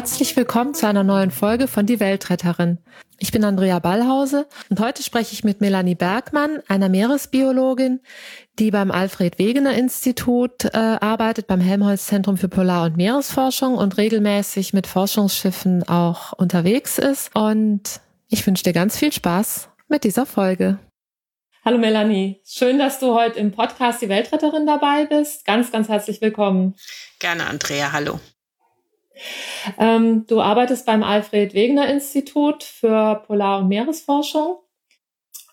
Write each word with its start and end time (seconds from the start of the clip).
Herzlich 0.00 0.34
willkommen 0.34 0.72
zu 0.72 0.86
einer 0.86 1.04
neuen 1.04 1.30
Folge 1.30 1.68
von 1.68 1.84
Die 1.84 2.00
Weltretterin. 2.00 2.78
Ich 3.18 3.32
bin 3.32 3.44
Andrea 3.44 3.80
Ballhause 3.80 4.48
und 4.70 4.80
heute 4.80 5.02
spreche 5.02 5.34
ich 5.34 5.44
mit 5.44 5.60
Melanie 5.60 5.94
Bergmann, 5.94 6.62
einer 6.68 6.88
Meeresbiologin, 6.88 8.00
die 8.58 8.70
beim 8.70 8.90
Alfred 8.90 9.38
Wegener 9.38 9.74
Institut 9.74 10.64
äh, 10.64 10.78
arbeitet, 10.78 11.48
beim 11.48 11.60
Helmholtz 11.60 12.06
Zentrum 12.06 12.38
für 12.38 12.48
Polar- 12.48 12.86
und 12.86 12.96
Meeresforschung 12.96 13.74
und 13.74 13.98
regelmäßig 13.98 14.72
mit 14.72 14.86
Forschungsschiffen 14.86 15.86
auch 15.86 16.32
unterwegs 16.32 16.96
ist. 16.96 17.36
Und 17.36 18.00
ich 18.30 18.46
wünsche 18.46 18.64
dir 18.64 18.72
ganz 18.72 18.96
viel 18.96 19.12
Spaß 19.12 19.68
mit 19.88 20.04
dieser 20.04 20.24
Folge. 20.24 20.78
Hallo 21.62 21.76
Melanie, 21.76 22.40
schön, 22.46 22.78
dass 22.78 23.00
du 23.00 23.12
heute 23.12 23.38
im 23.38 23.52
Podcast 23.52 24.00
Die 24.00 24.08
Weltretterin 24.08 24.64
dabei 24.64 25.04
bist. 25.04 25.44
Ganz, 25.44 25.70
ganz 25.70 25.90
herzlich 25.90 26.22
willkommen. 26.22 26.74
Gerne, 27.18 27.44
Andrea, 27.44 27.92
hallo. 27.92 28.18
Ähm, 29.78 30.26
du 30.26 30.40
arbeitest 30.40 30.86
beim 30.86 31.02
Alfred 31.02 31.54
Wegener 31.54 31.88
Institut 31.88 32.62
für 32.62 33.22
Polar- 33.26 33.60
und 33.60 33.68
Meeresforschung. 33.68 34.58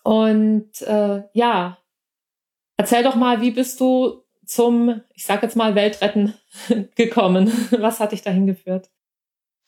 Und 0.02 0.80
äh, 0.82 1.22
ja, 1.32 1.78
erzähl 2.76 3.02
doch 3.02 3.14
mal, 3.14 3.40
wie 3.40 3.50
bist 3.50 3.80
du 3.80 4.24
zum, 4.46 5.02
ich 5.14 5.24
sag 5.24 5.42
jetzt 5.42 5.56
mal, 5.56 5.74
Weltretten 5.74 6.34
gekommen? 6.96 7.52
Was 7.70 8.00
hat 8.00 8.12
dich 8.12 8.22
dahin 8.22 8.46
geführt? 8.46 8.90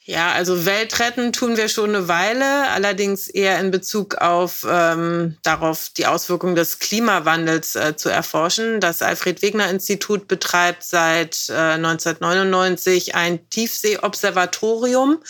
Ja, 0.04 0.32
also 0.32 0.64
Weltretten 0.64 1.32
tun 1.32 1.58
wir 1.58 1.68
schon 1.68 1.94
eine 1.94 2.08
Weile, 2.08 2.70
allerdings 2.70 3.28
eher 3.28 3.60
in 3.60 3.70
Bezug 3.70 4.14
auf 4.14 4.66
ähm, 4.68 5.36
darauf 5.42 5.90
die 5.94 6.06
Auswirkungen 6.06 6.54
des 6.54 6.78
Klimawandels 6.78 7.76
äh, 7.76 7.96
zu 7.96 8.08
erforschen. 8.08 8.80
Das 8.80 9.02
Alfred 9.02 9.42
Wegener 9.42 9.68
Institut 9.68 10.26
betreibt 10.26 10.84
seit 10.84 11.50
äh, 11.50 11.52
1999 11.52 13.14
ein 13.14 13.48
Tiefseeobservatorium 13.50 15.22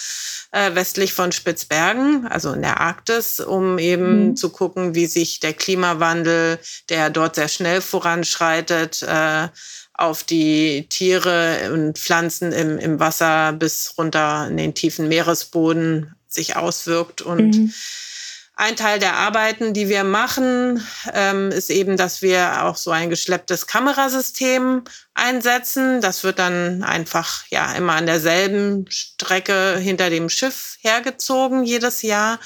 äh, 0.53 0.73
westlich 0.75 1.15
von 1.15 1.33
Spitzbergen, 1.33 2.29
also 2.29 2.53
in 2.53 2.63
der 2.63 2.81
Arktis, 2.81 3.41
um 3.41 3.77
eben 3.79 4.29
mhm. 4.29 4.37
zu 4.37 4.51
gucken, 4.51 4.95
wie 4.95 5.07
sich 5.07 5.41
der 5.41 5.53
Klimawandel, 5.53 6.61
der 6.89 7.11
dort 7.11 7.35
sehr 7.35 7.49
schnell 7.49 7.81
voranschreitet, 7.81 9.03
äh, 9.03 9.49
auf 10.01 10.25
die 10.25 10.87
Tiere 10.89 11.71
und 11.73 11.99
Pflanzen 11.99 12.53
im, 12.53 12.79
im 12.79 12.99
Wasser 12.99 13.53
bis 13.53 13.95
runter 13.99 14.47
in 14.49 14.57
den 14.57 14.75
tiefen 14.75 15.09
Meeresboden 15.09 16.15
sich 16.27 16.57
auswirkt. 16.57 17.21
Und 17.21 17.57
mhm. 17.57 17.75
ein 18.55 18.77
Teil 18.77 18.99
der 18.99 19.17
Arbeiten, 19.17 19.75
die 19.75 19.91
wir 19.91 20.05
machen, 20.05 20.83
ähm, 21.13 21.51
ist 21.51 21.69
eben, 21.69 21.99
dass 21.99 22.23
wir 22.23 22.65
auch 22.65 22.77
so 22.77 22.91
ein 22.91 23.11
geschlepptes 23.11 23.67
Kamerasystem 23.67 24.85
einsetzen. 25.13 26.01
Das 26.01 26.25
wird 26.25 26.39
dann 26.39 26.83
einfach 26.83 27.45
ja 27.51 27.73
immer 27.75 27.93
an 27.93 28.07
derselben 28.07 28.87
Strecke 28.89 29.77
hinter 29.77 30.09
dem 30.09 30.31
Schiff 30.31 30.79
hergezogen 30.81 31.63
jedes 31.65 32.01
Jahr. 32.01 32.41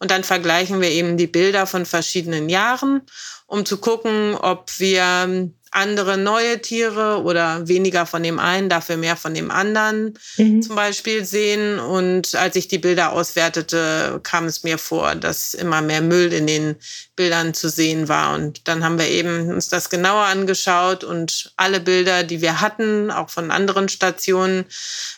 Und 0.00 0.10
dann 0.10 0.24
vergleichen 0.24 0.80
wir 0.80 0.90
eben 0.90 1.16
die 1.16 1.28
Bilder 1.28 1.66
von 1.66 1.86
verschiedenen 1.86 2.48
Jahren, 2.48 3.02
um 3.46 3.64
zu 3.64 3.78
gucken, 3.78 4.34
ob 4.34 4.70
wir 4.78 5.50
andere 5.76 6.16
neue 6.16 6.60
Tiere 6.60 7.22
oder 7.22 7.68
weniger 7.68 8.06
von 8.06 8.22
dem 8.22 8.38
einen, 8.38 8.68
dafür 8.68 8.96
mehr 8.96 9.16
von 9.16 9.34
dem 9.34 9.50
anderen 9.50 10.18
mhm. 10.38 10.62
zum 10.62 10.74
Beispiel 10.74 11.24
sehen. 11.24 11.78
Und 11.78 12.34
als 12.34 12.56
ich 12.56 12.66
die 12.66 12.78
Bilder 12.78 13.12
auswertete, 13.12 14.20
kam 14.22 14.46
es 14.46 14.64
mir 14.64 14.78
vor, 14.78 15.14
dass 15.14 15.54
immer 15.54 15.82
mehr 15.82 16.00
Müll 16.00 16.32
in 16.32 16.46
den 16.46 16.76
Bildern 17.14 17.52
zu 17.52 17.68
sehen 17.68 18.08
war. 18.08 18.34
Und 18.34 18.66
dann 18.68 18.82
haben 18.82 18.98
wir 18.98 19.08
eben 19.08 19.50
uns 19.52 19.68
das 19.68 19.90
genauer 19.90 20.24
angeschaut 20.24 21.04
und 21.04 21.52
alle 21.56 21.80
Bilder, 21.80 22.24
die 22.24 22.40
wir 22.40 22.60
hatten, 22.60 23.10
auch 23.10 23.28
von 23.28 23.50
anderen 23.50 23.88
Stationen 23.88 24.64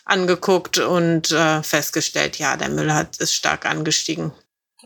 angeguckt 0.05 0.77
und 0.77 1.31
äh, 1.31 1.63
festgestellt, 1.63 2.37
ja, 2.37 2.57
der 2.57 2.69
Müll 2.69 2.93
hat, 2.93 3.17
ist 3.17 3.33
stark 3.33 3.65
angestiegen. 3.65 4.33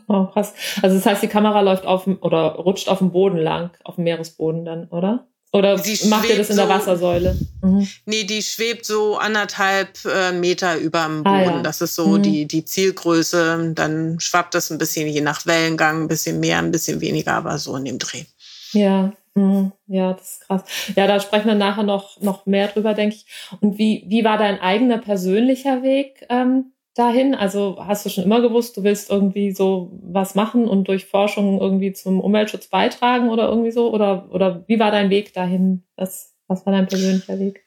Oh, 0.06 0.26
krass. 0.26 0.54
Also 0.82 0.96
das 0.96 1.06
heißt, 1.06 1.22
die 1.22 1.28
Kamera 1.28 1.60
läuft 1.62 1.86
auf 1.86 2.06
oder 2.06 2.56
rutscht 2.56 2.88
auf 2.88 2.98
dem 2.98 3.10
Boden 3.10 3.38
lang, 3.38 3.70
auf 3.84 3.94
dem 3.96 4.04
Meeresboden 4.04 4.64
dann, 4.64 4.88
oder? 4.88 5.26
Oder 5.54 5.80
macht 6.06 6.28
ihr 6.28 6.36
das 6.36 6.50
in 6.50 6.56
der 6.56 6.68
Wassersäule? 6.68 7.38
Mhm. 7.62 7.86
Nee, 8.06 8.24
die 8.24 8.42
schwebt 8.42 8.84
so 8.84 9.16
anderthalb 9.16 10.04
äh, 10.04 10.32
Meter 10.32 10.76
über 10.78 11.04
dem 11.04 11.24
ah, 11.24 11.30
Boden. 11.30 11.48
Ah, 11.48 11.56
ja. 11.58 11.62
Das 11.62 11.80
ist 11.80 11.94
so 11.94 12.08
mhm. 12.08 12.22
die, 12.22 12.46
die 12.46 12.64
Zielgröße. 12.64 13.70
Dann 13.72 14.18
schwappt 14.18 14.56
das 14.56 14.70
ein 14.70 14.78
bisschen 14.78 15.06
je 15.06 15.20
nach 15.20 15.46
Wellengang, 15.46 16.02
ein 16.02 16.08
bisschen 16.08 16.40
mehr, 16.40 16.58
ein 16.58 16.72
bisschen 16.72 17.00
weniger, 17.00 17.34
aber 17.34 17.56
so 17.58 17.76
in 17.76 17.84
dem 17.84 18.00
Dreh. 18.00 18.24
Ja, 18.72 19.12
mhm. 19.36 19.70
ja, 19.86 20.14
das 20.14 20.32
ist 20.32 20.40
krass. 20.40 20.62
Ja, 20.96 21.06
da 21.06 21.20
sprechen 21.20 21.46
wir 21.46 21.54
nachher 21.54 21.84
noch, 21.84 22.20
noch 22.20 22.46
mehr 22.46 22.66
drüber, 22.66 22.94
denke 22.94 23.14
ich. 23.14 23.26
Und 23.60 23.78
wie, 23.78 24.04
wie 24.08 24.24
war 24.24 24.38
dein 24.38 24.58
eigener 24.58 24.98
persönlicher 24.98 25.84
Weg 25.84 26.26
ähm, 26.30 26.72
dahin? 26.94 27.34
Also 27.34 27.76
hast 27.78 28.04
du 28.04 28.10
schon 28.10 28.24
immer 28.24 28.40
gewusst, 28.40 28.76
du 28.76 28.82
willst 28.82 29.10
irgendwie 29.10 29.52
so 29.52 29.90
was 30.02 30.34
machen 30.34 30.68
und 30.68 30.88
durch 30.88 31.06
Forschung 31.06 31.60
irgendwie 31.60 31.92
zum 31.92 32.20
Umweltschutz 32.20 32.68
beitragen 32.68 33.28
oder 33.28 33.48
irgendwie 33.48 33.72
so? 33.72 33.92
Oder, 33.92 34.28
oder 34.30 34.64
wie 34.66 34.78
war 34.78 34.90
dein 34.90 35.10
Weg 35.10 35.34
dahin? 35.34 35.84
Was, 35.96 36.34
was 36.48 36.64
war 36.64 36.72
dein 36.72 36.86
persönlicher 36.86 37.38
Weg? 37.38 37.64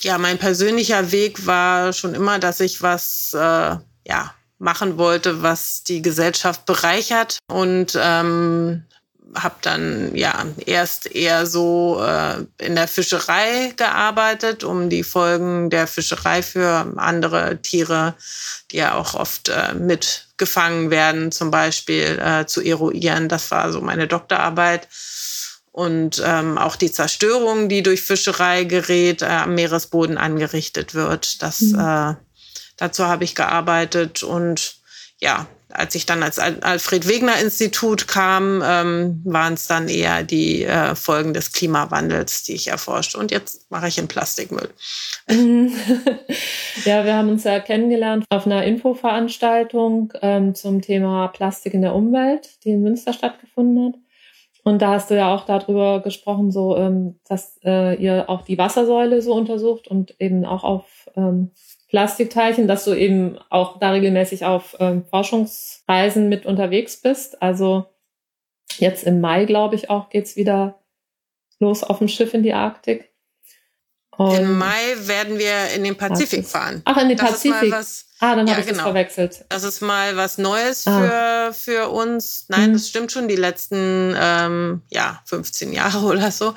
Ja, 0.00 0.18
mein 0.18 0.38
persönlicher 0.38 1.12
Weg 1.12 1.46
war 1.46 1.92
schon 1.92 2.14
immer, 2.14 2.38
dass 2.38 2.60
ich 2.60 2.82
was, 2.82 3.32
äh, 3.34 3.76
ja, 4.06 4.34
machen 4.62 4.96
wollte, 4.96 5.42
was 5.42 5.82
die 5.82 6.02
Gesellschaft 6.02 6.66
bereichert 6.66 7.38
und 7.50 7.98
ähm, 8.00 8.84
habe 9.34 9.54
dann 9.62 10.14
ja 10.14 10.44
erst 10.66 11.06
eher 11.06 11.46
so 11.46 12.02
äh, 12.04 12.44
in 12.58 12.74
der 12.74 12.88
Fischerei 12.88 13.72
gearbeitet, 13.76 14.64
um 14.64 14.90
die 14.90 15.04
Folgen 15.04 15.70
der 15.70 15.86
Fischerei 15.86 16.42
für 16.42 16.92
andere 16.96 17.60
Tiere, 17.62 18.14
die 18.70 18.78
ja 18.78 18.94
auch 18.94 19.14
oft 19.14 19.48
äh, 19.48 19.74
mitgefangen 19.74 20.90
werden, 20.90 21.32
zum 21.32 21.50
Beispiel 21.50 22.18
äh, 22.18 22.46
zu 22.46 22.60
eruieren. 22.60 23.28
Das 23.28 23.50
war 23.50 23.72
so 23.72 23.80
meine 23.80 24.06
Doktorarbeit. 24.06 24.88
Und 25.70 26.22
ähm, 26.22 26.58
auch 26.58 26.76
die 26.76 26.92
Zerstörung, 26.92 27.70
die 27.70 27.82
durch 27.82 28.02
Fischerei 28.02 28.64
gerät, 28.64 29.22
äh, 29.22 29.26
am 29.26 29.54
Meeresboden 29.54 30.18
angerichtet 30.18 30.94
wird. 30.94 31.42
Das, 31.42 31.62
mhm. 31.62 31.78
äh, 31.78 32.14
dazu 32.76 33.06
habe 33.06 33.24
ich 33.24 33.34
gearbeitet 33.34 34.22
und 34.22 34.76
ja, 35.18 35.46
als 35.74 35.94
ich 35.94 36.06
dann 36.06 36.22
als 36.22 36.38
Alfred 36.38 37.08
Wegener 37.08 37.40
Institut 37.40 38.08
kam, 38.08 38.62
ähm, 38.64 39.20
waren 39.24 39.54
es 39.54 39.66
dann 39.66 39.88
eher 39.88 40.22
die 40.22 40.64
äh, 40.64 40.94
Folgen 40.94 41.34
des 41.34 41.52
Klimawandels, 41.52 42.44
die 42.44 42.54
ich 42.54 42.68
erforscht. 42.68 43.14
Und 43.14 43.30
jetzt 43.30 43.70
mache 43.70 43.88
ich 43.88 43.98
in 43.98 44.08
Plastikmüll. 44.08 44.68
ja, 46.84 47.04
wir 47.04 47.14
haben 47.14 47.30
uns 47.30 47.44
ja 47.44 47.60
kennengelernt 47.60 48.24
auf 48.30 48.46
einer 48.46 48.64
Infoveranstaltung 48.64 50.12
ähm, 50.20 50.54
zum 50.54 50.82
Thema 50.82 51.28
Plastik 51.28 51.74
in 51.74 51.82
der 51.82 51.94
Umwelt, 51.94 52.64
die 52.64 52.70
in 52.70 52.82
Münster 52.82 53.12
stattgefunden 53.12 53.86
hat. 53.86 53.94
Und 54.64 54.80
da 54.80 54.92
hast 54.92 55.10
du 55.10 55.16
ja 55.16 55.34
auch 55.34 55.44
darüber 55.44 56.00
gesprochen, 56.00 56.52
so 56.52 56.76
ähm, 56.76 57.18
dass 57.28 57.58
äh, 57.64 57.96
ihr 58.00 58.30
auch 58.30 58.42
die 58.42 58.58
Wassersäule 58.58 59.20
so 59.20 59.34
untersucht 59.34 59.88
und 59.88 60.14
eben 60.20 60.44
auch 60.44 60.62
auf 60.62 61.10
ähm, 61.16 61.50
Plastikteilchen, 61.92 62.66
dass 62.66 62.86
du 62.86 62.94
eben 62.94 63.38
auch 63.50 63.78
da 63.78 63.90
regelmäßig 63.90 64.46
auf 64.46 64.76
ähm, 64.80 65.04
Forschungsreisen 65.04 66.30
mit 66.30 66.46
unterwegs 66.46 66.96
bist. 66.96 67.42
Also 67.42 67.84
jetzt 68.78 69.04
im 69.04 69.20
Mai, 69.20 69.44
glaube 69.44 69.74
ich, 69.74 69.90
auch 69.90 70.08
geht's 70.08 70.34
wieder 70.34 70.80
los 71.60 71.84
auf 71.84 71.98
dem 71.98 72.08
Schiff 72.08 72.32
in 72.32 72.42
die 72.42 72.54
Arktik. 72.54 73.11
Und 74.30 74.38
Im 74.38 74.58
Mai 74.58 74.96
werden 74.96 75.38
wir 75.38 75.70
in 75.74 75.84
den 75.84 75.96
Pazifik 75.96 76.46
fahren. 76.46 76.82
Ach, 76.84 76.96
in 76.96 77.08
den 77.08 77.18
das 77.18 77.30
Pazifik. 77.30 77.74
ah, 78.20 78.36
dann 78.36 78.46
ja, 78.46 78.52
habe 78.52 78.60
ich 78.60 78.66
genau. 78.66 78.78
das 78.78 78.82
verwechselt. 78.84 79.44
Das 79.48 79.62
ist 79.64 79.80
mal 79.80 80.16
was 80.16 80.38
Neues 80.38 80.86
ah. 80.86 81.52
für, 81.52 81.54
für 81.54 81.88
uns. 81.90 82.46
Nein, 82.48 82.70
mhm. 82.70 82.72
das 82.74 82.88
stimmt 82.88 83.12
schon. 83.12 83.28
Die 83.28 83.36
letzten 83.36 84.14
ähm, 84.18 84.82
ja, 84.90 85.22
15 85.26 85.72
Jahre 85.72 85.98
oder 86.06 86.30
so, 86.30 86.54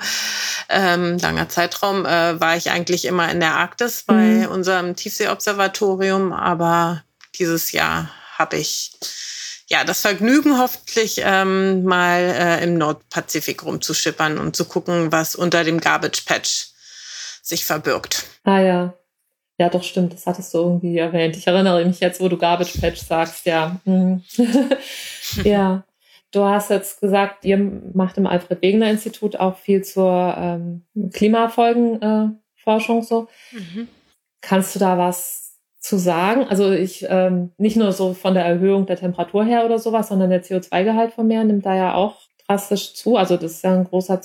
ähm, 0.68 1.18
langer 1.18 1.48
Zeitraum, 1.48 2.04
äh, 2.04 2.40
war 2.40 2.56
ich 2.56 2.70
eigentlich 2.70 3.04
immer 3.04 3.30
in 3.30 3.40
der 3.40 3.54
Arktis 3.54 4.04
bei 4.06 4.14
mhm. 4.14 4.48
unserem 4.48 4.96
Tiefseeobservatorium. 4.96 6.32
Aber 6.32 7.02
dieses 7.38 7.72
Jahr 7.72 8.10
habe 8.38 8.56
ich 8.56 8.92
ja, 9.68 9.82
das 9.82 10.00
Vergnügen 10.00 10.58
hoffentlich 10.58 11.20
ähm, 11.24 11.82
mal 11.84 12.20
äh, 12.20 12.62
im 12.62 12.78
Nordpazifik 12.78 13.64
rumzuschippern 13.64 14.38
und 14.38 14.54
zu 14.54 14.64
gucken, 14.64 15.10
was 15.10 15.34
unter 15.34 15.64
dem 15.64 15.80
Garbage 15.80 16.24
Patch 16.24 16.68
sich 17.46 17.64
verbirgt. 17.64 18.26
Ah 18.44 18.60
ja. 18.60 18.94
Ja, 19.58 19.70
doch 19.70 19.82
stimmt, 19.82 20.12
das 20.12 20.26
hattest 20.26 20.52
du 20.52 20.58
irgendwie 20.58 20.98
erwähnt. 20.98 21.36
Ich 21.36 21.46
erinnere 21.46 21.82
mich 21.84 22.00
jetzt, 22.00 22.20
wo 22.20 22.28
du 22.28 22.36
Garbage 22.36 22.78
Patch 22.78 23.00
sagst, 23.00 23.46
ja. 23.46 23.80
Mhm. 23.84 24.22
ja. 25.44 25.84
Du 26.32 26.44
hast 26.44 26.68
jetzt 26.70 27.00
gesagt, 27.00 27.44
ihr 27.44 27.56
macht 27.56 28.18
im 28.18 28.26
Alfred 28.26 28.60
Wegener 28.60 28.90
Institut 28.90 29.36
auch 29.36 29.56
viel 29.56 29.82
zur 29.82 30.34
ähm, 30.36 30.82
Klimafolgenforschung 31.12 32.98
äh, 32.98 33.02
so. 33.02 33.28
Mhm. 33.52 33.88
Kannst 34.42 34.74
du 34.74 34.78
da 34.78 34.98
was 34.98 35.54
zu 35.78 35.96
sagen? 35.96 36.46
Also 36.48 36.72
ich 36.72 37.06
ähm, 37.08 37.52
nicht 37.56 37.76
nur 37.76 37.92
so 37.92 38.12
von 38.12 38.34
der 38.34 38.44
Erhöhung 38.44 38.84
der 38.86 38.96
Temperatur 38.96 39.44
her 39.44 39.64
oder 39.64 39.78
sowas, 39.78 40.08
sondern 40.08 40.30
der 40.30 40.44
CO2-Gehalt 40.44 41.14
vom 41.14 41.28
Meer 41.28 41.44
nimmt 41.44 41.64
da 41.64 41.74
ja 41.74 41.94
auch 41.94 42.16
drastisch 42.46 42.94
zu. 42.94 43.16
Also 43.16 43.36
das 43.36 43.52
ist 43.52 43.64
ja 43.64 43.72
ein 43.72 43.84
großer 43.84 44.20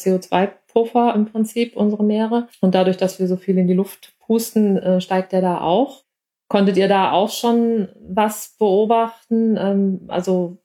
CO2-Puffer 0.73 1.13
im 1.15 1.25
Prinzip, 1.25 1.75
unsere 1.75 2.03
Meere. 2.03 2.47
Und 2.61 2.75
dadurch, 2.75 2.97
dass 2.97 3.19
wir 3.19 3.27
so 3.27 3.37
viel 3.37 3.57
in 3.57 3.67
die 3.67 3.73
Luft 3.73 4.13
pusten, 4.19 4.77
äh, 4.77 5.01
steigt 5.01 5.31
der 5.31 5.41
da 5.41 5.61
auch. 5.61 6.03
konntet 6.47 6.75
ihr 6.77 6.89
da 6.89 7.11
auch 7.13 7.29
schon 7.29 7.89
was 8.01 8.55
beobachten? 8.59 9.57
Ähm, 9.57 10.01
also 10.09 10.60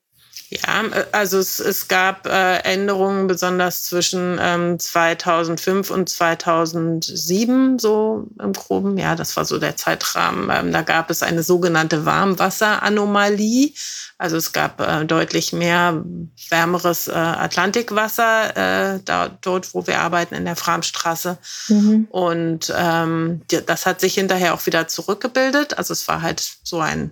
ja, 0.49 0.85
äh, 0.85 1.07
also 1.13 1.39
es, 1.39 1.61
es 1.61 1.89
gab 1.89 2.27
äh, 2.27 2.59
Änderungen 2.59 3.27
besonders 3.27 3.85
zwischen 3.85 4.39
ähm, 4.41 4.79
2005 4.79 5.91
und 5.91 6.09
2007 6.09 7.79
so 7.79 8.29
im 8.41 8.53
groben. 8.53 8.97
Ja, 8.99 9.17
das 9.17 9.37
war 9.37 9.45
so 9.45 9.59
der 9.59 9.77
Zeitrahmen. 9.77 10.51
Ähm, 10.53 10.73
da 10.73 10.83
gab 10.83 11.11
es 11.11 11.23
eine 11.23 11.43
sogenannte 11.43 12.05
Warmwasseranomalie. 12.05 13.73
Also 14.19 14.37
es 14.37 14.53
gab 14.53 14.81
äh, 14.81 15.05
deutlich 15.05 15.53
mehr 15.53 16.03
wärmeres 16.49 17.09
äh, 17.09 17.13
Atlantikwasser 17.13 19.01
da, 19.05 19.29
dort, 19.41 19.75
wo 19.75 19.87
wir 19.87 20.01
arbeiten 20.01 20.35
in 20.35 20.45
der 20.45 20.57
Framstraße. 20.57 21.39
Mhm. 21.69 22.07
Und 22.11 22.73
ähm, 22.77 23.43
das 23.67 23.87
hat 23.87 24.01
sich 24.01 24.15
hinterher 24.15 24.55
auch 24.55 24.65
wieder 24.67 24.89
zurückgebildet. 24.89 25.77
Also 25.79 25.93
es 25.93 26.07
war 26.09 26.23
halt 26.23 26.43
so 26.63 26.81
ein 26.81 27.11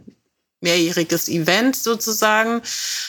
mehrjähriges 0.64 1.28
Event 1.28 1.76
sozusagen. 1.76 2.60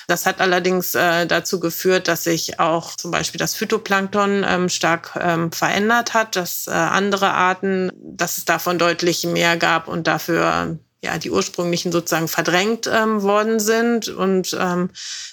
Das 0.08 0.28
hat 0.28 0.40
allerdings 0.40 0.94
äh, 0.94 1.26
dazu 1.26 1.60
geführt, 1.60 2.08
dass 2.08 2.26
sich 2.26 2.60
auch 2.60 2.96
zum 2.96 3.10
Beispiel 3.10 3.40
das 3.40 3.56
Phytoplankton 3.56 4.46
ähm, 4.48 4.70
stark 4.70 5.18
ähm, 5.20 5.52
verändert 5.52 6.14
hat, 6.14 6.36
dass 6.36 6.68
äh, 6.68 6.72
andere 6.72 7.34
Arten, 7.34 7.92
dass 7.96 8.38
es 8.38 8.46
davon 8.46 8.78
deutlich 8.78 9.24
mehr 9.24 9.58
gab 9.58 9.88
und 9.88 10.06
dafür 10.06 10.78
ja, 11.06 11.18
die 11.18 11.32
ursprünglichen 11.32 11.92
sozusagen 11.92 12.28
verdrängt 12.28 12.90
ähm, 12.92 13.22
worden 13.22 13.60
sind. 13.60 14.10
Und 14.10 14.58
ähm, 14.60 14.90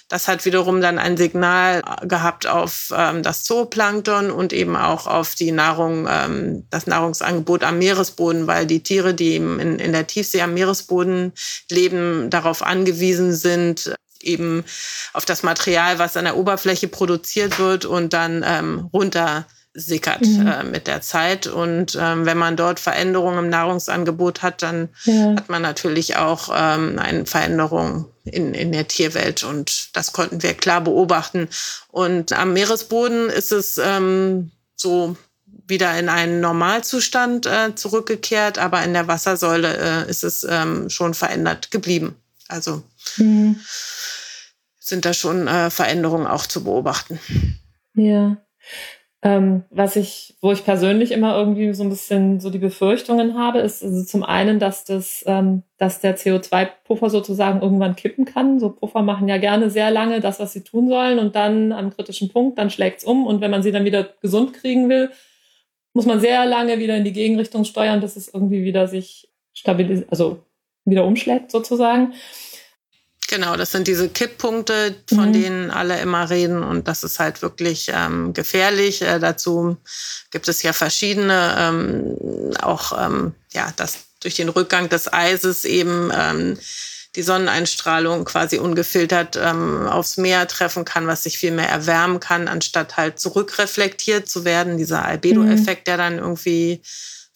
das 0.07 0.27
hat 0.27 0.45
wiederum 0.45 0.81
dann 0.81 0.99
ein 0.99 1.17
Signal 1.17 1.81
gehabt 2.03 2.47
auf 2.47 2.93
ähm, 2.95 3.23
das 3.23 3.43
Zooplankton 3.43 4.31
und 4.31 4.53
eben 4.53 4.75
auch 4.75 5.07
auf 5.07 5.35
die 5.35 5.51
Nahrung, 5.51 6.07
ähm, 6.09 6.67
das 6.69 6.87
Nahrungsangebot 6.87 7.63
am 7.63 7.79
Meeresboden, 7.79 8.47
weil 8.47 8.65
die 8.65 8.83
Tiere, 8.83 9.13
die 9.13 9.35
in, 9.35 9.79
in 9.79 9.91
der 9.91 10.07
Tiefsee 10.07 10.41
am 10.41 10.53
Meeresboden 10.53 11.33
leben, 11.69 12.29
darauf 12.29 12.61
angewiesen 12.61 13.33
sind, 13.33 13.95
eben 14.21 14.63
auf 15.11 15.25
das 15.25 15.43
Material, 15.43 15.99
was 15.99 16.15
an 16.15 16.25
der 16.25 16.37
Oberfläche 16.37 16.87
produziert 16.87 17.59
wird 17.59 17.85
und 17.85 18.13
dann 18.13 18.45
ähm, 18.47 18.89
runter 18.93 19.45
sickert 19.73 20.21
mhm. 20.21 20.47
äh, 20.47 20.63
mit 20.63 20.87
der 20.87 21.01
Zeit. 21.01 21.47
Und 21.47 21.97
ähm, 21.99 22.25
wenn 22.25 22.37
man 22.37 22.55
dort 22.55 22.79
Veränderungen 22.79 23.45
im 23.45 23.49
Nahrungsangebot 23.49 24.41
hat, 24.41 24.61
dann 24.61 24.89
ja. 25.05 25.35
hat 25.35 25.49
man 25.49 25.61
natürlich 25.61 26.15
auch 26.15 26.49
ähm, 26.55 26.99
eine 26.99 27.25
Veränderung 27.25 28.05
in, 28.23 28.53
in 28.53 28.71
der 28.71 28.87
Tierwelt. 28.87 29.43
Und 29.43 29.95
das 29.95 30.13
konnten 30.13 30.43
wir 30.43 30.53
klar 30.53 30.81
beobachten. 30.81 31.49
Und 31.89 32.33
am 32.33 32.53
Meeresboden 32.53 33.29
ist 33.29 33.51
es 33.51 33.77
ähm, 33.77 34.51
so 34.75 35.15
wieder 35.65 35.97
in 35.97 36.09
einen 36.09 36.39
Normalzustand 36.39 37.45
äh, 37.45 37.73
zurückgekehrt, 37.73 38.57
aber 38.57 38.83
in 38.83 38.93
der 38.93 39.07
Wassersäule 39.07 39.77
äh, 40.05 40.09
ist 40.09 40.23
es 40.23 40.45
ähm, 40.47 40.89
schon 40.89 41.13
verändert 41.13 41.71
geblieben. 41.71 42.15
Also 42.47 42.83
mhm. 43.17 43.59
sind 44.79 45.05
da 45.05 45.13
schon 45.13 45.47
äh, 45.47 45.69
Veränderungen 45.69 46.27
auch 46.27 46.45
zu 46.45 46.63
beobachten. 46.63 47.19
Ja. 47.95 48.37
Ähm, 49.25 49.63
was 49.69 49.95
ich, 49.95 50.35
wo 50.41 50.51
ich 50.51 50.65
persönlich 50.65 51.13
immer 51.13 51.37
irgendwie 51.37 51.73
so 51.73 51.83
ein 51.83 51.89
bisschen 51.89 52.41
so 52.41 52.49
die 52.49 52.57
Befürchtungen 52.57 53.37
habe, 53.37 53.59
ist 53.59 53.81
also 53.81 54.03
zum 54.03 54.21
einen, 54.21 54.59
dass 54.59 54.83
das, 54.83 55.23
ähm, 55.25 55.63
dass 55.77 56.01
der 56.01 56.17
CO2-Puffer 56.17 57.09
sozusagen 57.09 57.61
irgendwann 57.61 57.95
kippen 57.95 58.25
kann. 58.25 58.59
So 58.59 58.69
Puffer 58.69 59.01
machen 59.01 59.29
ja 59.29 59.37
gerne 59.37 59.69
sehr 59.69 59.91
lange 59.91 60.19
das, 60.19 60.41
was 60.41 60.51
sie 60.51 60.65
tun 60.65 60.89
sollen 60.89 61.19
und 61.19 61.37
dann 61.37 61.71
am 61.71 61.91
kritischen 61.91 62.27
Punkt, 62.27 62.57
dann 62.57 62.69
schlägt's 62.69 63.05
um 63.05 63.25
und 63.25 63.39
wenn 63.39 63.49
man 63.51 63.63
sie 63.63 63.71
dann 63.71 63.85
wieder 63.85 64.03
gesund 64.21 64.53
kriegen 64.53 64.89
will, 64.89 65.09
muss 65.93 66.05
man 66.05 66.19
sehr 66.19 66.45
lange 66.45 66.79
wieder 66.79 66.97
in 66.97 67.05
die 67.05 67.13
Gegenrichtung 67.13 67.63
steuern, 67.63 68.01
dass 68.01 68.17
es 68.17 68.33
irgendwie 68.33 68.65
wieder 68.65 68.89
sich 68.89 69.29
stabilisiert, 69.53 70.09
also 70.11 70.43
wieder 70.83 71.05
umschlägt 71.05 71.49
sozusagen. 71.49 72.13
Genau, 73.33 73.55
das 73.55 73.71
sind 73.71 73.87
diese 73.87 74.09
Kipppunkte, 74.09 74.93
von 75.09 75.29
mhm. 75.29 75.33
denen 75.33 75.71
alle 75.71 75.99
immer 75.99 76.29
reden 76.29 76.61
und 76.61 76.87
das 76.87 77.03
ist 77.03 77.17
halt 77.17 77.41
wirklich 77.41 77.91
ähm, 77.91 78.31
gefährlich. 78.31 79.01
Äh, 79.01 79.17
dazu 79.17 79.75
gibt 80.29 80.47
es 80.47 80.61
ja 80.61 80.71
verschiedene, 80.71 81.55
ähm, 81.57 82.53
auch 82.61 82.93
ähm, 83.03 83.33
ja, 83.51 83.73
dass 83.75 84.01
durch 84.19 84.35
den 84.35 84.49
Rückgang 84.49 84.87
des 84.87 85.11
Eises 85.11 85.65
eben 85.65 86.11
ähm, 86.15 86.59
die 87.15 87.23
Sonneneinstrahlung 87.23 88.23
quasi 88.23 88.59
ungefiltert 88.59 89.35
ähm, 89.41 89.87
aufs 89.87 90.17
Meer 90.17 90.47
treffen 90.47 90.85
kann, 90.85 91.07
was 91.07 91.23
sich 91.23 91.39
viel 91.39 91.53
mehr 91.53 91.69
erwärmen 91.69 92.19
kann, 92.19 92.47
anstatt 92.47 92.97
halt 92.97 93.17
zurückreflektiert 93.17 94.29
zu 94.29 94.45
werden. 94.45 94.77
Dieser 94.77 95.05
Albedo-Effekt, 95.05 95.81
mhm. 95.81 95.85
der 95.85 95.97
dann 95.97 96.19
irgendwie 96.19 96.83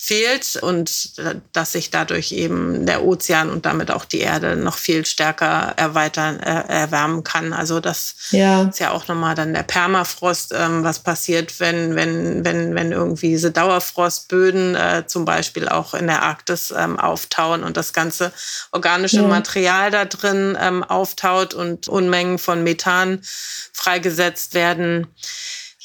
fehlt 0.07 0.55
und 0.55 1.19
dass 1.51 1.73
sich 1.73 1.91
dadurch 1.91 2.31
eben 2.31 2.85
der 2.85 3.03
Ozean 3.03 3.49
und 3.49 3.65
damit 3.65 3.91
auch 3.91 4.05
die 4.05 4.21
Erde 4.21 4.55
noch 4.55 4.77
viel 4.77 5.05
stärker 5.05 5.73
erweitern, 5.75 6.39
äh, 6.39 6.63
erwärmen 6.69 7.25
kann. 7.25 7.51
Also 7.51 7.81
das 7.81 8.15
ja. 8.31 8.63
ist 8.63 8.79
ja 8.79 8.91
auch 8.91 9.09
nochmal 9.09 9.35
dann 9.35 9.53
der 9.53 9.63
Permafrost, 9.63 10.53
ähm, 10.55 10.85
was 10.85 10.99
passiert, 10.99 11.59
wenn, 11.59 11.97
wenn, 11.97 12.45
wenn, 12.45 12.73
wenn 12.73 12.93
irgendwie 12.93 13.27
diese 13.27 13.51
Dauerfrostböden 13.51 14.75
äh, 14.75 15.03
zum 15.07 15.25
Beispiel 15.25 15.67
auch 15.67 15.93
in 15.93 16.07
der 16.07 16.23
Arktis 16.23 16.73
ähm, 16.75 16.97
auftauen 16.97 17.65
und 17.65 17.75
das 17.75 17.91
ganze 17.91 18.31
organische 18.71 19.17
ja. 19.17 19.27
Material 19.27 19.91
da 19.91 20.05
drin 20.05 20.57
ähm, 20.57 20.85
auftaut 20.85 21.53
und 21.53 21.89
Unmengen 21.89 22.37
von 22.37 22.63
Methan 22.63 23.19
freigesetzt 23.73 24.53
werden 24.53 25.07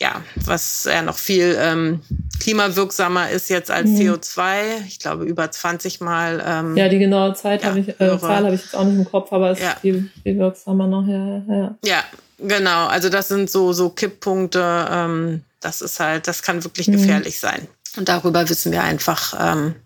ja, 0.03 0.21
was 0.35 0.89
ja 0.91 1.01
noch 1.01 1.17
viel 1.17 1.57
ähm, 1.59 2.01
klimawirksamer 2.41 3.31
ist 3.31 3.49
jetzt 3.49 3.71
als 3.71 3.89
mhm. 3.89 3.97
CO2. 3.97 4.85
Ich 4.89 4.99
glaube, 4.99 5.25
über 5.25 5.49
20 5.49 6.01
Mal. 6.01 6.43
Ähm, 6.45 6.77
ja, 6.77 6.89
die 6.89 6.99
genaue 6.99 7.35
Zeit 7.35 7.63
ja, 7.63 7.69
habe 7.69 7.79
ich, 7.79 7.89
äh, 7.89 8.19
Zahl 8.19 8.45
habe 8.45 8.55
ich 8.55 8.63
jetzt 8.63 8.75
auch 8.75 8.85
nicht 8.85 8.99
im 8.99 9.05
Kopf, 9.05 9.33
aber 9.33 9.53
es 9.53 9.61
ja. 9.61 9.71
ist 9.71 9.81
viel, 9.81 10.11
viel 10.25 10.39
wirksamer 10.39 10.89
noch. 10.89 11.07
Ja, 11.07 11.43
ja. 11.49 11.79
ja, 11.85 12.05
genau. 12.39 12.87
Also 12.89 13.09
das 13.11 13.29
sind 13.29 13.49
so, 13.49 13.73
so 13.73 13.91
Kipppunkte. 13.91 14.89
Ähm, 14.91 15.45
das 15.61 15.81
ist 15.81 16.01
halt, 16.01 16.27
das 16.27 16.43
kann 16.43 16.65
wirklich 16.65 16.89
mhm. 16.89 16.93
gefährlich 16.95 17.39
sein. 17.39 17.69
Und 17.97 18.09
darüber 18.09 18.49
wissen 18.49 18.73
wir 18.73 18.83
einfach 18.83 19.35
ähm, 19.39 19.77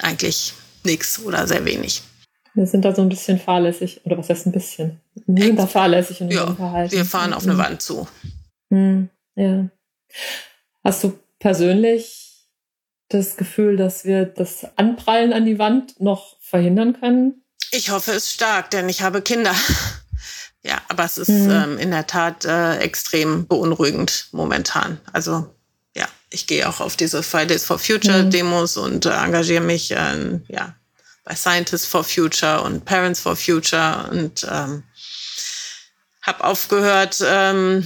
eigentlich 0.00 0.52
nichts 0.84 1.18
oder 1.24 1.46
sehr 1.46 1.64
wenig. 1.64 2.02
Wir 2.54 2.66
sind 2.66 2.84
da 2.84 2.94
so 2.94 3.00
ein 3.00 3.08
bisschen 3.08 3.38
fahrlässig, 3.38 4.02
oder 4.04 4.18
was 4.18 4.28
heißt 4.28 4.44
ein 4.44 4.52
bisschen? 4.52 5.00
Wir 5.26 5.46
sind 5.46 5.58
da 5.58 5.66
fahrlässig 5.66 6.20
in 6.20 6.26
unserem 6.26 6.50
ja, 6.50 6.54
Verhalten. 6.54 6.92
Wir 6.92 7.06
fahren 7.06 7.32
auf 7.32 7.44
eine 7.44 7.54
mhm. 7.54 7.58
Wand 7.58 7.80
zu. 7.80 8.06
Mhm. 8.68 9.08
Ja. 9.34 9.68
Hast 10.84 11.04
du 11.04 11.18
persönlich 11.38 12.48
das 13.08 13.36
Gefühl, 13.36 13.76
dass 13.76 14.04
wir 14.04 14.24
das 14.24 14.66
Anprallen 14.76 15.32
an 15.32 15.44
die 15.44 15.58
Wand 15.58 16.00
noch 16.00 16.36
verhindern 16.40 16.98
können? 16.98 17.44
Ich 17.70 17.90
hoffe 17.90 18.12
es 18.12 18.32
stark, 18.32 18.70
denn 18.70 18.88
ich 18.88 19.02
habe 19.02 19.22
Kinder. 19.22 19.54
Ja, 20.64 20.80
aber 20.88 21.04
es 21.04 21.18
ist 21.18 21.28
mhm. 21.28 21.50
ähm, 21.50 21.78
in 21.78 21.90
der 21.90 22.06
Tat 22.06 22.44
äh, 22.44 22.76
extrem 22.78 23.48
beunruhigend 23.48 24.28
momentan. 24.30 25.00
Also 25.12 25.52
ja, 25.96 26.06
ich 26.30 26.46
gehe 26.46 26.68
auch 26.68 26.80
auf 26.80 26.96
diese 26.96 27.24
Fridays 27.24 27.64
for 27.64 27.80
Future 27.80 28.22
mhm. 28.22 28.30
Demos 28.30 28.76
und 28.76 29.04
äh, 29.04 29.10
engagiere 29.10 29.62
mich 29.62 29.90
äh, 29.90 30.38
ja, 30.46 30.76
bei 31.24 31.34
Scientists 31.34 31.86
for 31.86 32.04
Future 32.04 32.62
und 32.62 32.84
Parents 32.84 33.18
for 33.20 33.34
Future 33.34 34.08
und 34.12 34.46
ähm, 34.48 34.84
habe 36.22 36.44
aufgehört, 36.44 37.18
ähm, 37.26 37.84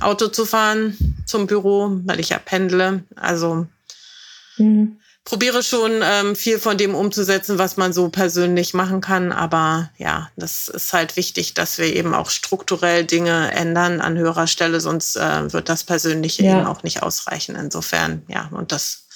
Auto 0.00 0.28
zu 0.28 0.46
fahren 0.46 0.96
zum 1.26 1.46
Büro, 1.46 1.90
weil 2.04 2.20
ich 2.20 2.30
ja 2.30 2.38
pendle. 2.38 3.02
Also 3.16 3.66
mhm. 4.56 4.98
probiere 5.24 5.62
schon 5.62 6.00
ähm, 6.02 6.36
viel 6.36 6.58
von 6.58 6.78
dem 6.78 6.94
umzusetzen, 6.94 7.58
was 7.58 7.76
man 7.76 7.92
so 7.92 8.08
persönlich 8.08 8.72
machen 8.72 9.00
kann. 9.00 9.32
Aber 9.32 9.90
ja, 9.98 10.30
das 10.36 10.68
ist 10.68 10.92
halt 10.92 11.16
wichtig, 11.16 11.54
dass 11.54 11.78
wir 11.78 11.94
eben 11.94 12.14
auch 12.14 12.30
strukturell 12.30 13.04
Dinge 13.04 13.50
ändern 13.52 14.00
an 14.00 14.16
höherer 14.16 14.46
Stelle, 14.46 14.80
sonst 14.80 15.16
äh, 15.16 15.52
wird 15.52 15.68
das 15.68 15.82
Persönliche 15.82 16.44
ja. 16.44 16.58
eben 16.58 16.66
auch 16.66 16.84
nicht 16.84 17.02
ausreichen. 17.02 17.56
Insofern, 17.56 18.22
ja, 18.28 18.48
und 18.52 18.70
das 18.70 19.08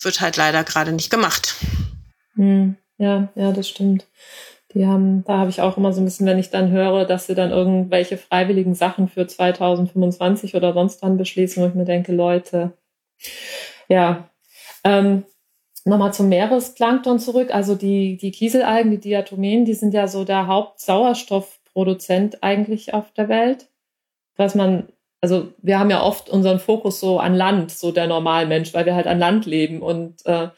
wird 0.00 0.20
halt 0.20 0.36
leider 0.36 0.64
gerade 0.64 0.92
nicht 0.92 1.10
gemacht. 1.10 1.54
Mhm. 2.34 2.76
Ja, 2.98 3.28
ja, 3.34 3.52
das 3.52 3.68
stimmt. 3.68 4.06
Die 4.76 4.86
haben, 4.86 5.24
da 5.24 5.38
habe 5.38 5.48
ich 5.48 5.62
auch 5.62 5.78
immer 5.78 5.94
so 5.94 6.02
ein 6.02 6.04
bisschen, 6.04 6.26
wenn 6.26 6.38
ich 6.38 6.50
dann 6.50 6.70
höre, 6.70 7.06
dass 7.06 7.26
sie 7.26 7.34
dann 7.34 7.50
irgendwelche 7.50 8.18
freiwilligen 8.18 8.74
Sachen 8.74 9.08
für 9.08 9.26
2025 9.26 10.54
oder 10.54 10.74
sonst 10.74 11.00
wann 11.00 11.16
beschließen, 11.16 11.62
wo 11.62 11.68
ich 11.68 11.74
mir 11.74 11.86
denke, 11.86 12.12
Leute, 12.12 12.74
ja. 13.88 14.28
Ähm, 14.84 15.24
Nochmal 15.86 16.12
zum 16.12 16.28
Meeresplankton 16.28 17.20
zurück. 17.20 17.54
Also 17.54 17.76
die, 17.76 18.16
die 18.16 18.32
Kieselalgen, 18.32 18.90
die 18.90 18.98
Diatomen, 18.98 19.64
die 19.64 19.74
sind 19.74 19.94
ja 19.94 20.08
so 20.08 20.24
der 20.24 20.48
Hauptsauerstoffproduzent 20.48 22.42
eigentlich 22.42 22.92
auf 22.92 23.12
der 23.12 23.28
Welt. 23.28 23.70
Was 24.36 24.56
man, 24.56 24.88
also 25.20 25.52
wir 25.62 25.78
haben 25.78 25.90
ja 25.90 26.02
oft 26.02 26.28
unseren 26.28 26.58
Fokus 26.58 26.98
so 26.98 27.20
an 27.20 27.34
Land, 27.34 27.70
so 27.70 27.92
der 27.92 28.08
Normalmensch, 28.08 28.74
weil 28.74 28.84
wir 28.84 28.96
halt 28.96 29.06
an 29.06 29.20
Land 29.20 29.46
leben 29.46 29.80
und 29.80 30.26
äh, 30.26 30.48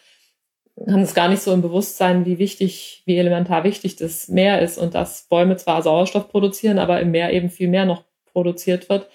haben 0.86 1.02
es 1.02 1.14
gar 1.14 1.28
nicht 1.28 1.42
so 1.42 1.52
im 1.52 1.62
Bewusstsein, 1.62 2.24
wie 2.24 2.38
wichtig, 2.38 3.02
wie 3.06 3.16
elementar 3.16 3.64
wichtig 3.64 3.96
das 3.96 4.28
Meer 4.28 4.60
ist 4.62 4.78
und 4.78 4.94
dass 4.94 5.24
Bäume 5.28 5.56
zwar 5.56 5.82
Sauerstoff 5.82 6.28
produzieren, 6.28 6.78
aber 6.78 7.00
im 7.00 7.10
Meer 7.10 7.32
eben 7.32 7.50
viel 7.50 7.68
mehr 7.68 7.84
noch 7.84 8.04
produziert 8.26 8.88
wird. 8.88 9.08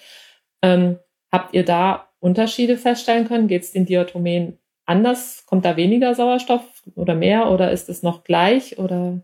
Ähm, 0.62 0.98
habt 1.32 1.54
ihr 1.54 1.64
da 1.64 2.08
Unterschiede 2.20 2.76
feststellen 2.76 3.26
können? 3.26 3.48
Geht 3.48 3.62
es 3.62 3.72
den 3.72 3.86
Diatomen 3.86 4.58
anders? 4.84 5.44
Kommt 5.46 5.64
da 5.64 5.76
weniger 5.76 6.14
Sauerstoff 6.14 6.62
oder 6.94 7.14
mehr 7.14 7.50
oder 7.50 7.70
ist 7.70 7.88
es 7.88 8.02
noch 8.02 8.24
gleich 8.24 8.78
oder 8.78 9.20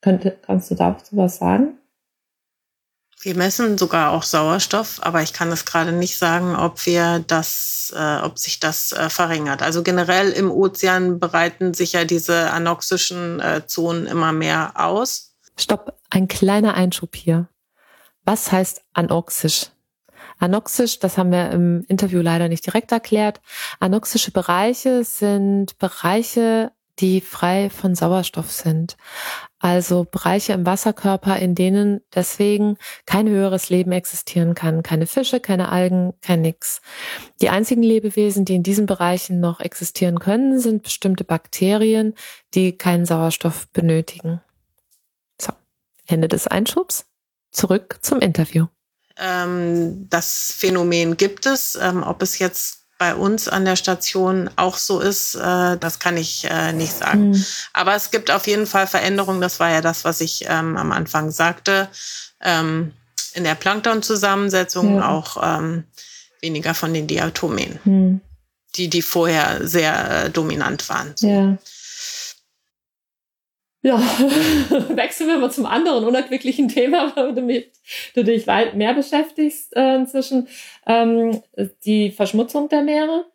könnte, 0.00 0.36
kannst 0.40 0.70
du 0.70 0.74
dazu 0.74 1.16
was 1.16 1.38
sagen? 1.38 1.78
Wir 3.20 3.34
messen 3.34 3.78
sogar 3.78 4.12
auch 4.12 4.22
Sauerstoff, 4.22 4.98
aber 5.00 5.22
ich 5.22 5.32
kann 5.32 5.50
es 5.50 5.64
gerade 5.64 5.92
nicht 5.92 6.18
sagen, 6.18 6.54
ob 6.54 6.84
wir 6.84 7.24
das, 7.26 7.92
äh, 7.96 8.18
ob 8.20 8.38
sich 8.38 8.60
das 8.60 8.92
äh, 8.92 9.08
verringert. 9.08 9.62
Also 9.62 9.82
generell 9.82 10.30
im 10.32 10.50
Ozean 10.50 11.18
breiten 11.18 11.72
sich 11.72 11.94
ja 11.94 12.04
diese 12.04 12.50
anoxischen 12.50 13.40
äh, 13.40 13.66
Zonen 13.66 14.06
immer 14.06 14.32
mehr 14.32 14.72
aus. 14.74 15.34
Stopp, 15.58 15.98
ein 16.10 16.28
kleiner 16.28 16.74
Einschub 16.74 17.16
hier. 17.16 17.48
Was 18.24 18.52
heißt 18.52 18.82
anoxisch? 18.92 19.70
Anoxisch, 20.38 20.98
das 20.98 21.16
haben 21.16 21.32
wir 21.32 21.50
im 21.50 21.84
Interview 21.88 22.20
leider 22.20 22.48
nicht 22.48 22.66
direkt 22.66 22.92
erklärt. 22.92 23.40
Anoxische 23.80 24.30
Bereiche 24.30 25.04
sind 25.04 25.78
Bereiche, 25.78 26.72
die 26.98 27.20
frei 27.20 27.70
von 27.70 27.94
Sauerstoff 27.94 28.50
sind. 28.52 28.96
Also 29.58 30.04
Bereiche 30.04 30.52
im 30.52 30.66
Wasserkörper, 30.66 31.38
in 31.38 31.54
denen 31.54 32.02
deswegen 32.14 32.76
kein 33.06 33.28
höheres 33.28 33.70
Leben 33.70 33.90
existieren 33.92 34.54
kann. 34.54 34.82
Keine 34.82 35.06
Fische, 35.06 35.40
keine 35.40 35.70
Algen, 35.70 36.12
kein 36.20 36.42
Nix. 36.42 36.82
Die 37.40 37.48
einzigen 37.48 37.82
Lebewesen, 37.82 38.44
die 38.44 38.54
in 38.54 38.62
diesen 38.62 38.84
Bereichen 38.84 39.40
noch 39.40 39.60
existieren 39.60 40.18
können, 40.18 40.60
sind 40.60 40.82
bestimmte 40.82 41.24
Bakterien, 41.24 42.14
die 42.54 42.76
keinen 42.76 43.06
Sauerstoff 43.06 43.68
benötigen. 43.68 44.42
So, 45.40 45.52
Ende 46.06 46.28
des 46.28 46.46
Einschubs. 46.46 47.06
Zurück 47.50 47.98
zum 48.02 48.20
Interview. 48.20 48.66
Ähm, 49.16 50.06
das 50.10 50.54
Phänomen 50.54 51.16
gibt 51.16 51.46
es. 51.46 51.78
Ähm, 51.80 52.02
ob 52.02 52.20
es 52.20 52.38
jetzt 52.38 52.85
bei 52.98 53.14
uns 53.14 53.48
an 53.48 53.64
der 53.64 53.76
Station 53.76 54.50
auch 54.56 54.76
so 54.76 55.00
ist, 55.00 55.34
äh, 55.34 55.76
das 55.76 55.98
kann 55.98 56.16
ich 56.16 56.46
äh, 56.48 56.72
nicht 56.72 56.92
sagen. 56.96 57.30
Mhm. 57.30 57.44
Aber 57.72 57.94
es 57.94 58.10
gibt 58.10 58.30
auf 58.30 58.46
jeden 58.46 58.66
Fall 58.66 58.86
Veränderungen. 58.86 59.40
Das 59.40 59.60
war 59.60 59.70
ja 59.70 59.80
das, 59.80 60.04
was 60.04 60.20
ich 60.20 60.46
ähm, 60.48 60.76
am 60.76 60.92
Anfang 60.92 61.30
sagte. 61.30 61.88
Ähm, 62.42 62.92
in 63.34 63.44
der 63.44 63.54
Plankton-Zusammensetzung 63.54 64.96
ja. 64.96 65.08
auch 65.08 65.36
ähm, 65.42 65.84
weniger 66.40 66.74
von 66.74 66.94
den 66.94 67.06
Diatomen, 67.06 67.78
mhm. 67.84 68.20
die, 68.76 68.88
die 68.88 69.02
vorher 69.02 69.66
sehr 69.66 70.24
äh, 70.24 70.30
dominant 70.30 70.88
waren. 70.88 71.12
So. 71.16 71.28
Ja. 71.28 71.58
Ja, 73.86 73.98
wechseln 74.96 75.28
wir 75.28 75.38
mal 75.38 75.52
zum 75.52 75.64
anderen 75.64 76.04
unerquicklichen 76.04 76.66
Thema, 76.66 77.12
damit 77.14 77.70
du 78.16 78.24
dich 78.24 78.48
weit 78.48 78.74
mehr 78.74 78.94
beschäftigst 78.94 79.76
äh, 79.76 79.94
inzwischen. 79.94 80.48
Ähm, 80.88 81.40
die 81.84 82.10
Verschmutzung 82.10 82.68
der 82.68 82.82
Meere. 82.82 83.26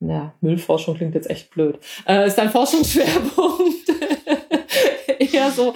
Ja, 0.00 0.34
Müllforschung 0.42 0.98
klingt 0.98 1.14
jetzt 1.14 1.30
echt 1.30 1.48
blöd. 1.48 1.78
Äh, 2.06 2.26
ist 2.26 2.36
dein 2.36 2.50
Forschungsschwerpunkt 2.50 3.88
eher 5.18 5.50
so 5.50 5.72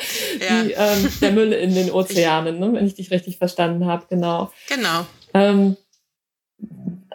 ja. 0.47 0.63
die, 0.63 0.73
ähm, 0.73 1.13
der 1.23 1.33
Müll 1.33 1.55
in 1.55 1.75
den 1.75 1.91
Ozeanen, 1.91 2.59
ne? 2.59 2.75
wenn 2.75 2.87
ich 2.87 2.97
dich 2.97 3.11
richtig 3.11 3.39
verstanden 3.39 3.87
habe, 3.87 4.05
genau. 4.11 4.53
Genau. 4.69 5.07
Ähm, 5.33 5.79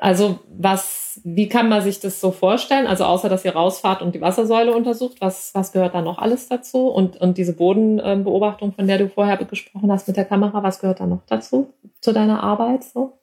also 0.01 0.39
was, 0.49 1.21
wie 1.23 1.47
kann 1.47 1.69
man 1.69 1.83
sich 1.83 1.99
das 1.99 2.19
so 2.19 2.31
vorstellen? 2.31 2.87
Also 2.87 3.05
außer, 3.05 3.29
dass 3.29 3.45
ihr 3.45 3.53
rausfahrt 3.53 4.01
und 4.01 4.15
die 4.15 4.21
Wassersäule 4.21 4.73
untersucht, 4.73 5.17
was, 5.19 5.51
was 5.53 5.71
gehört 5.71 5.93
da 5.93 6.01
noch 6.01 6.17
alles 6.17 6.49
dazu? 6.49 6.87
Und, 6.87 7.21
und 7.21 7.37
diese 7.37 7.53
Bodenbeobachtung, 7.53 8.73
von 8.73 8.87
der 8.87 8.97
du 8.97 9.09
vorher 9.09 9.37
gesprochen 9.37 9.91
hast 9.91 10.07
mit 10.07 10.17
der 10.17 10.25
Kamera, 10.25 10.63
was 10.63 10.79
gehört 10.79 11.01
da 11.01 11.05
noch 11.05 11.21
dazu, 11.27 11.75
zu 12.01 12.13
deiner 12.13 12.41
Arbeit? 12.41 12.83
So? 12.83 13.19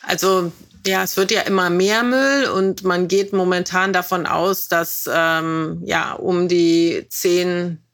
Also 0.00 0.50
ja, 0.86 1.02
es 1.02 1.18
wird 1.18 1.30
ja 1.30 1.42
immer 1.42 1.68
mehr 1.68 2.02
Müll 2.04 2.46
und 2.56 2.84
man 2.84 3.06
geht 3.06 3.34
momentan 3.34 3.92
davon 3.92 4.24
aus, 4.24 4.68
dass 4.68 5.06
ähm, 5.14 5.82
ja 5.84 6.14
um 6.14 6.48
die 6.48 7.04
zehn 7.10 7.84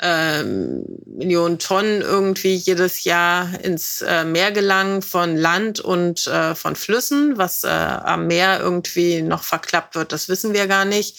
ähm, 0.00 0.84
Millionen 1.06 1.58
Tonnen 1.58 2.00
irgendwie 2.00 2.54
jedes 2.54 3.04
Jahr 3.04 3.48
ins 3.62 4.02
äh, 4.02 4.24
Meer 4.24 4.52
gelangen 4.52 5.02
von 5.02 5.36
Land 5.36 5.80
und 5.80 6.26
äh, 6.26 6.54
von 6.54 6.76
Flüssen. 6.76 7.36
Was 7.38 7.64
äh, 7.64 7.68
am 7.68 8.26
Meer 8.26 8.60
irgendwie 8.60 9.22
noch 9.22 9.42
verklappt 9.42 9.94
wird, 9.94 10.12
das 10.12 10.28
wissen 10.28 10.54
wir 10.54 10.66
gar 10.66 10.84
nicht. 10.84 11.18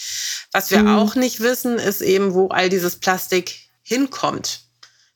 Was 0.52 0.72
wir 0.72 0.80
mhm. 0.80 0.96
auch 0.96 1.16
nicht 1.16 1.40
wissen, 1.40 1.78
ist 1.78 2.02
eben, 2.02 2.34
wo 2.34 2.48
all 2.48 2.70
dieses 2.70 2.98
Plastik 2.98 3.56
hinkommt 3.84 4.62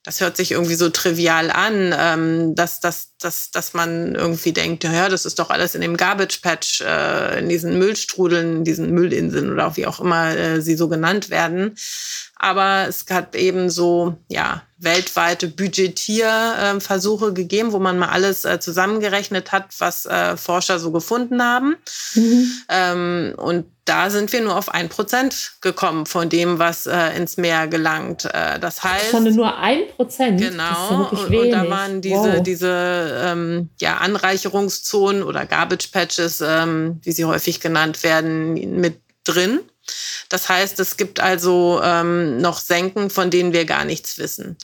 das 0.05 0.21
hört 0.21 0.37
sich 0.37 0.51
irgendwie 0.51 0.75
so 0.75 0.89
trivial 0.89 1.49
an, 1.49 1.93
ähm, 1.97 2.55
dass, 2.55 2.79
dass, 2.79 3.14
dass, 3.19 3.51
dass 3.51 3.73
man 3.73 4.15
irgendwie 4.15 4.51
denkt, 4.51 4.83
ja, 4.83 5.09
das 5.09 5.25
ist 5.25 5.39
doch 5.39 5.49
alles 5.49 5.75
in 5.75 5.81
dem 5.81 5.97
Garbage 5.97 6.39
Patch, 6.41 6.81
äh, 6.81 7.39
in 7.39 7.49
diesen 7.49 7.77
Müllstrudeln, 7.79 8.57
in 8.57 8.63
diesen 8.63 8.91
Müllinseln 8.91 9.51
oder 9.51 9.75
wie 9.77 9.87
auch 9.87 9.99
immer 9.99 10.35
äh, 10.35 10.61
sie 10.61 10.75
so 10.75 10.87
genannt 10.87 11.29
werden. 11.29 11.75
Aber 12.37 12.85
es 12.87 13.05
hat 13.09 13.35
eben 13.35 13.69
so, 13.69 14.17
ja, 14.27 14.63
weltweite 14.77 15.47
Budgetierversuche 15.47 17.29
äh, 17.29 17.33
gegeben, 17.33 17.71
wo 17.71 17.79
man 17.79 17.97
mal 17.97 18.09
alles 18.09 18.43
äh, 18.43 18.59
zusammengerechnet 18.59 19.51
hat, 19.51 19.67
was 19.79 20.05
äh, 20.05 20.35
Forscher 20.35 20.79
so 20.79 20.91
gefunden 20.91 21.41
haben. 21.41 21.77
Mhm. 22.13 22.51
Ähm, 22.69 23.33
und 23.37 23.65
da 23.85 24.09
sind 24.09 24.33
wir 24.33 24.41
nur 24.41 24.57
auf 24.57 24.69
ein 24.69 24.89
Prozent 24.89 25.53
gekommen 25.61 26.07
von 26.07 26.27
dem, 26.27 26.59
was 26.59 26.87
äh, 26.87 27.15
ins 27.15 27.37
Meer 27.37 27.67
gelangt. 27.67 28.23
Das 28.23 28.83
heißt. 28.83 29.11
Von 29.11 29.23
nur 29.35 29.55
ein 29.57 29.81
Prozent. 29.95 30.41
Genau. 30.41 31.07
und, 31.11 31.31
und, 31.31 31.51
da 31.51 31.69
waren 31.69 32.01
diese, 32.01 32.15
wow. 32.15 32.43
diese 32.43 33.14
ähm, 33.15 33.69
ja, 33.79 33.97
Anreicherungszonen 33.97 35.23
oder 35.23 35.45
Garbage 35.45 35.89
Patches, 35.91 36.41
ähm, 36.41 36.99
wie 37.03 37.11
sie 37.11 37.25
häufig 37.25 37.59
genannt 37.59 38.03
werden, 38.03 38.53
mit 38.79 38.99
drin. 39.23 39.61
Das 40.29 40.49
heißt, 40.49 40.79
es 40.79 40.97
gibt 40.97 41.19
also 41.19 41.79
ähm, 41.83 42.37
noch 42.37 42.59
Senken, 42.59 43.09
von 43.09 43.29
denen 43.29 43.53
wir 43.53 43.65
gar 43.65 43.85
nichts 43.85 44.17
wissen. 44.17 44.57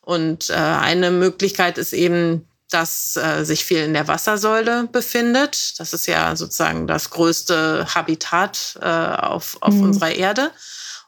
Und 0.00 0.50
äh, 0.50 0.54
eine 0.54 1.10
Möglichkeit 1.10 1.78
ist 1.78 1.92
eben 1.92 2.46
das 2.70 3.16
äh, 3.16 3.44
sich 3.44 3.64
viel 3.64 3.78
in 3.78 3.94
der 3.94 4.08
Wassersäule 4.08 4.88
befindet. 4.90 5.78
Das 5.78 5.92
ist 5.92 6.06
ja 6.06 6.34
sozusagen 6.34 6.86
das 6.86 7.10
größte 7.10 7.86
Habitat 7.94 8.78
äh, 8.82 8.86
auf, 8.86 9.58
auf 9.60 9.74
mhm. 9.74 9.82
unserer 9.82 10.12
Erde. 10.12 10.50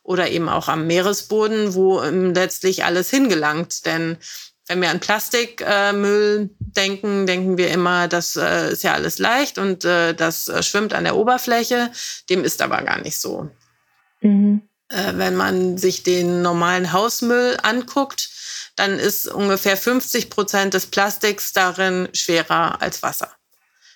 Oder 0.03 0.31
eben 0.31 0.49
auch 0.49 0.69
am 0.69 0.87
Meeresboden, 0.87 1.75
wo 1.75 2.01
ähm, 2.01 2.33
letztlich 2.33 2.85
alles 2.85 3.11
hingelangt. 3.11 3.85
Denn 3.87 4.19
wenn 4.69 4.81
wir 4.81 4.91
an 4.91 5.01
Plastikmüll 5.01 6.51
äh, 6.51 6.57
denken, 6.59 7.27
denken 7.27 7.57
wir 7.57 7.71
immer, 7.71 8.09
das 8.09 8.37
äh, 8.37 8.73
ist 8.73 8.83
ja 8.83 8.95
alles 8.95 9.19
leicht 9.19 9.59
und 9.59 9.85
äh, 9.85 10.15
das 10.15 10.49
äh, 10.49 10.63
schwimmt 10.63 10.93
an 10.93 11.05
der 11.05 11.17
Oberfläche. 11.17 11.91
Dem 12.29 12.45
ist 12.45 12.61
aber 12.61 12.83
gar 12.83 13.01
nicht 13.01 13.21
so. 13.21 13.49
Mhm. 14.21 14.63
Äh, 14.89 15.13
wenn 15.15 15.37
man 15.37 15.79
sich 15.79 16.03
den 16.03 16.43
normalen 16.43 16.93
Hausmüll 16.93 17.57
anguckt, 17.63 18.31
dann 18.75 18.99
ist 18.99 19.29
ungefähr 19.29 19.77
50 19.77 20.31
Prozent 20.31 20.75
des 20.75 20.87
Plastiks 20.87 21.53
darin 21.53 22.09
schwerer 22.13 22.83
als 22.83 23.03
Wasser. 23.03 23.31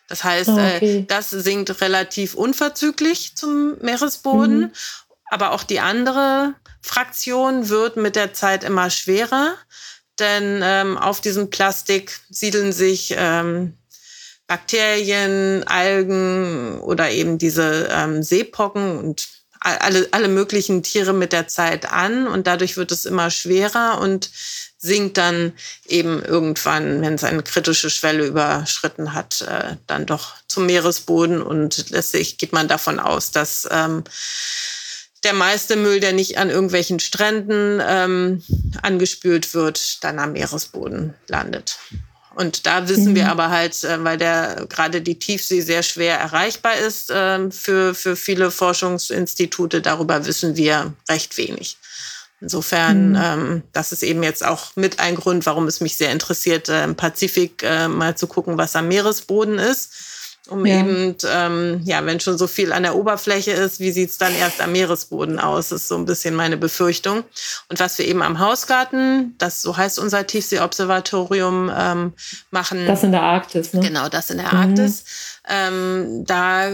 Das 0.09 0.25
heißt, 0.25 0.49
äh, 0.49 0.77
okay. 0.77 1.05
das 1.07 1.31
sinkt 1.31 1.81
relativ 1.81 2.35
unverzüglich 2.35 3.37
zum 3.37 3.79
Meeresboden. 3.81 4.61
Mhm. 4.61 4.73
Aber 5.31 5.53
auch 5.53 5.63
die 5.63 5.79
andere 5.79 6.55
Fraktion 6.83 7.69
wird 7.69 7.97
mit 7.97 8.17
der 8.17 8.33
Zeit 8.33 8.65
immer 8.65 8.91
schwerer, 8.91 9.55
denn 10.21 10.61
ähm, 10.63 10.99
auf 10.99 11.21
diesem 11.21 11.51
Plastik 11.51 12.21
siedeln 12.29 12.73
sich 12.73 13.15
ähm, 13.17 13.75
Bakterien, 14.47 15.65
Algen 15.67 16.81
oder 16.81 17.11
eben 17.11 17.39
diese 17.39 17.89
ähm, 17.91 18.23
Seepocken 18.23 18.99
und 18.99 19.29
alle, 19.61 20.09
alle 20.13 20.29
möglichen 20.29 20.83
Tiere 20.83 21.13
mit 21.13 21.33
der 21.33 21.47
Zeit 21.47 21.93
an 21.93 22.27
und 22.27 22.47
dadurch 22.47 22.77
wird 22.77 22.93
es 22.93 23.05
immer 23.05 23.31
schwerer 23.31 24.01
und 24.01 24.31
sinkt 24.83 25.19
dann 25.19 25.53
eben 25.87 26.23
irgendwann, 26.25 27.03
wenn 27.03 27.15
es 27.15 27.25
eine 27.25 27.43
kritische 27.43 27.91
Schwelle 27.91 28.25
überschritten 28.25 29.13
hat, 29.13 29.43
äh, 29.43 29.77
dann 29.87 30.07
doch 30.07 30.37
zum 30.49 30.65
Meeresboden. 30.65 31.43
Und 31.43 31.91
letztlich 31.91 32.39
geht 32.39 32.53
man 32.55 32.67
davon 32.67 32.99
aus, 32.99 33.31
dass 33.31 33.69
ähm, 33.71 34.05
der 35.25 35.35
meiste 35.35 35.77
Müll, 35.77 36.01
der 36.01 36.13
nicht 36.13 36.39
an 36.39 36.51
irgendwelchen 36.51 37.01
Stränden 37.01 37.81
ähm, 37.87 38.43
angespült 38.83 39.55
wird, 39.55 40.03
dann 40.03 40.19
am 40.19 40.33
Meeresboden 40.33 41.15
landet. 41.29 41.79
Und 42.35 42.67
da 42.67 42.89
wissen 42.89 43.11
mhm. 43.11 43.17
wir 43.17 43.29
aber 43.29 43.51
halt, 43.51 43.83
äh, 43.85 44.03
weil 44.03 44.17
der 44.17 44.67
gerade 44.69 45.03
die 45.03 45.19
Tiefsee 45.19 45.61
sehr 45.61 45.83
schwer 45.83 46.19
erreichbar 46.19 46.77
ist 46.77 47.11
äh, 47.11 47.51
für, 47.51 47.95
für 47.95 48.17
viele 48.17 48.51
Forschungsinstitute, 48.51 49.83
darüber 49.83 50.25
wissen 50.27 50.57
wir 50.57 50.95
recht 51.09 51.37
wenig. 51.37 51.77
Insofern, 52.41 53.11
mhm. 53.11 53.21
ähm, 53.23 53.63
das 53.73 53.93
ist 53.93 54.03
eben 54.03 54.23
jetzt 54.23 54.45
auch 54.45 54.75
mit 54.75 54.99
ein 55.01 55.17
Grund, 55.17 55.45
warum 55.45 55.67
es 55.67 55.81
mich 55.81 55.97
sehr 55.97 56.13
interessiert, 56.13 56.71
äh, 56.71 56.85
im 56.85 56.97
Pazifik 56.97 57.63
äh, 57.63 57.89
mal 57.89 58.17
zu 58.17 58.27
gucken, 58.27 58.57
was 58.57 58.77
am 58.77 58.89
Meeresboden 58.89 59.59
ist. 59.59 59.93
Um 60.51 60.67
ja. 60.67 60.81
eben, 60.81 61.17
ähm, 61.33 61.81
ja, 61.85 62.05
wenn 62.05 62.21
schon 62.21 62.37
so 62.37 62.47
viel 62.47 62.73
an 62.73 62.83
der 62.83 62.97
Oberfläche 62.97 63.53
ist, 63.53 63.81
wie 63.81 63.93
sieht's 63.93 64.19
dann 64.19 64.35
erst 64.35 64.61
am 64.61 64.73
Meeresboden 64.73 65.39
aus? 65.39 65.69
Das 65.69 65.83
ist 65.83 65.89
so 65.89 65.97
ein 65.97 66.05
bisschen 66.05 66.35
meine 66.35 66.57
Befürchtung. 66.57 67.25
Und 67.69 67.81
was 67.81 67.97
wir 67.99 68.07
eben 68.07 68.23
am 68.23 68.39
Hausgarten, 68.39 69.35
das 69.39 69.63
so 69.63 69.77
heißt 69.77 69.99
unser 69.99 70.27
Tiefseeobservatorium, 70.27 71.71
ähm, 71.75 72.13
machen. 72.51 72.87
Das 72.87 73.05
in 73.05 73.13
der 73.13 73.23
Arktis, 73.23 73.73
ne? 73.73 73.81
Genau, 73.81 74.09
das 74.09 74.31
in 74.31 74.39
der 74.39 74.53
mhm. 74.53 74.59
Arktis. 74.59 75.05
Ähm, 75.49 76.25
da 76.27 76.69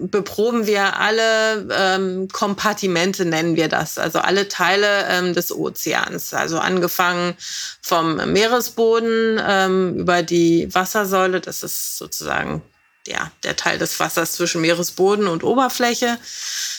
beproben 0.00 0.66
wir 0.66 0.98
alle 0.98 1.66
ähm, 1.70 2.28
Kompartimente, 2.32 3.24
nennen 3.24 3.56
wir 3.56 3.68
das, 3.68 3.98
also 3.98 4.20
alle 4.20 4.48
Teile 4.48 5.06
ähm, 5.08 5.34
des 5.34 5.52
Ozeans. 5.52 6.32
Also 6.32 6.58
angefangen 6.58 7.34
vom 7.82 8.16
Meeresboden 8.32 9.40
ähm, 9.46 9.96
über 9.96 10.22
die 10.22 10.72
Wassersäule, 10.72 11.40
das 11.40 11.62
ist 11.62 11.98
sozusagen 11.98 12.62
ja, 13.06 13.30
der 13.42 13.56
Teil 13.56 13.78
des 13.78 13.98
Wassers 13.98 14.32
zwischen 14.32 14.60
Meeresboden 14.60 15.26
und 15.26 15.42
Oberfläche, 15.42 16.18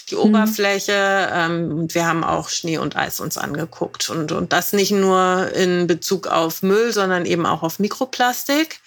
die 0.10 0.16
mhm. 0.16 0.22
Oberfläche. 0.22 1.30
Ähm, 1.34 1.72
und 1.72 1.96
wir 1.96 2.06
haben 2.06 2.24
auch 2.24 2.50
Schnee 2.50 2.78
und 2.78 2.96
Eis 2.96 3.20
uns 3.20 3.38
angeguckt. 3.38 4.10
Und, 4.10 4.32
und 4.32 4.54
das 4.54 4.74
nicht 4.74 4.92
nur 4.92 5.52
in 5.54 5.88
Bezug 5.88 6.28
auf 6.28 6.64
Müll, 6.64 6.94
sondern 6.94 7.26
eben 7.26 7.46
auch 7.46 7.64
auf 7.64 7.80
Mikroplastik. 7.80 8.80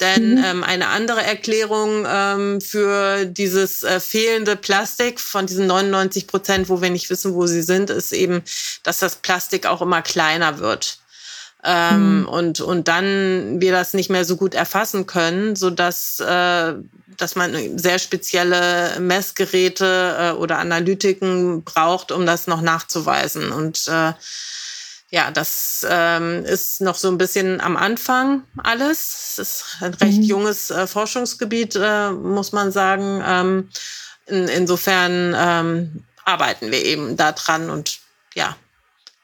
Denn 0.00 0.36
mhm. 0.36 0.44
ähm, 0.44 0.64
eine 0.64 0.88
andere 0.88 1.22
Erklärung 1.22 2.06
ähm, 2.08 2.60
für 2.60 3.24
dieses 3.24 3.82
äh, 3.82 3.98
fehlende 3.98 4.54
Plastik 4.54 5.18
von 5.18 5.46
diesen 5.46 5.66
99 5.66 6.28
Prozent, 6.28 6.68
wo 6.68 6.80
wir 6.80 6.90
nicht 6.90 7.10
wissen, 7.10 7.34
wo 7.34 7.46
sie 7.46 7.62
sind, 7.62 7.90
ist 7.90 8.12
eben, 8.12 8.44
dass 8.84 8.98
das 8.98 9.16
Plastik 9.16 9.66
auch 9.66 9.82
immer 9.82 10.02
kleiner 10.02 10.60
wird. 10.60 10.98
Ähm, 11.64 12.20
mhm. 12.20 12.28
und, 12.28 12.60
und 12.60 12.86
dann 12.86 13.60
wir 13.60 13.72
das 13.72 13.92
nicht 13.92 14.10
mehr 14.10 14.24
so 14.24 14.36
gut 14.36 14.54
erfassen 14.54 15.06
können, 15.06 15.56
so 15.56 15.70
dass, 15.70 16.20
äh, 16.20 16.74
dass 17.16 17.34
man 17.34 17.78
sehr 17.78 17.98
spezielle 17.98 19.00
Messgeräte 19.00 20.16
äh, 20.18 20.30
oder 20.36 20.58
Analytiken 20.58 21.64
braucht, 21.64 22.12
um 22.12 22.26
das 22.26 22.46
noch 22.46 22.60
nachzuweisen. 22.60 23.50
Und 23.50 23.88
äh, 23.88 24.12
ja, 25.10 25.30
das 25.32 25.86
ähm, 25.88 26.44
ist 26.44 26.80
noch 26.80 26.96
so 26.96 27.08
ein 27.08 27.18
bisschen 27.18 27.60
am 27.60 27.76
Anfang 27.76 28.42
alles. 28.58 29.36
Es 29.36 29.38
ist 29.38 29.64
ein 29.80 29.94
recht 29.94 30.18
mhm. 30.18 30.24
junges 30.24 30.70
äh, 30.70 30.86
Forschungsgebiet, 30.86 31.76
äh, 31.76 32.10
muss 32.10 32.52
man 32.52 32.70
sagen. 32.70 33.22
Ähm, 33.26 33.68
in, 34.26 34.48
insofern 34.48 35.34
ähm, 35.36 36.04
arbeiten 36.24 36.70
wir 36.70 36.84
eben 36.84 37.16
da 37.16 37.32
dran 37.32 37.70
und 37.70 38.00
ja, 38.34 38.54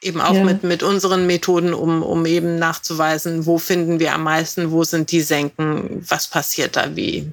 eben 0.05 0.21
auch 0.21 0.35
ja. 0.35 0.45
mit, 0.45 0.63
mit 0.63 0.83
unseren 0.83 1.27
Methoden, 1.27 1.75
um, 1.75 2.03
um 2.03 2.27
eben 2.27 2.59
nachzuweisen, 2.59 3.47
wo 3.47 3.59
finden 3.59 3.99
wir 3.99 4.15
am 4.15 4.25
meisten, 4.25 4.71
wo 4.71 4.85
sind 4.85 5.11
die 5.11 5.21
Senken, 5.21 6.05
was 6.09 6.29
passiert 6.29 6.77
da, 6.77 6.95
wie 6.97 7.33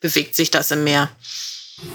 bewegt 0.00 0.34
sich 0.34 0.50
das 0.50 0.70
im 0.70 0.84
Meer. 0.84 1.10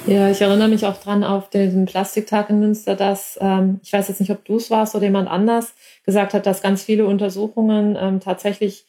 Ja, 0.06 0.30
ich 0.30 0.42
erinnere 0.42 0.68
mich 0.68 0.86
auch 0.86 1.00
dran 1.00 1.24
auf 1.24 1.50
den 1.50 1.86
Plastiktag 1.86 2.50
in 2.50 2.60
Münster, 2.60 2.96
dass, 2.96 3.38
ähm, 3.42 3.80
ich 3.84 3.94
weiß 3.94 4.08
jetzt 4.10 4.20
nicht, 4.20 4.32
ob 4.32 4.44
du 4.46 4.58
es 4.58 4.70
warst 4.70 4.96
oder 4.96 5.06
jemand 5.06 5.30
anders, 5.30 5.74
gesagt 6.06 6.34
hat, 6.34 6.46
dass 6.46 6.62
ganz 6.62 6.84
viele 6.84 7.06
Untersuchungen 7.06 7.98
ähm, 8.00 8.20
tatsächlich 8.20 8.86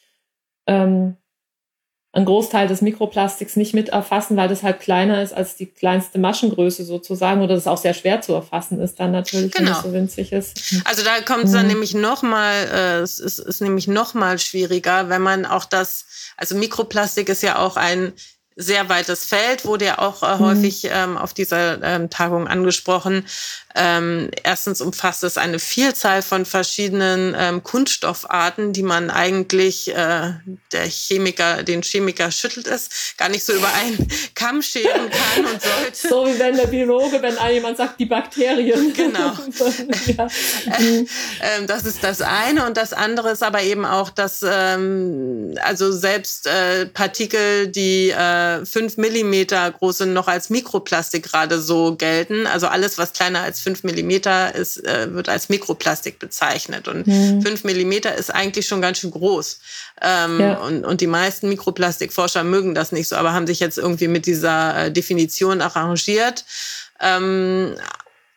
ähm, 0.66 1.16
einen 2.12 2.24
Großteil 2.24 2.66
des 2.68 2.80
Mikroplastiks 2.80 3.56
nicht 3.56 3.74
mit 3.74 3.90
erfassen, 3.90 4.36
weil 4.36 4.48
das 4.48 4.62
halt 4.62 4.80
kleiner 4.80 5.22
ist 5.22 5.34
als 5.34 5.56
die 5.56 5.66
kleinste 5.66 6.18
Maschengröße 6.18 6.84
sozusagen 6.84 7.42
oder 7.42 7.54
das 7.54 7.66
auch 7.66 7.76
sehr 7.76 7.92
schwer 7.92 8.22
zu 8.22 8.32
erfassen 8.32 8.80
ist 8.80 8.98
dann 8.98 9.12
natürlich, 9.12 9.52
genau. 9.52 9.70
wenn 9.70 9.76
es 9.76 9.82
so 9.82 9.92
winzig 9.92 10.32
ist. 10.32 10.82
Also 10.84 11.02
da 11.04 11.20
kommt 11.20 11.44
es 11.44 11.52
dann 11.52 11.66
mhm. 11.66 11.72
nämlich 11.72 11.94
nochmal, 11.94 12.66
äh, 12.72 12.98
es 13.00 13.18
ist, 13.18 13.38
ist 13.38 13.60
nämlich 13.60 13.88
nochmal 13.88 14.38
schwieriger, 14.38 15.10
wenn 15.10 15.20
man 15.20 15.44
auch 15.44 15.66
das, 15.66 16.06
also 16.38 16.56
Mikroplastik 16.56 17.28
ist 17.28 17.42
ja 17.42 17.58
auch 17.58 17.76
ein 17.76 18.14
sehr 18.56 18.88
weites 18.88 19.24
Feld, 19.24 19.64
wurde 19.64 19.84
ja 19.84 19.98
auch 19.98 20.22
äh, 20.22 20.34
mhm. 20.34 20.40
häufig 20.40 20.88
ähm, 20.90 21.16
auf 21.16 21.32
dieser 21.32 21.80
ähm, 21.82 22.10
Tagung 22.10 22.48
angesprochen. 22.48 23.24
Ähm, 23.80 24.30
erstens 24.42 24.80
umfasst 24.80 25.22
es 25.22 25.38
eine 25.38 25.60
Vielzahl 25.60 26.22
von 26.22 26.44
verschiedenen 26.44 27.36
ähm, 27.38 27.62
Kunststoffarten, 27.62 28.72
die 28.72 28.82
man 28.82 29.08
eigentlich 29.08 29.94
äh, 29.94 30.32
der 30.72 30.86
Chemiker, 30.88 31.62
den 31.62 31.82
Chemiker 31.82 32.32
schüttelt 32.32 32.66
es, 32.66 33.14
gar 33.16 33.28
nicht 33.28 33.44
so 33.44 33.52
über 33.52 33.72
einen 33.72 34.08
Kamm 34.34 34.62
scheren 34.62 35.08
kann 35.08 35.44
und 35.44 35.62
sollte. 35.62 36.08
So 36.08 36.26
wie 36.26 36.38
wenn 36.40 36.56
der 36.56 36.66
Biologe, 36.66 37.22
wenn 37.22 37.36
jemand 37.52 37.76
sagt, 37.76 38.00
die 38.00 38.06
Bakterien. 38.06 38.92
Genau. 38.94 39.32
ja. 40.06 40.26
äh, 40.78 40.98
äh, 40.98 41.66
das 41.66 41.84
ist 41.84 42.02
das 42.02 42.20
eine 42.20 42.66
und 42.66 42.76
das 42.76 42.92
andere 42.92 43.30
ist 43.30 43.44
aber 43.44 43.62
eben 43.62 43.84
auch, 43.84 44.10
dass 44.10 44.44
ähm, 44.44 45.54
also 45.62 45.92
selbst 45.92 46.48
äh, 46.48 46.86
Partikel, 46.86 47.68
die 47.68 48.10
äh, 48.10 48.64
fünf 48.66 48.96
Millimeter 48.96 49.70
groß 49.70 49.98
sind, 49.98 50.14
noch 50.14 50.26
als 50.26 50.50
Mikroplastik 50.50 51.22
gerade 51.22 51.60
so 51.60 51.94
gelten. 51.94 52.48
Also 52.48 52.66
alles, 52.66 52.98
was 52.98 53.12
kleiner 53.12 53.42
als 53.42 53.60
fünf 53.68 53.84
Millimeter 53.84 54.54
ist, 54.54 54.82
äh, 54.86 55.12
wird 55.12 55.28
als 55.28 55.50
Mikroplastik 55.50 56.18
bezeichnet. 56.18 56.88
Und 56.88 57.06
mhm. 57.06 57.42
fünf 57.42 57.64
Millimeter 57.64 58.14
ist 58.14 58.34
eigentlich 58.34 58.66
schon 58.66 58.80
ganz 58.80 58.96
schön 58.96 59.10
groß. 59.10 59.60
Ähm, 60.00 60.40
ja. 60.40 60.54
und, 60.54 60.86
und 60.86 61.02
die 61.02 61.06
meisten 61.06 61.50
Mikroplastikforscher 61.50 62.44
mögen 62.44 62.74
das 62.74 62.92
nicht 62.92 63.08
so, 63.08 63.16
aber 63.16 63.34
haben 63.34 63.46
sich 63.46 63.60
jetzt 63.60 63.76
irgendwie 63.76 64.08
mit 64.08 64.24
dieser 64.24 64.86
äh, 64.86 64.90
Definition 64.90 65.60
arrangiert. 65.60 66.46
Ähm, 66.98 67.74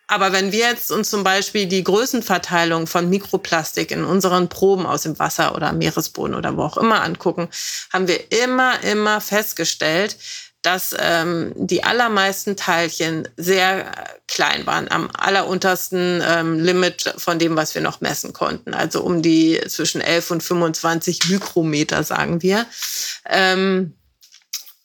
aber 0.08 0.34
wenn 0.34 0.52
wir 0.52 0.67
jetzt 0.67 0.91
uns 0.91 1.10
zum 1.10 1.24
Beispiel 1.24 1.67
die 1.67 1.86
Größenverteilung 1.86 2.88
von 2.88 3.10
Mikroplastik 3.10 3.91
in 3.91 4.04
unseren 4.04 4.50
Proben 4.50 4.86
aus 4.86 5.04
dem 5.04 5.17
Wasser 5.17 5.56
oder 5.56 5.72
Meeresboden 5.72 6.36
oder 6.36 6.58
wo 6.58 6.63
auch 6.63 6.76
immer 6.76 7.02
angucken, 7.04 7.48
haben 7.94 8.10
wir 8.10 8.20
immer, 8.44 8.84
immer 8.84 9.22
festgestellt, 9.22 10.17
dass 10.62 10.95
ähm, 10.97 11.54
die 11.56 11.84
allermeisten 11.84 12.56
Teilchen 12.56 13.28
sehr 13.36 13.91
klein 14.28 14.65
waren, 14.65 14.89
am 14.91 15.10
alleruntersten 15.17 16.21
ähm, 16.26 16.60
Limit 16.60 17.15
von 17.17 17.39
dem, 17.39 17.56
was 17.56 17.74
wir 17.74 17.82
noch 17.82 18.02
messen 18.02 18.34
konnten. 18.34 18.74
Also 18.74 19.02
um 19.02 19.21
die 19.21 19.60
zwischen 19.67 20.02
11 20.02 20.32
und 20.32 20.43
25 20.43 21.30
Mikrometer, 21.30 22.04
sagen 22.04 22.41
wir. 22.41 22.65
Ähm, 23.28 23.95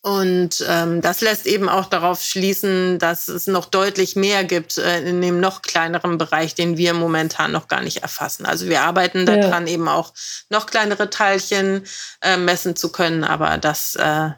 und 0.06 0.64
ähm, 0.68 1.00
das 1.00 1.20
lässt 1.20 1.46
eben 1.46 1.68
auch 1.68 1.86
darauf 1.86 2.22
schließen, 2.22 3.00
dass 3.00 3.26
es 3.26 3.48
noch 3.48 3.64
deutlich 3.64 4.14
mehr 4.14 4.44
gibt 4.44 4.78
äh, 4.78 5.00
in 5.00 5.20
dem 5.20 5.40
noch 5.40 5.62
kleineren 5.62 6.16
Bereich, 6.16 6.54
den 6.54 6.76
wir 6.76 6.94
momentan 6.94 7.50
noch 7.50 7.66
gar 7.66 7.82
nicht 7.82 8.02
erfassen. 8.02 8.46
Also 8.46 8.66
wir 8.68 8.82
arbeiten 8.82 9.26
daran, 9.26 9.66
ja. 9.66 9.74
eben 9.74 9.88
auch 9.88 10.14
noch 10.48 10.66
kleinere 10.66 11.10
Teilchen 11.10 11.82
äh, 12.22 12.36
messen 12.36 12.76
zu 12.76 12.92
können, 12.92 13.24
aber 13.24 13.58
das 13.58 13.96
äh, 13.96 14.30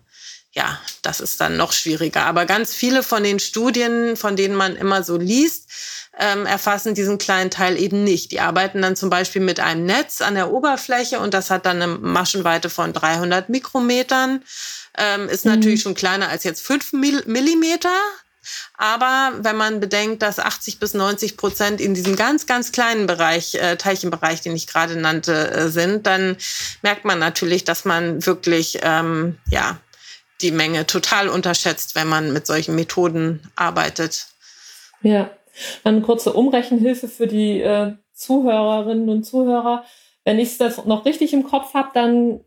ja, 0.59 0.81
das 1.03 1.21
ist 1.21 1.40
dann 1.40 1.57
noch 1.57 1.73
schwieriger. 1.73 2.27
Aber 2.27 2.44
ganz 2.44 2.75
viele 2.75 3.05
von 3.05 3.23
den 3.23 3.38
Studien, 3.38 4.16
von 4.16 4.35
denen 4.35 4.57
man 4.57 4.75
immer 4.75 5.05
so 5.05 5.16
liest, 5.16 5.71
ähm, 6.18 6.47
erfassen 6.47 6.94
diesen 6.94 7.16
kleinen 7.18 7.53
Teil 7.53 7.81
eben 7.81 8.03
nicht. 8.03 8.33
Die 8.33 8.40
arbeiten 8.40 8.83
dann 8.83 8.97
zum 8.97 9.09
Beispiel 9.09 9.40
mit 9.40 9.61
einem 9.61 9.85
Netz 9.85 10.21
an 10.21 10.35
der 10.35 10.51
Oberfläche 10.51 11.21
und 11.21 11.33
das 11.33 11.51
hat 11.51 11.64
dann 11.64 11.81
eine 11.81 11.87
Maschenweite 11.87 12.71
von 12.71 12.92
300 12.92 13.49
Mikrometern. 13.51 14.42
Ähm, 14.97 15.29
ist 15.29 15.44
mhm. 15.44 15.53
natürlich 15.53 15.83
schon 15.83 15.94
kleiner 15.94 16.29
als 16.29 16.42
jetzt 16.42 16.66
5 16.66 16.92
Millimeter. 16.92 17.94
Aber 18.75 19.38
wenn 19.38 19.57
man 19.57 19.79
bedenkt, 19.79 20.23
dass 20.23 20.40
80 20.40 20.81
bis 20.81 20.94
90 20.94 21.37
Prozent 21.37 21.81
in 21.81 21.94
diesem 21.94 22.16
ganz, 22.16 22.47
ganz 22.47 22.73
kleinen 22.73 23.07
Bereich, 23.07 23.55
äh, 23.55 23.77
Teilchenbereich, 23.77 24.40
den 24.40 24.57
ich 24.57 24.66
gerade 24.66 24.97
nannte, 24.97 25.53
äh, 25.53 25.68
sind, 25.68 26.09
dann 26.09 26.37
merkt 26.83 27.05
man 27.05 27.21
natürlich, 27.21 27.62
dass 27.62 27.85
man 27.85 28.27
wirklich 28.27 28.81
ähm, 28.83 29.38
ja, 29.51 29.79
die 30.40 30.53
Menge 30.53 30.87
total 30.87 31.29
unterschätzt, 31.29 31.94
wenn 31.94 32.09
man 32.09 32.33
mit 32.33 32.46
solchen 32.46 32.74
Methoden 32.74 33.40
arbeitet. 33.57 34.29
Ja, 35.03 35.31
eine 35.85 36.01
kurze 36.01 36.33
Umrechenhilfe 36.33 37.09
für 37.09 37.27
die 37.27 37.61
äh, 37.61 37.92
Zuhörerinnen 38.12 39.09
und 39.09 39.24
Zuhörer. 39.24 39.85
Wenn 40.24 40.38
ich 40.38 40.59
das 40.59 40.85
noch 40.85 41.05
richtig 41.05 41.33
im 41.33 41.44
Kopf 41.44 41.74
habe, 41.74 41.90
dann 41.94 42.40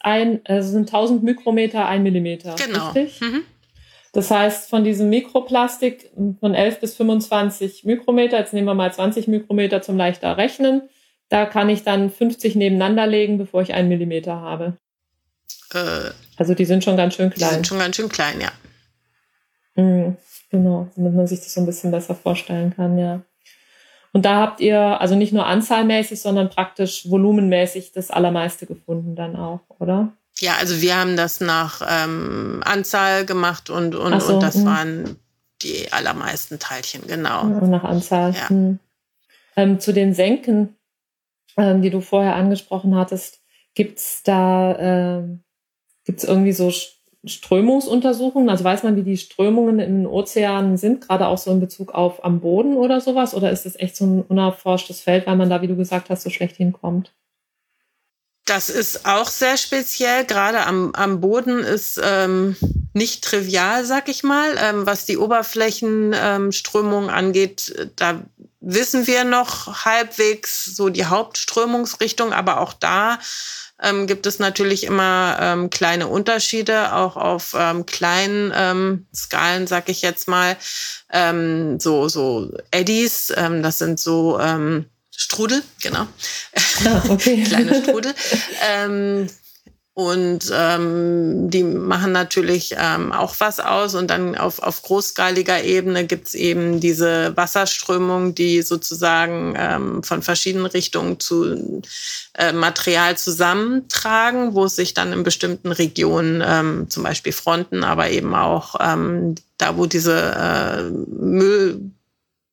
ein, 0.00 0.40
also 0.44 0.70
sind 0.70 0.92
1000 0.92 1.22
Mikrometer 1.22 1.86
ein 1.86 2.02
Millimeter. 2.02 2.56
Genau. 2.56 2.90
Richtig? 2.90 3.20
Mhm. 3.20 3.44
Das 4.12 4.30
heißt, 4.30 4.68
von 4.68 4.84
diesem 4.84 5.08
Mikroplastik 5.08 6.10
von 6.40 6.54
11 6.54 6.80
bis 6.80 6.94
25 6.96 7.84
Mikrometer, 7.84 8.38
jetzt 8.38 8.52
nehmen 8.52 8.66
wir 8.66 8.74
mal 8.74 8.92
20 8.92 9.26
Mikrometer 9.26 9.80
zum 9.80 9.96
leichter 9.96 10.36
rechnen, 10.36 10.82
da 11.30 11.46
kann 11.46 11.70
ich 11.70 11.82
dann 11.82 12.10
50 12.10 12.56
nebeneinander 12.56 13.06
legen, 13.06 13.38
bevor 13.38 13.62
ich 13.62 13.72
einen 13.72 13.88
Millimeter 13.88 14.40
habe. 14.40 14.76
Äh, 15.74 16.10
also 16.36 16.54
die 16.54 16.64
sind 16.64 16.84
schon 16.84 16.96
ganz 16.96 17.14
schön 17.14 17.30
klein. 17.30 17.48
Die 17.48 17.54
sind 17.54 17.66
schon 17.66 17.78
ganz 17.78 17.96
schön 17.96 18.08
klein, 18.08 18.40
ja. 18.40 18.52
Mhm, 19.74 20.16
genau, 20.50 20.88
damit 20.96 21.14
man 21.14 21.26
sich 21.26 21.40
das 21.40 21.54
so 21.54 21.60
ein 21.60 21.66
bisschen 21.66 21.90
besser 21.90 22.14
vorstellen 22.14 22.74
kann, 22.74 22.98
ja. 22.98 23.22
Und 24.12 24.26
da 24.26 24.40
habt 24.40 24.60
ihr 24.60 24.78
also 24.78 25.14
nicht 25.14 25.32
nur 25.32 25.46
anzahlmäßig, 25.46 26.20
sondern 26.20 26.50
praktisch 26.50 27.08
volumenmäßig 27.08 27.92
das 27.92 28.10
Allermeiste 28.10 28.66
gefunden 28.66 29.16
dann 29.16 29.36
auch, 29.36 29.60
oder? 29.78 30.12
Ja, 30.38 30.56
also 30.58 30.82
wir 30.82 30.96
haben 30.96 31.16
das 31.16 31.40
nach 31.40 31.80
ähm, 31.88 32.62
Anzahl 32.64 33.24
gemacht 33.24 33.70
und, 33.70 33.94
und, 33.94 34.20
so, 34.20 34.34
und 34.34 34.42
das 34.42 34.56
mh. 34.56 34.70
waren 34.70 35.16
die 35.62 35.92
allermeisten 35.92 36.58
Teilchen, 36.58 37.06
genau. 37.06 37.42
Und 37.42 37.70
nach 37.70 37.84
Anzahl. 37.84 38.34
Ja. 38.34 38.48
Hm. 38.48 38.78
Ähm, 39.56 39.80
zu 39.80 39.92
den 39.92 40.14
Senken, 40.14 40.76
ähm, 41.56 41.82
die 41.82 41.90
du 41.90 42.00
vorher 42.00 42.34
angesprochen 42.34 42.96
hattest, 42.96 43.40
gibt's 43.74 44.22
da 44.22 44.76
ähm, 44.78 45.41
Gibt 46.04 46.18
es 46.18 46.24
irgendwie 46.24 46.52
so 46.52 46.72
Strömungsuntersuchungen? 47.24 48.50
Also 48.50 48.64
weiß 48.64 48.82
man, 48.82 48.96
wie 48.96 49.02
die 49.02 49.16
Strömungen 49.16 49.78
in 49.78 50.06
Ozeanen 50.06 50.76
sind, 50.76 51.06
gerade 51.06 51.28
auch 51.28 51.38
so 51.38 51.50
in 51.52 51.60
Bezug 51.60 51.94
auf 51.94 52.24
am 52.24 52.40
Boden 52.40 52.76
oder 52.76 53.00
sowas? 53.00 53.34
Oder 53.34 53.50
ist 53.50 53.66
es 53.66 53.78
echt 53.78 53.96
so 53.96 54.04
ein 54.04 54.22
unerforschtes 54.22 55.00
Feld, 55.00 55.26
weil 55.26 55.36
man 55.36 55.50
da, 55.50 55.62
wie 55.62 55.68
du 55.68 55.76
gesagt 55.76 56.10
hast, 56.10 56.22
so 56.22 56.30
schlecht 56.30 56.56
hinkommt? 56.56 57.12
Das 58.44 58.68
ist 58.68 59.06
auch 59.06 59.28
sehr 59.28 59.56
speziell. 59.56 60.24
Gerade 60.24 60.66
am, 60.66 60.92
am 60.94 61.20
Boden 61.20 61.60
ist 61.60 62.00
ähm, 62.02 62.56
nicht 62.92 63.22
trivial, 63.22 63.84
sag 63.84 64.08
ich 64.08 64.24
mal. 64.24 64.56
Ähm, 64.58 64.84
was 64.84 65.04
die 65.04 65.16
Oberflächenströmung 65.16 67.04
ähm, 67.04 67.10
angeht, 67.10 67.92
da 67.94 68.20
wissen 68.60 69.06
wir 69.06 69.24
noch 69.24 69.84
halbwegs 69.84 70.64
so 70.64 70.88
die 70.88 71.04
Hauptströmungsrichtung, 71.04 72.32
aber 72.32 72.60
auch 72.60 72.72
da 72.72 73.18
ähm, 73.82 74.06
gibt 74.06 74.26
es 74.26 74.38
natürlich 74.38 74.84
immer 74.84 75.36
ähm, 75.40 75.70
kleine 75.70 76.08
Unterschiede, 76.08 76.94
auch 76.94 77.16
auf 77.16 77.54
ähm, 77.58 77.86
kleinen 77.86 78.52
ähm, 78.54 79.06
Skalen, 79.14 79.66
sag 79.66 79.88
ich 79.88 80.02
jetzt 80.02 80.28
mal. 80.28 80.56
Ähm, 81.12 81.78
so, 81.80 82.08
so 82.08 82.52
Eddies, 82.70 83.32
ähm, 83.36 83.62
das 83.62 83.78
sind 83.78 84.00
so 84.00 84.38
ähm, 84.40 84.86
Strudel, 85.14 85.62
genau. 85.82 86.06
Ah, 86.84 87.02
okay. 87.08 87.44
Kleine 87.46 87.82
Strudel. 87.82 88.14
ähm, 88.66 89.28
und 89.94 90.50
ähm, 90.54 91.50
die 91.50 91.62
machen 91.62 92.12
natürlich 92.12 92.74
ähm, 92.78 93.12
auch 93.12 93.34
was 93.40 93.60
aus. 93.60 93.94
Und 93.94 94.08
dann 94.08 94.36
auf, 94.36 94.58
auf 94.58 94.80
großskaliger 94.82 95.64
Ebene 95.64 96.06
gibt's 96.06 96.32
eben 96.32 96.80
diese 96.80 97.36
Wasserströmung, 97.36 98.34
die 98.34 98.62
sozusagen 98.62 99.54
ähm, 99.54 100.02
von 100.02 100.22
verschiedenen 100.22 100.64
Richtungen 100.64 101.20
zu 101.20 101.82
äh, 102.38 102.54
Material 102.54 103.18
zusammentragen, 103.18 104.54
wo 104.54 104.64
es 104.64 104.76
sich 104.76 104.94
dann 104.94 105.12
in 105.12 105.24
bestimmten 105.24 105.72
Regionen, 105.72 106.42
ähm, 106.44 106.88
zum 106.88 107.02
Beispiel 107.02 107.32
Fronten, 107.32 107.84
aber 107.84 108.08
eben 108.08 108.34
auch 108.34 108.76
ähm, 108.80 109.34
da, 109.58 109.76
wo 109.76 109.84
diese 109.84 110.16
äh, 110.18 110.82
Müll 110.90 111.92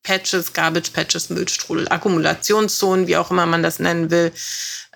Patches, 0.03 0.53
Garbage 0.53 0.91
Patches, 0.91 1.29
Müllstrudel, 1.29 1.87
Akkumulationszonen, 1.89 3.07
wie 3.07 3.17
auch 3.17 3.31
immer 3.31 3.45
man 3.45 3.63
das 3.63 3.79
nennen 3.79 4.09
will, 4.11 4.31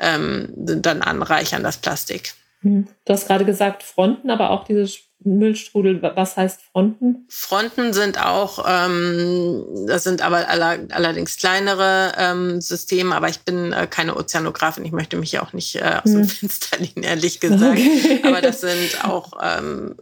ähm, 0.03 0.49
dann 0.55 1.01
anreichern 1.01 1.63
das 1.63 1.77
Plastik. 1.77 2.33
Hm. 2.61 2.87
Du 3.05 3.13
hast 3.13 3.27
gerade 3.27 3.45
gesagt 3.45 3.83
Fronten, 3.83 4.29
aber 4.29 4.49
auch 4.51 4.65
diese 4.65 4.87
Müllstrudel. 5.25 6.01
Was 6.15 6.37
heißt 6.37 6.61
Fronten? 6.71 7.25
Fronten 7.29 7.93
sind 7.93 8.23
auch, 8.23 8.65
ähm, 8.67 9.65
das 9.87 10.03
sind 10.03 10.21
aber 10.21 10.49
aller, 10.49 10.79
allerdings 10.91 11.37
kleinere 11.37 12.13
ähm, 12.17 12.61
Systeme, 12.61 13.15
aber 13.15 13.29
ich 13.29 13.41
bin 13.41 13.71
äh, 13.71 13.87
keine 13.87 14.15
Ozeanografin. 14.15 14.85
Ich 14.85 14.91
möchte 14.91 15.17
mich 15.17 15.31
ja 15.31 15.43
auch 15.43 15.53
nicht 15.53 15.75
äh, 15.75 15.99
aus 16.03 16.11
hm. 16.11 16.21
dem 16.21 16.27
Fenster 16.27 16.77
lehnen, 16.77 17.03
ehrlich 17.03 17.39
gesagt. 17.39 17.79
Okay. 17.79 18.21
Aber 18.23 18.41
das 18.41 18.61
sind 18.61 19.05
auch 19.05 19.33
ähm, 19.41 19.95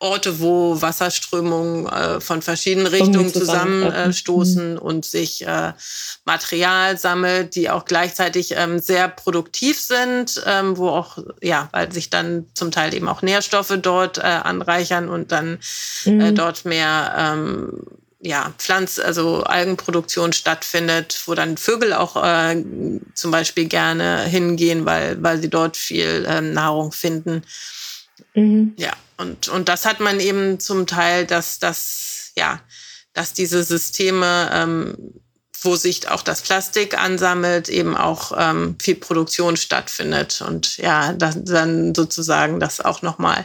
Orte, 0.00 0.38
wo 0.38 0.80
Wasserströmungen 0.80 1.86
äh, 1.86 2.20
von 2.20 2.40
verschiedenen 2.40 2.86
Richtungen 2.86 3.32
zusammenstoßen 3.32 4.76
äh, 4.76 4.80
und 4.80 5.04
sich 5.04 5.44
äh, 5.44 5.72
Material 6.24 6.96
sammelt, 6.96 7.56
die 7.56 7.68
auch 7.68 7.84
gleichzeitig 7.84 8.54
ähm, 8.56 8.78
sehr 8.78 9.08
produktiv 9.08 9.80
sind, 9.80 10.40
ähm, 10.46 10.76
wo 10.76 10.90
auch, 10.90 11.18
ja, 11.42 11.68
weil 11.72 11.90
sich 11.90 12.10
dann 12.10 12.46
zum 12.54 12.70
Teil 12.70 12.94
eben 12.94 13.08
auch 13.08 13.22
Nährstoffe 13.22 13.76
dort 13.82 14.18
äh, 14.18 14.22
anreichern 14.22 15.08
und 15.08 15.32
dann 15.32 15.58
äh, 16.04 16.10
mhm. 16.10 16.34
dort 16.36 16.64
mehr 16.64 17.14
ähm, 17.18 17.82
ja, 18.20 18.52
Pflanz, 18.58 18.98
also 18.98 19.42
Algenproduktion 19.44 20.32
stattfindet, 20.32 21.22
wo 21.26 21.34
dann 21.34 21.56
Vögel 21.56 21.92
auch 21.92 22.22
äh, 22.22 22.64
zum 23.14 23.30
Beispiel 23.30 23.66
gerne 23.66 24.22
hingehen, 24.24 24.84
weil, 24.84 25.22
weil 25.22 25.40
sie 25.40 25.50
dort 25.50 25.76
viel 25.76 26.26
ähm, 26.28 26.52
Nahrung 26.52 26.92
finden. 26.92 27.42
Mhm. 28.34 28.74
Ja, 28.76 28.92
und, 29.16 29.48
und 29.48 29.68
das 29.68 29.84
hat 29.84 30.00
man 30.00 30.20
eben 30.20 30.60
zum 30.60 30.86
Teil, 30.86 31.26
dass, 31.26 31.58
dass, 31.58 32.32
ja, 32.36 32.60
dass 33.12 33.32
diese 33.32 33.62
Systeme, 33.62 34.50
ähm, 34.52 35.14
wo 35.60 35.74
sich 35.74 36.08
auch 36.08 36.22
das 36.22 36.42
Plastik 36.42 36.96
ansammelt, 36.96 37.68
eben 37.68 37.96
auch 37.96 38.32
ähm, 38.38 38.76
viel 38.80 38.94
Produktion 38.94 39.56
stattfindet 39.56 40.40
und 40.40 40.76
ja, 40.76 41.12
das, 41.14 41.42
dann 41.42 41.94
sozusagen 41.94 42.60
das 42.60 42.80
auch 42.80 43.02
nochmal 43.02 43.44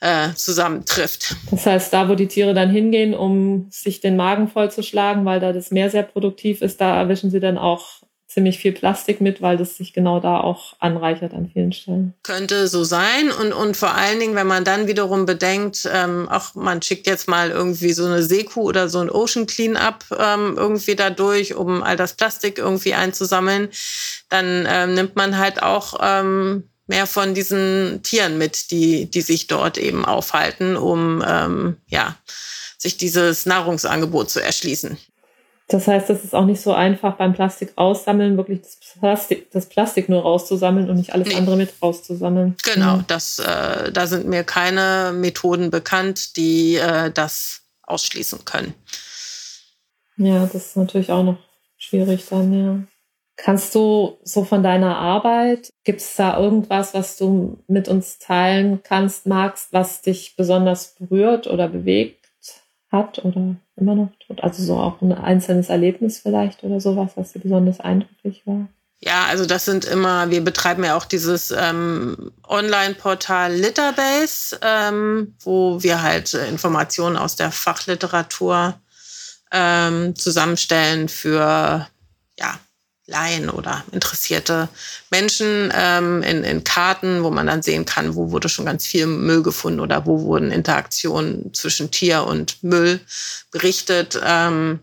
äh, 0.00 0.34
zusammentrifft. 0.34 1.36
Das 1.50 1.64
heißt, 1.64 1.92
da, 1.92 2.08
wo 2.08 2.14
die 2.16 2.28
Tiere 2.28 2.54
dann 2.54 2.70
hingehen, 2.70 3.14
um 3.14 3.68
sich 3.70 4.00
den 4.00 4.16
Magen 4.16 4.48
vollzuschlagen, 4.48 5.24
weil 5.24 5.40
da 5.40 5.52
das 5.52 5.70
Meer 5.70 5.90
sehr 5.90 6.02
produktiv 6.02 6.60
ist, 6.60 6.80
da 6.80 6.96
erwischen 6.96 7.30
sie 7.30 7.40
dann 7.40 7.56
auch 7.56 8.02
ziemlich 8.36 8.58
viel 8.58 8.72
Plastik 8.72 9.22
mit, 9.22 9.40
weil 9.40 9.56
das 9.56 9.78
sich 9.78 9.94
genau 9.94 10.20
da 10.20 10.38
auch 10.38 10.74
anreichert 10.78 11.32
an 11.32 11.48
vielen 11.50 11.72
Stellen. 11.72 12.12
Könnte 12.22 12.68
so 12.68 12.84
sein 12.84 13.30
und, 13.40 13.54
und 13.54 13.78
vor 13.78 13.94
allen 13.94 14.20
Dingen, 14.20 14.34
wenn 14.34 14.46
man 14.46 14.62
dann 14.62 14.86
wiederum 14.86 15.24
bedenkt, 15.24 15.88
ähm, 15.90 16.28
auch 16.28 16.54
man 16.54 16.82
schickt 16.82 17.06
jetzt 17.06 17.28
mal 17.28 17.50
irgendwie 17.50 17.94
so 17.94 18.04
eine 18.04 18.22
Seekuh 18.22 18.60
oder 18.60 18.90
so 18.90 18.98
ein 18.98 19.08
Ocean 19.08 19.46
Cleanup 19.46 20.04
ähm, 20.18 20.54
irgendwie 20.58 20.94
da 20.96 21.08
durch, 21.08 21.54
um 21.54 21.82
all 21.82 21.96
das 21.96 22.12
Plastik 22.12 22.58
irgendwie 22.58 22.92
einzusammeln, 22.92 23.70
dann 24.28 24.66
ähm, 24.68 24.92
nimmt 24.92 25.16
man 25.16 25.38
halt 25.38 25.62
auch 25.62 25.98
ähm, 26.02 26.64
mehr 26.86 27.06
von 27.06 27.32
diesen 27.32 28.02
Tieren 28.02 28.36
mit, 28.36 28.70
die, 28.70 29.10
die 29.10 29.22
sich 29.22 29.46
dort 29.46 29.78
eben 29.78 30.04
aufhalten, 30.04 30.76
um 30.76 31.24
ähm, 31.26 31.78
ja, 31.86 32.18
sich 32.76 32.98
dieses 32.98 33.46
Nahrungsangebot 33.46 34.28
zu 34.28 34.42
erschließen. 34.42 34.98
Das 35.68 35.88
heißt, 35.88 36.10
es 36.10 36.22
ist 36.22 36.34
auch 36.34 36.44
nicht 36.44 36.60
so 36.60 36.72
einfach 36.72 37.16
beim 37.16 37.32
Plastik 37.32 37.74
raussammeln, 37.76 38.36
wirklich 38.36 38.62
das 38.62 38.78
Plastik, 39.00 39.50
das 39.50 39.66
Plastik 39.68 40.08
nur 40.08 40.22
rauszusammeln 40.22 40.88
und 40.88 40.96
nicht 40.96 41.12
alles 41.12 41.28
nee. 41.28 41.34
andere 41.34 41.56
mit 41.56 41.72
rauszusammeln. 41.82 42.56
Genau, 42.62 42.98
mhm. 42.98 43.04
das, 43.08 43.40
äh, 43.40 43.90
da 43.90 44.06
sind 44.06 44.28
mir 44.28 44.44
keine 44.44 45.12
Methoden 45.12 45.70
bekannt, 45.70 46.36
die 46.36 46.76
äh, 46.76 47.10
das 47.10 47.62
ausschließen 47.82 48.44
können. 48.44 48.74
Ja, 50.16 50.46
das 50.46 50.66
ist 50.66 50.76
natürlich 50.76 51.10
auch 51.10 51.24
noch 51.24 51.38
schwierig 51.76 52.26
dann, 52.28 52.52
ja. 52.52 52.78
Kannst 53.38 53.74
du 53.74 54.18
so 54.24 54.44
von 54.44 54.62
deiner 54.62 54.96
Arbeit, 54.96 55.68
gibt 55.84 56.00
es 56.00 56.16
da 56.16 56.38
irgendwas, 56.38 56.94
was 56.94 57.18
du 57.18 57.58
mit 57.66 57.86
uns 57.86 58.18
teilen 58.18 58.82
kannst, 58.82 59.26
magst, 59.26 59.74
was 59.74 60.00
dich 60.00 60.36
besonders 60.36 60.94
berührt 60.94 61.46
oder 61.46 61.68
bewegt 61.68 62.15
hat 62.96 63.24
oder 63.24 63.56
immer 63.76 63.94
noch 63.94 64.10
tut? 64.26 64.42
Also 64.42 64.62
so 64.62 64.76
auch 64.76 65.00
ein 65.02 65.12
einzelnes 65.12 65.68
Erlebnis 65.68 66.18
vielleicht 66.18 66.64
oder 66.64 66.80
sowas, 66.80 67.12
was 67.16 67.32
dir 67.32 67.40
besonders 67.40 67.80
eindrücklich 67.80 68.42
war? 68.46 68.68
Ja, 68.98 69.26
also 69.26 69.44
das 69.44 69.66
sind 69.66 69.84
immer, 69.84 70.30
wir 70.30 70.42
betreiben 70.42 70.82
ja 70.82 70.96
auch 70.96 71.04
dieses 71.04 71.50
ähm, 71.50 72.32
Online-Portal 72.48 73.52
Litterbase, 73.52 74.58
ähm, 74.62 75.34
wo 75.40 75.82
wir 75.82 76.02
halt 76.02 76.32
äh, 76.32 76.48
Informationen 76.48 77.16
aus 77.16 77.36
der 77.36 77.52
Fachliteratur 77.52 78.80
ähm, 79.52 80.16
zusammenstellen 80.16 81.08
für 81.08 81.86
ja, 82.38 82.58
Laien 83.06 83.50
oder 83.50 83.84
interessierte 83.92 84.68
Menschen 85.10 85.72
ähm, 85.74 86.22
in, 86.22 86.42
in 86.42 86.64
Karten, 86.64 87.22
wo 87.22 87.30
man 87.30 87.46
dann 87.46 87.62
sehen 87.62 87.84
kann, 87.84 88.16
wo 88.16 88.32
wurde 88.32 88.48
schon 88.48 88.64
ganz 88.64 88.84
viel 88.84 89.06
Müll 89.06 89.42
gefunden 89.42 89.80
oder 89.80 90.06
wo 90.06 90.22
wurden 90.22 90.50
Interaktionen 90.50 91.54
zwischen 91.54 91.90
Tier 91.92 92.24
und 92.24 92.62
Müll 92.64 93.00
berichtet. 93.52 94.20
Ähm, 94.24 94.80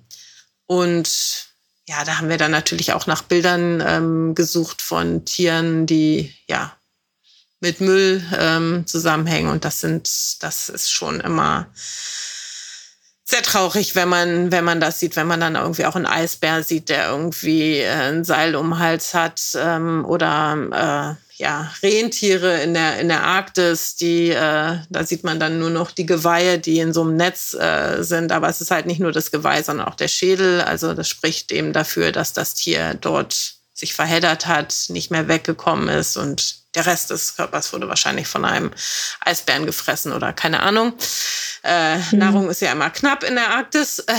und 0.67 1.47
ja, 1.85 2.05
da 2.05 2.17
haben 2.17 2.29
wir 2.29 2.37
dann 2.37 2.51
natürlich 2.51 2.93
auch 2.93 3.07
nach 3.07 3.23
Bildern 3.23 3.83
ähm, 3.85 4.35
gesucht 4.35 4.81
von 4.81 5.25
Tieren, 5.25 5.85
die 5.85 6.33
ja 6.47 6.73
mit 7.59 7.81
Müll 7.81 8.23
ähm, 8.37 8.87
zusammenhängen. 8.87 9.49
Und 9.49 9.65
das 9.65 9.81
sind, 9.81 10.09
das 10.41 10.69
ist 10.69 10.91
schon 10.91 11.19
immer 11.19 11.67
sehr 13.25 13.41
traurig, 13.41 13.95
wenn 13.95 14.09
man, 14.09 14.51
wenn 14.51 14.65
man 14.65 14.81
das 14.81 14.99
sieht, 14.99 15.15
wenn 15.15 15.27
man 15.27 15.39
dann 15.39 15.55
irgendwie 15.55 15.85
auch 15.85 15.95
einen 15.95 16.05
Eisbär 16.05 16.61
sieht, 16.63 16.89
der 16.89 17.09
irgendwie 17.09 17.79
äh, 17.79 17.89
ein 17.89 18.25
Seil 18.25 18.55
um 18.55 18.71
den 18.71 18.79
Hals 18.79 19.13
hat 19.13 19.41
ähm, 19.55 20.05
oder 20.05 21.17
äh, 21.17 21.23
ja, 21.37 21.73
Rentiere 21.81 22.61
in 22.61 22.73
der, 22.73 22.99
in 22.99 23.07
der 23.07 23.23
Arktis, 23.23 23.95
die, 23.95 24.29
äh, 24.29 24.77
da 24.89 25.03
sieht 25.03 25.23
man 25.23 25.39
dann 25.39 25.57
nur 25.57 25.69
noch 25.69 25.91
die 25.91 26.05
Geweihe, 26.05 26.59
die 26.59 26.79
in 26.79 26.93
so 26.93 27.01
einem 27.01 27.15
Netz 27.15 27.53
äh, 27.53 28.03
sind. 28.03 28.31
Aber 28.31 28.49
es 28.49 28.61
ist 28.61 28.71
halt 28.71 28.85
nicht 28.85 28.99
nur 28.99 29.11
das 29.11 29.31
Geweih, 29.31 29.63
sondern 29.63 29.87
auch 29.87 29.95
der 29.95 30.09
Schädel. 30.09 30.61
Also 30.61 30.93
das 30.93 31.07
spricht 31.07 31.51
eben 31.51 31.73
dafür, 31.73 32.11
dass 32.11 32.33
das 32.33 32.53
Tier 32.53 32.93
dort 32.93 33.55
sich 33.73 33.93
verheddert 33.93 34.45
hat, 34.45 34.85
nicht 34.89 35.11
mehr 35.11 35.27
weggekommen 35.27 35.89
ist 35.89 36.17
und 36.17 36.62
der 36.75 36.85
Rest 36.85 37.09
des 37.09 37.35
Körpers 37.35 37.71
wurde 37.73 37.87
wahrscheinlich 37.87 38.27
von 38.27 38.45
einem 38.45 38.71
Eisbären 39.19 39.65
gefressen 39.65 40.11
oder 40.11 40.33
keine 40.33 40.61
Ahnung. 40.61 40.93
Äh, 41.63 41.97
mhm. 41.97 42.17
Nahrung 42.17 42.49
ist 42.49 42.61
ja 42.61 42.71
immer 42.71 42.89
knapp 42.89 43.23
in 43.23 43.35
der 43.35 43.49
Arktis. 43.49 43.99
Äh, 43.99 44.13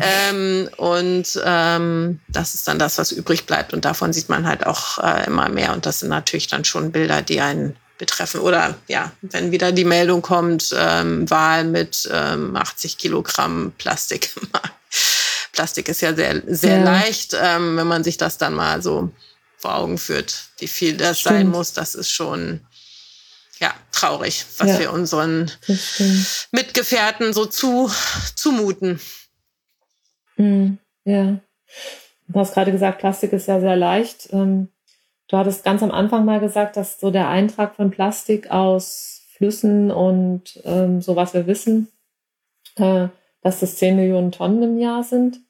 ähm, 0.00 0.68
und 0.76 1.40
ähm, 1.44 2.20
das 2.28 2.54
ist 2.54 2.68
dann 2.68 2.78
das, 2.78 2.98
was 2.98 3.12
übrig 3.12 3.46
bleibt. 3.46 3.72
Und 3.72 3.84
davon 3.84 4.12
sieht 4.12 4.28
man 4.28 4.46
halt 4.46 4.66
auch 4.66 4.98
äh, 4.98 5.26
immer 5.26 5.48
mehr. 5.48 5.72
Und 5.72 5.86
das 5.86 6.00
sind 6.00 6.08
natürlich 6.08 6.48
dann 6.48 6.64
schon 6.64 6.92
Bilder, 6.92 7.22
die 7.22 7.40
einen 7.40 7.76
betreffen. 7.96 8.40
Oder 8.40 8.76
ja, 8.86 9.12
wenn 9.22 9.50
wieder 9.50 9.72
die 9.72 9.84
Meldung 9.84 10.22
kommt, 10.22 10.74
ähm, 10.76 11.28
Wahl 11.30 11.64
mit 11.64 12.08
ähm, 12.12 12.56
80 12.56 12.98
Kilogramm 12.98 13.72
Plastik. 13.78 14.30
Plastik 15.52 15.88
ist 15.88 16.02
ja 16.02 16.14
sehr, 16.14 16.42
sehr 16.46 16.78
ja. 16.78 16.84
leicht, 16.84 17.36
ähm, 17.40 17.76
wenn 17.76 17.86
man 17.86 18.04
sich 18.04 18.16
das 18.16 18.38
dann 18.38 18.54
mal 18.54 18.80
so 18.82 19.10
vor 19.58 19.74
Augen 19.74 19.98
führt, 19.98 20.48
wie 20.58 20.68
viel 20.68 20.96
das 20.96 21.20
Stimmt. 21.20 21.34
sein 21.34 21.48
muss. 21.48 21.72
Das 21.72 21.94
ist 21.94 22.10
schon, 22.10 22.60
ja, 23.60 23.74
traurig, 23.92 24.44
was 24.58 24.68
ja. 24.68 24.78
wir 24.78 24.92
unseren 24.92 25.50
Mitgefährten 26.52 27.32
so 27.32 27.44
zu, 27.46 27.90
zumuten. 28.34 29.00
Mhm, 30.36 30.78
ja. 31.04 31.40
Du 32.28 32.40
hast 32.40 32.54
gerade 32.54 32.72
gesagt, 32.72 32.98
Plastik 32.98 33.32
ist 33.32 33.48
ja 33.48 33.60
sehr 33.60 33.76
leicht. 33.76 34.28
Ähm, 34.32 34.68
du 35.28 35.36
hattest 35.36 35.64
ganz 35.64 35.82
am 35.82 35.90
Anfang 35.90 36.24
mal 36.24 36.40
gesagt, 36.40 36.76
dass 36.76 37.00
so 37.00 37.10
der 37.10 37.28
Eintrag 37.28 37.74
von 37.74 37.90
Plastik 37.90 38.50
aus 38.50 39.22
Flüssen 39.36 39.90
und 39.90 40.60
ähm, 40.64 41.00
so 41.00 41.16
was 41.16 41.34
wir 41.34 41.46
wissen, 41.46 41.88
äh, 42.76 43.08
dass 43.40 43.60
das 43.60 43.76
10 43.76 43.96
Millionen 43.96 44.32
Tonnen 44.32 44.62
im 44.62 44.78
Jahr 44.78 45.02
sind. 45.02 45.40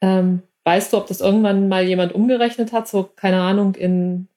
Ähm, 0.00 0.42
weißt 0.70 0.92
du, 0.92 0.98
ob 0.98 1.08
das 1.08 1.20
irgendwann 1.20 1.68
mal 1.68 1.82
jemand 1.82 2.14
umgerechnet 2.14 2.72
hat, 2.72 2.86
so 2.86 3.02
keine 3.02 3.40
Ahnung, 3.40 3.74
in 3.74 4.28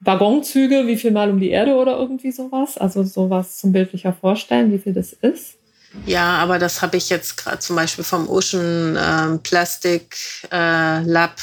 Waggonzüge, 0.00 0.88
wie 0.88 0.96
viel 0.96 1.12
mal 1.12 1.30
um 1.30 1.38
die 1.38 1.50
Erde 1.50 1.76
oder 1.76 1.96
irgendwie 1.96 2.32
sowas? 2.32 2.78
Also 2.78 3.04
sowas 3.04 3.58
zum 3.58 3.70
bildlicher 3.70 4.12
Vorstellen, 4.12 4.72
wie 4.72 4.80
viel 4.80 4.92
das 4.92 5.12
ist? 5.12 5.54
Ja, 6.04 6.38
aber 6.38 6.58
das 6.58 6.82
habe 6.82 6.96
ich 6.96 7.10
jetzt 7.10 7.36
gerade 7.36 7.60
zum 7.60 7.76
Beispiel 7.76 8.02
vom 8.02 8.28
Ocean 8.28 8.96
äh, 8.96 9.38
Plastic 9.38 10.16
äh, 10.50 11.02
Lab. 11.04 11.36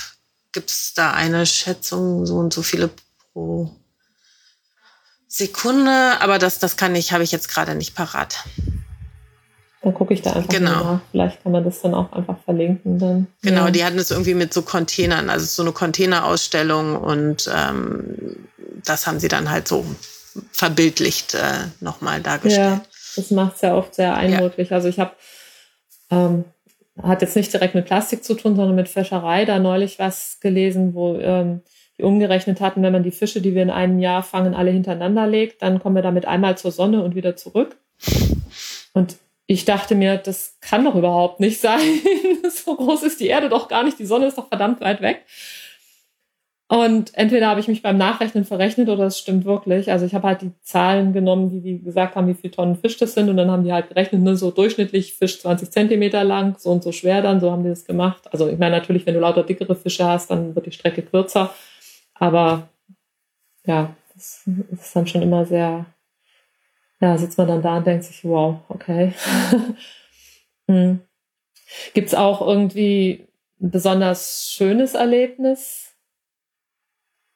Gibt 0.51 0.69
es 0.69 0.93
da 0.93 1.13
eine 1.13 1.45
Schätzung, 1.45 2.25
so 2.25 2.35
und 2.35 2.51
so 2.51 2.61
viele 2.61 2.89
pro 3.31 3.71
Sekunde? 5.29 6.19
Aber 6.19 6.39
das, 6.39 6.59
das 6.59 6.75
kann 6.75 6.93
ich, 6.93 7.13
habe 7.13 7.23
ich 7.23 7.31
jetzt 7.31 7.47
gerade 7.47 7.75
nicht 7.75 7.95
parat. 7.95 8.43
Dann 9.81 9.93
gucke 9.93 10.13
ich 10.13 10.21
da 10.21 10.33
einfach 10.33 10.49
genau. 10.49 10.71
mal 10.71 10.93
nach. 10.93 11.01
Vielleicht 11.11 11.43
kann 11.43 11.51
man 11.53 11.63
das 11.63 11.81
dann 11.81 11.93
auch 11.93 12.11
einfach 12.11 12.37
verlinken. 12.43 12.99
Dann. 12.99 13.27
Genau, 13.41 13.65
ja. 13.65 13.71
die 13.71 13.85
hatten 13.85 13.97
es 13.97 14.11
irgendwie 14.11 14.33
mit 14.33 14.53
so 14.53 14.61
Containern, 14.61 15.29
also 15.29 15.45
so 15.45 15.61
eine 15.61 15.71
Containerausstellung 15.71 16.97
und 16.97 17.49
ähm, 17.53 18.47
das 18.85 19.07
haben 19.07 19.19
sie 19.19 19.29
dann 19.29 19.49
halt 19.49 19.67
so 19.67 19.85
verbildlicht 20.51 21.33
äh, 21.35 21.67
nochmal 21.79 22.21
dargestellt. 22.21 22.81
Ja, 22.81 22.81
das 23.15 23.31
macht 23.31 23.55
es 23.55 23.61
ja 23.61 23.75
oft 23.75 23.95
sehr 23.95 24.15
eindrücklich. 24.15 24.69
Ja. 24.69 24.77
Also 24.77 24.89
ich 24.89 24.99
habe, 24.99 25.11
ähm, 26.11 26.43
hat 27.01 27.21
jetzt 27.21 27.35
nicht 27.35 27.53
direkt 27.53 27.75
mit 27.75 27.85
Plastik 27.85 28.23
zu 28.23 28.35
tun, 28.35 28.55
sondern 28.55 28.75
mit 28.75 28.89
Fischerei, 28.89 29.45
da 29.45 29.59
neulich 29.59 29.97
was 29.99 30.39
gelesen, 30.41 30.93
wo 30.93 31.17
ähm, 31.17 31.61
die 31.97 32.03
umgerechnet 32.03 32.59
hatten, 32.59 32.83
wenn 32.83 32.93
man 32.93 33.03
die 33.03 33.11
Fische, 33.11 33.41
die 33.41 33.55
wir 33.55 33.63
in 33.63 33.69
einem 33.69 33.99
Jahr 33.99 34.23
fangen, 34.23 34.53
alle 34.53 34.71
hintereinander 34.71 35.27
legt, 35.27 35.61
dann 35.61 35.79
kommen 35.79 35.95
wir 35.95 36.01
damit 36.01 36.25
einmal 36.25 36.57
zur 36.57 36.71
Sonne 36.71 37.01
und 37.03 37.15
wieder 37.15 37.35
zurück. 37.35 37.77
Und 38.93 39.17
ich 39.51 39.65
dachte 39.65 39.95
mir, 39.95 40.17
das 40.17 40.57
kann 40.61 40.85
doch 40.85 40.93
überhaupt 40.93 41.39
nicht 41.39 41.59
sein. 41.59 41.79
so 42.51 42.75
groß 42.75 43.01
ist 43.01 43.19
die 43.19 43.25
Erde 43.25 43.49
doch 43.49 43.67
gar 43.67 43.83
nicht. 43.83 43.97
Die 43.97 44.05
Sonne 44.05 44.27
ist 44.27 44.37
doch 44.37 44.47
verdammt 44.47 44.79
weit 44.79 45.01
weg. 45.01 45.25
Und 46.67 47.15
entweder 47.15 47.47
habe 47.47 47.59
ich 47.59 47.67
mich 47.67 47.81
beim 47.81 47.97
Nachrechnen 47.97 48.45
verrechnet 48.45 48.89
oder 48.89 49.05
es 49.05 49.17
stimmt 49.17 49.45
wirklich. 49.45 49.91
Also 49.91 50.05
ich 50.05 50.13
habe 50.13 50.27
halt 50.27 50.43
die 50.43 50.51
Zahlen 50.61 51.13
genommen, 51.13 51.49
die 51.49 51.61
die 51.61 51.81
gesagt 51.81 52.15
haben, 52.15 52.27
wie 52.27 52.35
viele 52.35 52.51
Tonnen 52.51 52.75
Fisch 52.75 52.97
das 52.97 53.15
sind. 53.15 53.27
Und 53.27 53.37
dann 53.37 53.49
haben 53.49 53.63
die 53.63 53.73
halt 53.73 53.89
gerechnet, 53.89 54.21
ne, 54.21 54.35
so 54.35 54.51
durchschnittlich 54.51 55.15
Fisch 55.15 55.41
20 55.41 55.71
Zentimeter 55.71 56.23
lang, 56.23 56.55
so 56.59 56.69
und 56.69 56.83
so 56.83 56.91
schwer 56.91 57.23
dann. 57.23 57.39
So 57.39 57.51
haben 57.51 57.63
die 57.63 57.69
das 57.69 57.85
gemacht. 57.85 58.31
Also 58.31 58.47
ich 58.49 58.59
meine 58.59 58.75
natürlich, 58.75 59.07
wenn 59.07 59.15
du 59.15 59.19
lauter 59.19 59.41
dickere 59.41 59.73
Fische 59.73 60.05
hast, 60.05 60.29
dann 60.29 60.53
wird 60.55 60.67
die 60.67 60.71
Strecke 60.71 61.01
kürzer. 61.01 61.55
Aber 62.13 62.69
ja, 63.65 63.95
das 64.13 64.47
ist 64.71 64.95
dann 64.95 65.07
schon 65.07 65.23
immer 65.23 65.43
sehr 65.43 65.87
ja, 67.01 67.17
sitzt 67.17 67.37
man 67.37 67.47
dann 67.47 67.61
da 67.61 67.77
und 67.77 67.87
denkt 67.87 68.03
sich, 68.03 68.23
wow, 68.23 68.59
okay. 68.67 69.13
hm. 70.67 71.01
Gibt 71.93 72.07
es 72.07 72.15
auch 72.15 72.41
irgendwie 72.41 73.27
ein 73.61 73.71
besonders 73.71 74.49
schönes 74.51 74.93
Erlebnis 74.93 75.89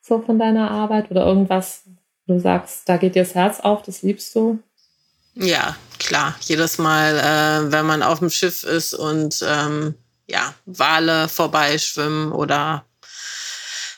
so 0.02 0.22
von 0.22 0.38
deiner 0.38 0.70
Arbeit 0.70 1.10
oder 1.12 1.26
irgendwas, 1.26 1.84
wo 2.26 2.34
du 2.34 2.40
sagst, 2.40 2.88
da 2.90 2.98
geht 2.98 3.16
dir 3.16 3.24
das 3.24 3.36
Herz 3.36 3.60
auf, 3.62 3.84
das 3.84 4.02
liebst 4.02 4.36
du? 4.36 4.60
Ja, 5.36 5.76
klar. 5.98 6.36
Jedes 6.42 6.78
Mal, 6.78 7.18
äh, 7.18 7.72
wenn 7.72 7.86
man 7.86 8.04
auf 8.04 8.20
dem 8.20 8.30
Schiff 8.30 8.64
ist 8.64 8.94
und 8.94 9.44
ähm, 9.48 9.96
ja, 10.28 10.54
Wale 10.66 11.28
vorbeischwimmen 11.28 12.32
oder 12.32 12.86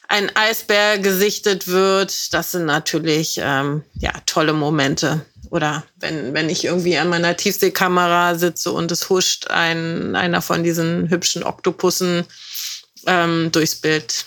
ein 0.08 0.36
Eisbär 0.36 1.00
gesichtet 1.00 1.68
wird, 1.68 2.34
das 2.34 2.52
sind 2.52 2.66
natürlich 2.66 3.40
ähm, 3.42 3.84
ja, 3.96 4.14
tolle 4.26 4.54
Momente. 4.54 5.26
Oder 5.50 5.84
wenn, 5.98 6.34
wenn 6.34 6.50
ich 6.50 6.66
irgendwie 6.66 6.98
an 6.98 7.10
meiner 7.10 7.38
Tiefseekamera 7.38 8.36
sitze 8.36 8.72
und 8.72 8.92
es 8.92 9.10
huscht 9.10 9.48
ein, 9.48 10.16
einer 10.16 10.42
von 10.42 10.64
diesen 10.64 11.10
hübschen 11.10 11.44
Oktopussen 11.44 12.26
ähm, 13.08 13.52
durchs 13.52 13.76
Bild. 13.76 14.26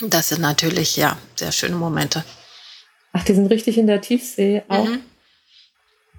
Das 0.00 0.28
sind 0.28 0.40
natürlich, 0.40 0.96
ja, 0.96 1.18
sehr 1.34 1.52
schöne 1.52 1.76
Momente. 1.76 2.24
Ach, 3.12 3.24
die 3.24 3.34
sind 3.34 3.46
richtig 3.46 3.78
in 3.78 3.86
der 3.86 4.00
Tiefsee 4.00 4.62
auch. 4.68 4.86
Mhm. 4.86 5.00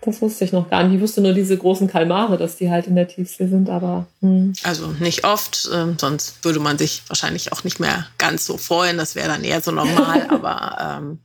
Das 0.02 0.22
wusste 0.22 0.46
ich 0.46 0.54
noch 0.54 0.70
gar 0.70 0.84
nicht. 0.84 0.96
Ich 0.96 1.02
wusste 1.02 1.20
nur 1.20 1.34
diese 1.34 1.58
großen 1.58 1.90
Kalmare, 1.90 2.38
dass 2.38 2.56
die 2.56 2.70
halt 2.70 2.88
in 2.88 2.96
der 2.96 3.08
Tiefsee 3.08 3.48
sind, 3.48 3.70
aber. 3.70 4.08
Hm. 4.22 4.54
Also 4.64 4.88
nicht 5.00 5.26
oft, 5.26 5.68
äh, 5.74 5.94
sonst 5.98 6.44
würde 6.44 6.60
man 6.60 6.78
sich 6.78 7.04
wahrscheinlich 7.10 7.52
auch 7.52 7.66
nicht 7.66 7.80
mehr 7.80 8.08
ganz 8.18 8.46
so 8.46 8.58
freuen. 8.58 8.98
Das 8.98 9.16
wäre 9.16 9.28
dann 9.28 9.44
eher 9.44 9.62
so 9.62 9.72
normal, 9.72 10.28
aber 10.30 11.00
ähm, 11.02 11.20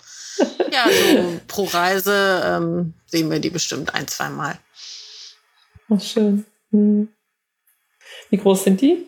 ja, 0.73 0.87
so 0.89 1.41
pro 1.47 1.65
Reise 1.65 2.43
ähm, 2.45 2.95
sehen 3.07 3.31
wir 3.31 3.39
die 3.39 3.51
bestimmt 3.51 3.95
ein, 3.95 4.09
zwei 4.09 4.29
Mal. 4.29 4.59
Ach, 5.89 6.01
schön. 6.01 6.45
Hm. 6.73 7.09
Wie 8.31 8.37
groß 8.37 8.65
sind 8.65 8.81
die? 8.81 9.07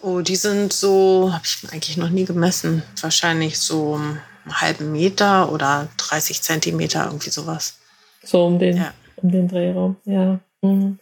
Oh, 0.00 0.20
die 0.20 0.36
sind 0.36 0.72
so, 0.72 1.30
habe 1.32 1.44
ich 1.44 1.58
eigentlich 1.72 1.96
noch 1.96 2.10
nie 2.10 2.24
gemessen. 2.24 2.84
Wahrscheinlich 3.00 3.58
so 3.58 3.94
einen 3.96 4.20
halben 4.48 4.92
Meter 4.92 5.50
oder 5.50 5.88
30 5.96 6.42
Zentimeter, 6.42 7.06
irgendwie 7.06 7.30
sowas. 7.30 7.78
So 8.22 8.46
um 8.46 8.58
den, 8.58 8.76
ja. 8.76 8.92
um 9.16 9.30
den 9.30 9.48
Drehraum, 9.48 9.96
ja. 10.04 10.38
Mhm. 10.62 10.98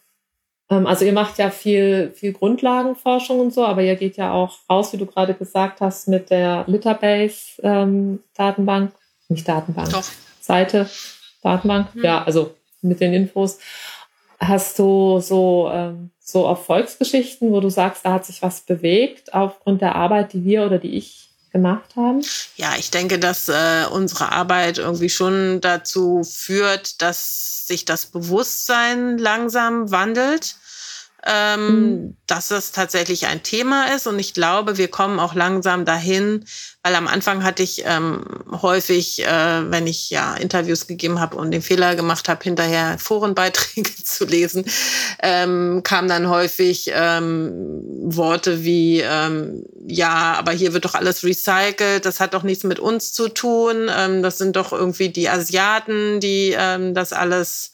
Ähm, 0.71 0.87
also 0.87 1.05
ihr 1.05 1.13
macht 1.13 1.39
ja 1.39 1.51
viel, 1.51 2.13
viel 2.15 2.33
Grundlagenforschung 2.33 3.41
und 3.41 3.53
so, 3.53 3.65
aber 3.65 3.83
ihr 3.83 3.97
geht 3.97 4.17
ja 4.17 4.33
auch 4.33 4.59
raus, 4.69 4.93
wie 4.93 4.99
du 4.99 5.07
gerade 5.07 5.35
gesagt 5.35 5.81
hast, 5.81 6.09
mit 6.09 6.31
der 6.31 6.65
Litterbase-Datenbank, 6.67 8.91
ähm, 8.91 8.99
nicht 9.29 9.49
Datenbank, 9.49 9.91
Doch. 9.91 10.05
Seite, 10.41 10.89
Datenbank, 11.43 11.95
mhm. 11.95 12.05
ja, 12.05 12.23
also 12.23 12.55
mit 12.83 13.01
den 13.01 13.15
Infos. 13.15 13.59
Hast 14.39 14.79
du 14.79 15.21
so, 15.21 15.71
ähm, 15.73 16.11
so 16.19 16.45
Erfolgsgeschichten, 16.47 17.51
wo 17.51 17.61
du 17.61 17.71
sagst, 17.71 18.05
da 18.05 18.13
hat 18.15 18.27
sich 18.27 18.43
was 18.43 18.63
bewegt 18.63 19.33
aufgrund 19.33 19.81
der 19.81 19.95
Arbeit, 19.95 20.33
die 20.33 20.45
wir 20.45 20.67
oder 20.67 20.79
die 20.79 20.97
ich 20.97 21.31
gemacht 21.55 21.97
haben? 21.97 22.21
Ja, 22.57 22.75
ich 22.77 22.91
denke, 22.91 23.19
dass 23.19 23.49
äh, 23.49 23.87
unsere 23.91 24.33
Arbeit 24.33 24.77
irgendwie 24.77 25.09
schon 25.09 25.61
dazu 25.63 26.23
führt, 26.25 27.01
dass 27.01 27.67
sich 27.67 27.87
das 27.87 28.07
Bewusstsein 28.07 29.17
langsam 29.17 29.91
wandelt 29.91 30.57
ähm, 31.27 31.67
mhm. 31.67 32.17
dass 32.27 32.51
es 32.51 32.73
tatsächlich 32.73 33.27
ein 33.27 33.43
Thema 33.43 33.95
ist. 33.95 34.07
Und 34.07 34.19
ich 34.19 34.35
glaube, 34.35 34.77
wir 34.77 34.89
kommen 34.89 35.19
auch 35.19 35.35
langsam 35.35 35.85
dahin, 35.85 36.45
weil 36.83 36.95
am 36.95 37.07
Anfang 37.07 37.45
hatte 37.45 37.63
ich 37.63 37.85
ähm, 37.87 38.25
häufig, 38.63 39.25
äh, 39.25 39.71
wenn 39.71 39.87
ich 39.87 40.11
ja 40.11 40.35
Interviews 40.35 40.87
gegeben 40.87 41.21
habe 41.21 41.37
und 41.37 41.51
den 41.51 41.63
Fehler 41.63 41.97
gemacht 41.97 42.29
habe, 42.29 42.45
hinterher 42.45 42.99
Forenbeiträge 42.99 43.91
zu 44.05 44.27
lesen, 44.27 44.67
ähm, 45.23 45.81
kamen 45.83 46.09
dann 46.09 46.29
häufig 46.29 46.91
ähm, 46.93 47.53
Worte 48.03 48.65
wie, 48.65 49.01
ähm, 49.01 49.65
ja, 49.87 50.35
aber 50.35 50.53
hier 50.53 50.75
wird 50.75 50.85
doch 50.85 50.95
alles 50.95 51.25
recycelt, 51.25 52.05
das 52.05 52.21
hat 52.21 52.35
doch 52.35 52.43
nichts 52.43 52.65
mit 52.65 52.79
uns 52.79 53.13
zu 53.13 53.29
tun, 53.29 53.91
ähm, 53.97 54.23
das 54.23 54.39
sind 54.39 54.57
doch 54.57 54.73
irgendwie 54.73 55.09
die 55.09 55.29
Asiaten, 55.29 56.21
die 56.21 56.55
ähm, 56.57 56.95
das 56.95 57.13
alles 57.13 57.73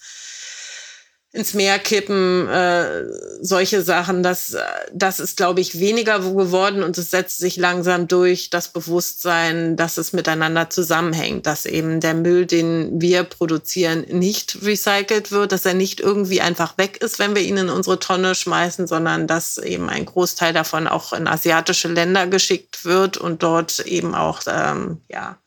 ins 1.32 1.54
Meer 1.54 1.78
kippen, 1.78 2.48
äh, 2.48 3.04
solche 3.40 3.82
Sachen, 3.82 4.24
das, 4.24 4.56
das 4.92 5.20
ist, 5.20 5.36
glaube 5.36 5.60
ich, 5.60 5.78
weniger 5.78 6.18
geworden 6.18 6.82
und 6.82 6.98
es 6.98 7.12
setzt 7.12 7.38
sich 7.38 7.56
langsam 7.56 8.08
durch 8.08 8.50
das 8.50 8.68
Bewusstsein, 8.68 9.76
dass 9.76 9.96
es 9.96 10.12
miteinander 10.12 10.70
zusammenhängt, 10.70 11.46
dass 11.46 11.66
eben 11.66 12.00
der 12.00 12.14
Müll, 12.14 12.46
den 12.46 13.00
wir 13.00 13.22
produzieren, 13.22 14.04
nicht 14.08 14.58
recycelt 14.62 15.30
wird, 15.30 15.52
dass 15.52 15.64
er 15.64 15.74
nicht 15.74 16.00
irgendwie 16.00 16.40
einfach 16.40 16.76
weg 16.78 16.96
ist, 17.00 17.20
wenn 17.20 17.36
wir 17.36 17.42
ihn 17.42 17.58
in 17.58 17.68
unsere 17.68 18.00
Tonne 18.00 18.34
schmeißen, 18.34 18.88
sondern 18.88 19.28
dass 19.28 19.56
eben 19.58 19.88
ein 19.88 20.06
Großteil 20.06 20.52
davon 20.52 20.88
auch 20.88 21.12
in 21.12 21.28
asiatische 21.28 21.88
Länder 21.88 22.26
geschickt 22.26 22.84
wird 22.84 23.18
und 23.18 23.44
dort 23.44 23.78
eben 23.86 24.16
auch, 24.16 24.40
ähm, 24.48 25.00
ja, 25.08 25.38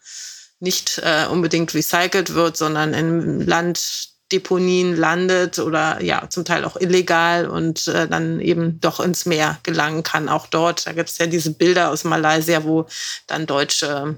nicht 0.61 1.01
äh, 1.03 1.25
unbedingt 1.29 1.73
recycelt 1.73 2.35
wird, 2.35 2.55
sondern 2.55 2.93
im 2.93 3.41
Land 3.41 4.12
Deponien 4.31 4.95
landet 4.95 5.59
oder 5.59 6.01
ja 6.01 6.27
zum 6.29 6.45
Teil 6.45 6.65
auch 6.65 6.77
illegal 6.77 7.47
und 7.47 7.87
äh, 7.87 8.07
dann 8.07 8.39
eben 8.39 8.79
doch 8.79 8.99
ins 8.99 9.25
Meer 9.25 9.59
gelangen 9.63 10.03
kann. 10.03 10.29
Auch 10.29 10.47
dort, 10.47 10.87
da 10.87 10.93
gibt 10.93 11.09
es 11.09 11.17
ja 11.17 11.27
diese 11.27 11.51
Bilder 11.51 11.89
aus 11.91 12.03
Malaysia, 12.03 12.63
wo 12.63 12.87
dann 13.27 13.45
deutsche 13.45 14.17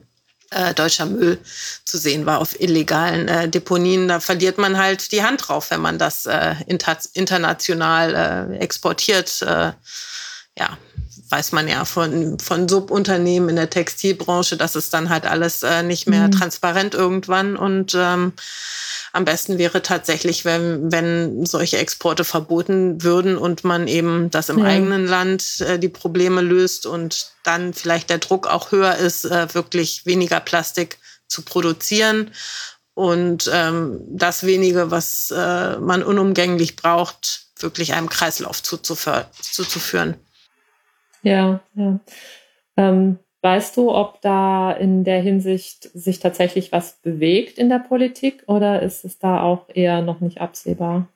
äh, 0.52 0.74
deutscher 0.74 1.06
Müll 1.06 1.40
zu 1.84 1.98
sehen 1.98 2.26
war 2.26 2.40
auf 2.40 2.60
illegalen 2.60 3.28
äh, 3.28 3.50
Deponien. 3.50 4.08
Da 4.08 4.20
verliert 4.20 4.58
man 4.58 4.78
halt 4.78 5.12
die 5.12 5.24
Hand 5.24 5.48
drauf, 5.48 5.72
wenn 5.72 5.82
man 5.82 5.98
das 5.98 6.26
äh, 6.26 6.56
inter 6.68 6.98
international 7.14 8.16
äh, 8.54 8.58
exportiert. 8.58 9.42
Äh, 9.42 9.72
ja, 10.58 10.78
weiß 11.30 11.52
man 11.54 11.68
ja 11.68 11.86
von, 11.86 12.40
von 12.40 12.68
Subunternehmen 12.68 13.50
in 13.50 13.56
der 13.56 13.70
Textilbranche, 13.70 14.58
das 14.58 14.76
ist 14.76 14.94
dann 14.94 15.10
halt 15.10 15.26
alles 15.26 15.64
äh, 15.64 15.84
nicht 15.84 16.08
mehr 16.08 16.28
mhm. 16.28 16.32
transparent 16.32 16.94
irgendwann. 16.94 17.56
Und 17.56 17.96
ähm, 17.96 18.34
am 19.12 19.26
besten 19.26 19.58
wäre 19.58 19.82
tatsächlich, 19.82 20.46
wenn, 20.46 20.92
wenn 20.92 21.46
solche 21.46 21.78
Exporte 21.78 22.24
verboten 22.24 23.02
würden 23.02 23.38
und 23.38 23.64
man 23.64 23.88
eben 23.88 24.30
das 24.30 24.50
im 24.50 24.60
ja. 24.60 24.66
eigenen 24.66 25.08
Land 25.08 25.62
äh, 25.62 25.80
die 25.80 25.90
Probleme 25.90 26.42
löst 26.42 26.86
und 26.86 27.32
dann 27.44 27.74
vielleicht 27.74 28.10
der 28.10 28.20
Druck 28.20 28.48
auch 28.48 28.72
höher 28.72 28.96
ist, 28.96 29.26
äh, 29.26 29.54
wirklich 29.54 30.06
weniger 30.06 30.40
Plastik 30.40 31.00
zu 31.28 31.42
produzieren. 31.42 32.32
Und 32.94 33.50
ähm, 33.52 34.00
das 34.10 34.46
wenige, 34.46 34.92
was 34.92 35.32
äh, 35.36 35.78
man 35.78 36.04
unumgänglich 36.04 36.76
braucht, 36.76 37.48
wirklich 37.60 37.94
einem 37.94 38.10
Kreislauf 38.10 38.62
zuzuführen. 38.62 40.16
Ja, 41.26 41.60
ja. 41.74 42.00
Ähm, 42.78 43.18
weißt 43.42 43.76
du, 43.78 43.92
ob 43.92 44.22
da 44.22 44.72
in 44.72 45.04
der 45.04 45.22
Hinsicht 45.22 45.90
sich 45.94 46.20
tatsächlich 46.20 46.72
was 46.72 46.98
bewegt 47.02 47.58
in 47.58 47.68
der 47.68 47.80
Politik 47.80 48.44
oder 48.46 48.84
ist 48.84 49.04
es 49.06 49.18
da 49.18 49.42
auch 49.42 49.68
eher 49.74 50.02
noch 50.02 50.20
nicht 50.20 50.40
absehbar? 50.40 51.08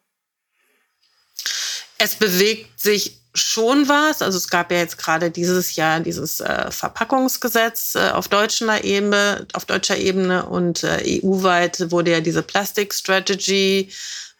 Es 2.00 2.16
bewegt 2.16 2.80
sich 2.80 3.20
schon 3.36 3.88
was. 3.88 4.24
Also 4.24 4.38
es 4.38 4.50
gab 4.50 4.72
ja 4.72 4.80
jetzt 4.80 4.98
gerade 4.98 5.30
dieses 5.30 5.76
Jahr 5.76 6.00
dieses 6.00 6.40
äh, 6.40 6.72
Verpackungsgesetz 6.72 7.94
äh, 7.94 8.10
auf 8.10 8.28
deutscher 8.28 8.84
Ebene, 8.84 9.46
auf 9.54 9.66
deutscher 9.66 9.98
Ebene 9.98 10.48
und 10.48 10.84
äh, 10.84 11.22
EU-weit 11.22 11.92
wurde 11.92 12.12
ja 12.12 12.20
diese 12.20 12.42
Plastic 12.42 12.96
Strategy 12.96 13.92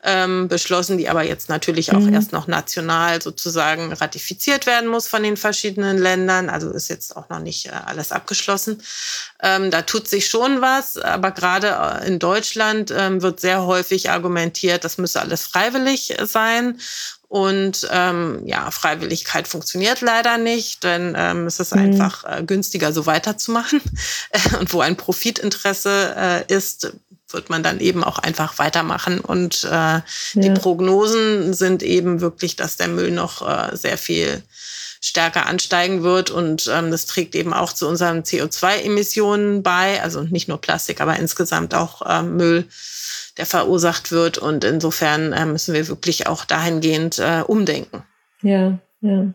ähm, 0.04 0.48
beschlossen, 0.48 0.98
die 0.98 1.10
aber 1.10 1.24
jetzt 1.24 1.50
natürlich 1.50 1.92
auch 1.92 2.00
mhm. 2.00 2.14
erst 2.14 2.32
noch 2.32 2.48
national 2.48 3.22
sozusagen 3.22 3.92
ratifiziert 3.92 4.66
werden 4.66 4.90
muss 4.90 5.08
von 5.08 5.24
den 5.24 5.36
verschiedenen 5.36 5.98
Ländern. 5.98 6.50
Also 6.50 6.72
ist 6.72 6.88
jetzt 6.88 7.18
auch 7.18 7.28
noch 7.30 7.40
nicht 7.40 7.68
äh, 7.68 7.72
alles 7.86 8.12
abgeschlossen. 8.12 8.82
Ähm, 9.42 9.72
da 9.72 9.82
tut 9.82 10.08
sich 10.08 10.28
schon 10.28 10.62
was, 10.62 10.98
aber 10.98 11.32
gerade 11.32 12.02
äh, 12.02 12.08
in 12.08 12.20
Deutschland 12.20 12.94
ähm, 12.96 13.22
wird 13.22 13.42
sehr 13.42 13.66
häufig 13.66 14.10
argumentiert, 14.10 14.86
das 14.86 14.98
müsse 14.98 15.20
alles 15.20 15.44
freiwillig 15.44 16.16
sein. 16.24 16.80
Und 17.30 17.88
ähm, 17.92 18.42
ja, 18.46 18.72
Freiwilligkeit 18.72 19.48
funktioniert 19.48 20.02
leider 20.02 20.40
nicht, 20.40 20.84
denn 20.84 21.14
ähm, 21.16 21.46
es 21.46 21.60
ist 21.60 21.76
mhm. 21.76 21.82
einfach 21.84 22.24
äh, 22.24 22.44
günstiger, 22.44 22.92
so 22.92 23.06
weiterzumachen. 23.06 23.82
Und 24.60 24.74
wo 24.74 24.82
ein 24.82 24.98
Profitinteresse 24.98 26.16
äh, 26.18 26.54
ist, 26.54 26.92
wird 27.32 27.50
man 27.50 27.64
dann 27.64 27.80
eben 27.80 28.04
auch 28.04 28.20
einfach 28.20 28.60
weitermachen. 28.60 29.20
Und 29.20 29.64
äh, 29.64 29.68
ja. 29.70 30.04
die 30.36 30.52
Prognosen 30.52 31.54
sind 31.54 31.84
eben 31.84 32.22
wirklich, 32.22 32.56
dass 32.56 32.78
der 32.78 32.88
Müll 32.88 33.12
noch 33.12 33.48
äh, 33.48 33.76
sehr 33.76 33.98
viel 33.98 34.44
stärker 35.02 35.46
ansteigen 35.46 36.04
wird. 36.04 36.30
Und 36.30 36.70
ähm, 36.74 36.92
das 36.92 37.06
trägt 37.06 37.36
eben 37.36 37.54
auch 37.54 37.74
zu 37.74 37.88
unseren 37.88 38.24
CO2-Emissionen 38.24 39.64
bei. 39.64 40.02
Also 40.02 40.24
nicht 40.24 40.48
nur 40.48 40.60
Plastik, 40.60 41.02
aber 41.02 41.18
insgesamt 41.18 41.74
auch 41.74 42.02
äh, 42.06 42.24
Müll 42.24 42.68
der 43.38 43.46
verursacht 43.46 44.12
wird. 44.12 44.38
Und 44.38 44.64
insofern 44.64 45.34
äh, 45.34 45.46
müssen 45.46 45.74
wir 45.74 45.88
wirklich 45.88 46.28
auch 46.28 46.46
dahingehend 46.46 47.20
äh, 47.20 47.42
umdenken. 47.46 48.04
Ja, 48.42 48.80
ja. 49.02 49.34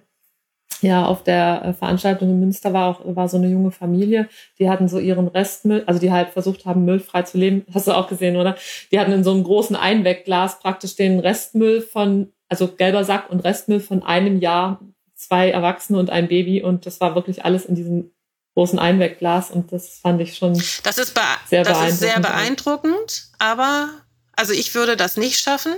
Ja, 0.85 1.07
auf 1.07 1.25
der 1.25 1.64
äh, 1.64 1.73
Veranstaltung 1.73 2.29
in 2.29 2.40
Münster 2.40 2.75
war 2.75 2.88
auch 2.88 3.01
war 3.16 3.27
so 3.29 3.38
eine 3.38 3.49
junge 3.49 3.70
Familie, 3.70 4.29
die 4.59 4.68
hatten 4.68 4.87
so 4.87 4.99
ihren 4.99 5.29
Restmüll, 5.29 5.83
also 5.87 5.99
die 5.99 6.12
halt 6.12 6.31
versucht 6.31 6.66
haben, 6.66 6.85
müllfrei 6.85 7.23
zu 7.23 7.38
leben. 7.38 7.64
Hast 7.75 7.87
du 7.87 7.92
auch 7.92 8.09
gesehen, 8.09 8.37
oder? 8.37 8.57
Die 8.92 9.01
hatten 9.01 9.12
in 9.12 9.25
so 9.25 9.31
einem 9.33 9.44
großen 9.44 9.77
Einwegglas 9.77 10.61
praktisch 10.61 10.94
den 10.94 11.20
Restmüll 11.20 11.81
von, 11.81 12.33
also 12.49 12.68
gelber 12.68 13.05
Sack 13.05 13.31
und 13.31 13.40
Restmüll 13.40 13.81
von 13.81 14.03
einem 14.03 14.40
Jahr, 14.40 14.81
zwei 15.14 15.51
Erwachsene 15.51 15.99
und 15.99 16.11
ein 16.11 16.29
Baby 16.29 16.62
und 16.62 16.85
das 16.85 17.01
war 17.01 17.14
wirklich 17.14 17.47
alles 17.47 17.64
in 17.64 17.75
diesem 17.75 18.11
großen 18.55 18.79
Einwegglas 18.79 19.51
und 19.51 19.73
das 19.73 19.99
fand 19.99 20.20
ich 20.20 20.37
schon 20.37 20.53
das 20.83 20.99
ist 20.99 21.18
sehr 21.49 21.64
das 21.64 21.88
ist 21.88 22.01
sehr 22.01 22.20
beeindruckend, 22.20 23.31
aber 23.38 23.88
also 24.37 24.53
ich 24.53 24.75
würde 24.75 24.97
das 24.97 25.16
nicht 25.16 25.40
schaffen 25.40 25.73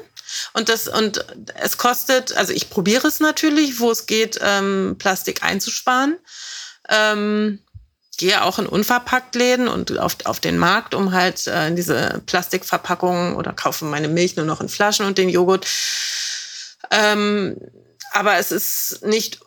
und 0.52 0.68
das 0.68 0.88
und 0.88 1.24
es 1.54 1.78
kostet, 1.78 2.36
also 2.36 2.52
ich 2.52 2.70
probiere 2.70 3.08
es 3.08 3.20
natürlich, 3.20 3.80
wo 3.80 3.90
es 3.90 4.06
geht, 4.06 4.38
ähm, 4.42 4.96
Plastik 4.98 5.42
einzusparen. 5.42 6.18
Ähm, 6.88 7.60
gehe 8.16 8.42
auch 8.42 8.58
in 8.58 8.66
Unverpacktläden 8.66 9.68
und 9.68 9.98
auf, 9.98 10.16
auf 10.24 10.40
den 10.40 10.58
Markt, 10.58 10.94
um 10.94 11.12
halt 11.12 11.46
äh, 11.46 11.74
diese 11.74 12.22
Plastikverpackungen 12.26 13.36
oder 13.36 13.52
kaufe 13.52 13.84
meine 13.84 14.08
Milch 14.08 14.36
nur 14.36 14.46
noch 14.46 14.60
in 14.60 14.68
Flaschen 14.68 15.06
und 15.06 15.18
den 15.18 15.28
Joghurt. 15.28 15.66
Ähm, 16.90 17.56
aber 18.12 18.36
es 18.36 18.52
ist 18.52 19.04
nicht 19.04 19.40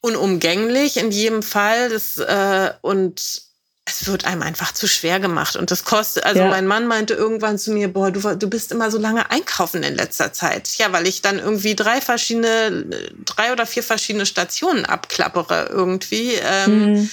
unumgänglich 0.00 0.96
in 0.96 1.10
jedem 1.10 1.42
Fall. 1.42 1.90
Das, 1.90 2.16
äh, 2.16 2.72
und 2.80 3.42
es 3.90 4.06
wird 4.06 4.24
einem 4.24 4.42
einfach 4.42 4.72
zu 4.72 4.86
schwer 4.86 5.20
gemacht. 5.20 5.56
Und 5.56 5.70
das 5.70 5.84
kostet, 5.84 6.24
also 6.24 6.40
ja. 6.40 6.48
mein 6.48 6.66
Mann 6.66 6.86
meinte 6.86 7.14
irgendwann 7.14 7.58
zu 7.58 7.72
mir, 7.72 7.92
boah, 7.92 8.10
du, 8.10 8.20
du 8.36 8.48
bist 8.48 8.72
immer 8.72 8.90
so 8.90 8.98
lange 8.98 9.30
einkaufen 9.30 9.82
in 9.82 9.94
letzter 9.94 10.32
Zeit. 10.32 10.76
Ja, 10.78 10.92
weil 10.92 11.06
ich 11.06 11.22
dann 11.22 11.38
irgendwie 11.38 11.74
drei 11.74 12.00
verschiedene, 12.00 12.86
drei 13.24 13.52
oder 13.52 13.66
vier 13.66 13.82
verschiedene 13.82 14.26
Stationen 14.26 14.84
abklappere 14.84 15.68
irgendwie. 15.70 16.32
Ähm, 16.34 16.92
mhm. 16.92 17.10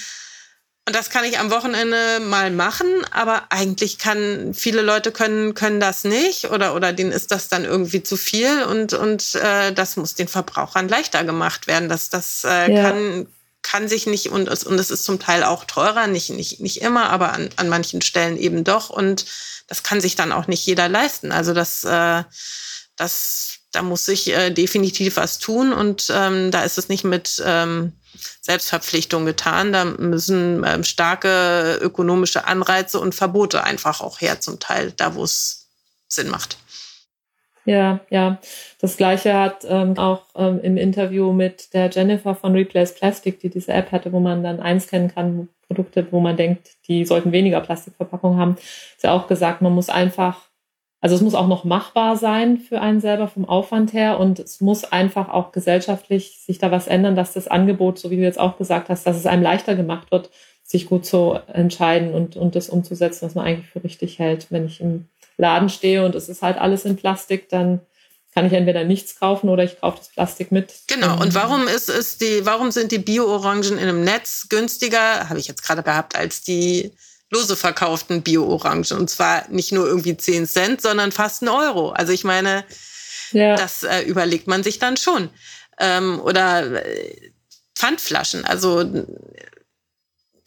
Und 0.88 0.94
das 0.94 1.10
kann 1.10 1.26
ich 1.26 1.38
am 1.38 1.50
Wochenende 1.50 2.18
mal 2.20 2.50
machen, 2.50 2.86
aber 3.10 3.42
eigentlich 3.50 3.98
kann 3.98 4.54
viele 4.54 4.80
Leute 4.80 5.12
können 5.12 5.52
können 5.52 5.80
das 5.80 6.04
nicht 6.04 6.46
oder 6.46 6.74
oder 6.74 6.94
denen 6.94 7.12
ist 7.12 7.30
das 7.30 7.50
dann 7.50 7.66
irgendwie 7.66 8.02
zu 8.02 8.16
viel 8.16 8.62
und 8.62 8.94
und 8.94 9.34
äh, 9.34 9.70
das 9.74 9.96
muss 9.96 10.14
den 10.14 10.28
Verbrauchern 10.28 10.88
leichter 10.88 11.24
gemacht 11.24 11.66
werden. 11.66 11.90
Das 11.90 12.08
das 12.08 12.42
äh, 12.44 12.72
ja. 12.72 12.82
kann 12.84 13.26
kann 13.62 13.88
sich 13.88 14.06
nicht 14.06 14.30
und 14.30 14.48
es, 14.48 14.64
und 14.64 14.78
es 14.78 14.90
ist 14.90 15.04
zum 15.04 15.18
Teil 15.18 15.44
auch 15.44 15.64
teurer, 15.64 16.06
nicht 16.06 16.30
nicht 16.30 16.60
nicht 16.60 16.80
immer, 16.80 17.10
aber 17.10 17.32
an 17.32 17.50
an 17.56 17.68
manchen 17.68 18.02
Stellen 18.02 18.36
eben 18.36 18.64
doch 18.64 18.90
und 18.90 19.26
das 19.66 19.82
kann 19.82 20.00
sich 20.00 20.16
dann 20.16 20.32
auch 20.32 20.46
nicht 20.46 20.64
jeder 20.64 20.88
leisten. 20.88 21.32
Also 21.32 21.52
das 21.54 21.84
äh, 21.84 22.24
das 22.96 23.58
da 23.72 23.82
muss 23.82 24.04
sich 24.06 24.30
äh, 24.30 24.50
definitiv 24.50 25.16
was 25.16 25.38
tun 25.38 25.72
und 25.72 26.10
ähm, 26.10 26.50
da 26.50 26.62
ist 26.62 26.78
es 26.78 26.88
nicht 26.88 27.04
mit 27.04 27.42
ähm, 27.44 27.92
Selbstverpflichtung 28.40 29.26
getan. 29.26 29.72
Da 29.72 29.84
müssen 29.84 30.64
ähm, 30.64 30.84
starke 30.84 31.78
ökonomische 31.82 32.46
Anreize 32.46 32.98
und 32.98 33.14
Verbote 33.14 33.64
einfach 33.64 34.00
auch 34.00 34.20
her, 34.20 34.40
zum 34.40 34.58
Teil, 34.58 34.92
da 34.92 35.14
wo 35.14 35.24
es 35.24 35.66
Sinn 36.08 36.30
macht. 36.30 36.56
Ja, 37.68 38.00
ja. 38.08 38.38
Das 38.80 38.96
gleiche 38.96 39.34
hat 39.34 39.66
ähm, 39.68 39.98
auch 39.98 40.22
ähm, 40.34 40.58
im 40.62 40.78
Interview 40.78 41.32
mit 41.32 41.74
der 41.74 41.90
Jennifer 41.90 42.34
von 42.34 42.54
Replace 42.54 42.94
Plastic, 42.94 43.40
die 43.40 43.50
diese 43.50 43.74
App 43.74 43.92
hatte, 43.92 44.10
wo 44.12 44.20
man 44.20 44.42
dann 44.42 44.58
einscannen 44.58 45.08
kann, 45.14 45.48
Produkte, 45.66 46.06
wo 46.10 46.18
man 46.20 46.38
denkt, 46.38 46.78
die 46.88 47.04
sollten 47.04 47.30
weniger 47.30 47.60
Plastikverpackung 47.60 48.38
haben. 48.38 48.54
Ist 48.54 49.04
ja 49.04 49.12
auch 49.12 49.26
gesagt, 49.26 49.60
man 49.60 49.74
muss 49.74 49.90
einfach 49.90 50.48
also 51.00 51.14
es 51.14 51.20
muss 51.20 51.36
auch 51.36 51.46
noch 51.46 51.62
machbar 51.62 52.16
sein 52.16 52.58
für 52.58 52.80
einen 52.80 53.00
selber 53.00 53.28
vom 53.28 53.44
Aufwand 53.44 53.92
her 53.92 54.18
und 54.18 54.40
es 54.40 54.60
muss 54.60 54.82
einfach 54.82 55.28
auch 55.28 55.52
gesellschaftlich 55.52 56.40
sich 56.40 56.58
da 56.58 56.72
was 56.72 56.88
ändern, 56.88 57.14
dass 57.14 57.34
das 57.34 57.46
Angebot, 57.46 58.00
so 58.00 58.10
wie 58.10 58.16
du 58.16 58.22
jetzt 58.22 58.40
auch 58.40 58.56
gesagt 58.58 58.88
hast, 58.88 59.06
dass 59.06 59.16
es 59.16 59.26
einem 59.26 59.44
leichter 59.44 59.76
gemacht 59.76 60.10
wird, 60.10 60.30
sich 60.68 60.86
gut 60.86 61.06
zu 61.06 61.38
entscheiden 61.50 62.12
und, 62.12 62.36
und 62.36 62.54
das 62.54 62.68
umzusetzen, 62.68 63.24
was 63.24 63.34
man 63.34 63.46
eigentlich 63.46 63.70
für 63.70 63.82
richtig 63.82 64.18
hält. 64.18 64.48
Wenn 64.50 64.66
ich 64.66 64.82
im 64.82 65.08
Laden 65.38 65.70
stehe 65.70 66.04
und 66.04 66.14
es 66.14 66.28
ist 66.28 66.42
halt 66.42 66.58
alles 66.58 66.84
in 66.84 66.96
Plastik, 66.96 67.48
dann 67.48 67.80
kann 68.34 68.46
ich 68.46 68.52
entweder 68.52 68.84
nichts 68.84 69.18
kaufen 69.18 69.48
oder 69.48 69.64
ich 69.64 69.80
kaufe 69.80 69.96
das 69.98 70.08
Plastik 70.08 70.52
mit. 70.52 70.74
Genau. 70.86 71.18
Und 71.20 71.34
warum 71.34 71.66
ist 71.66 71.88
es 71.88 72.18
die, 72.18 72.44
warum 72.44 72.70
sind 72.70 72.92
die 72.92 72.98
Bio-Orangen 72.98 73.78
in 73.78 73.78
einem 73.78 74.04
Netz 74.04 74.46
günstiger, 74.50 75.30
habe 75.30 75.38
ich 75.38 75.48
jetzt 75.48 75.62
gerade 75.62 75.82
gehabt, 75.82 76.14
als 76.14 76.42
die 76.42 76.92
lose 77.30 77.56
verkauften 77.56 78.22
Bio-Orangen. 78.22 78.92
Und 78.92 79.08
zwar 79.08 79.48
nicht 79.48 79.72
nur 79.72 79.86
irgendwie 79.86 80.18
10 80.18 80.46
Cent, 80.46 80.82
sondern 80.82 81.12
fast 81.12 81.40
ein 81.42 81.48
Euro. 81.48 81.90
Also 81.92 82.12
ich 82.12 82.24
meine, 82.24 82.66
ja. 83.32 83.56
das 83.56 83.84
äh, 83.84 84.02
überlegt 84.02 84.46
man 84.46 84.62
sich 84.62 84.78
dann 84.78 84.98
schon. 84.98 85.30
Ähm, 85.80 86.20
oder 86.20 86.84
äh, 86.84 87.32
Pfandflaschen, 87.74 88.44
also 88.44 88.84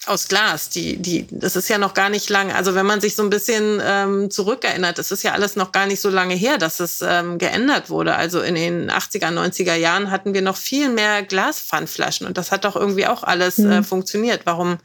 aus 0.08 0.28
Glas, 0.28 0.70
die, 0.70 0.98
die, 0.98 1.28
das 1.30 1.56
ist 1.56 1.70
ja 1.70 1.78
noch 1.78 1.94
gar 1.94 2.10
nicht 2.10 2.30
lang. 2.30 2.52
Also 2.52 2.74
wenn 2.74 2.88
man 2.88 3.02
sich 3.02 3.16
so 3.16 3.22
ein 3.22 3.30
bisschen 3.30 3.80
ähm, 3.86 4.32
zurückerinnert, 4.32 4.98
das 4.98 5.12
ist 5.12 5.22
ja 5.22 5.34
alles 5.34 5.56
noch 5.56 5.72
gar 5.72 5.86
nicht 5.86 6.02
so 6.02 6.10
lange 6.10 6.34
her, 6.34 6.58
dass 6.58 6.80
es 6.80 7.02
ähm, 7.02 7.38
geändert 7.38 7.90
wurde. 7.90 8.16
Also 8.16 8.42
in 8.42 8.56
den 8.56 8.90
80er, 8.90 9.32
90er 9.32 9.76
Jahren 9.76 10.10
hatten 10.10 10.34
wir 10.34 10.42
noch 10.42 10.58
viel 10.58 10.90
mehr 10.90 11.22
Glaspfandflaschen 11.22 12.26
und 12.26 12.38
das 12.38 12.52
hat 12.52 12.66
doch 12.66 12.76
irgendwie 12.76 13.06
auch 13.06 13.24
alles 13.24 13.60
mhm. 13.60 13.72
äh, 13.72 13.84
funktioniert. 13.84 14.42
Warum 14.46 14.80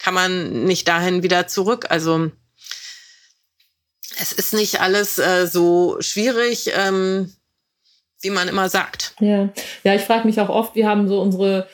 kann 0.00 0.14
man 0.14 0.64
nicht 0.64 0.88
dahin 0.88 1.22
wieder 1.22 1.46
zurück. 1.46 1.86
Also 1.90 2.32
es 4.20 4.32
ist 4.32 4.54
nicht 4.54 4.80
alles 4.80 5.18
äh, 5.18 5.46
so 5.46 5.98
schwierig, 6.00 6.72
ähm, 6.74 7.32
wie 8.20 8.30
man 8.30 8.48
immer 8.48 8.68
sagt. 8.68 9.14
Ja, 9.20 9.50
ja 9.84 9.94
ich 9.94 10.02
frage 10.02 10.26
mich 10.26 10.40
auch 10.40 10.48
oft, 10.48 10.74
wir 10.74 10.88
haben 10.88 11.06
so 11.06 11.20
unsere, 11.20 11.68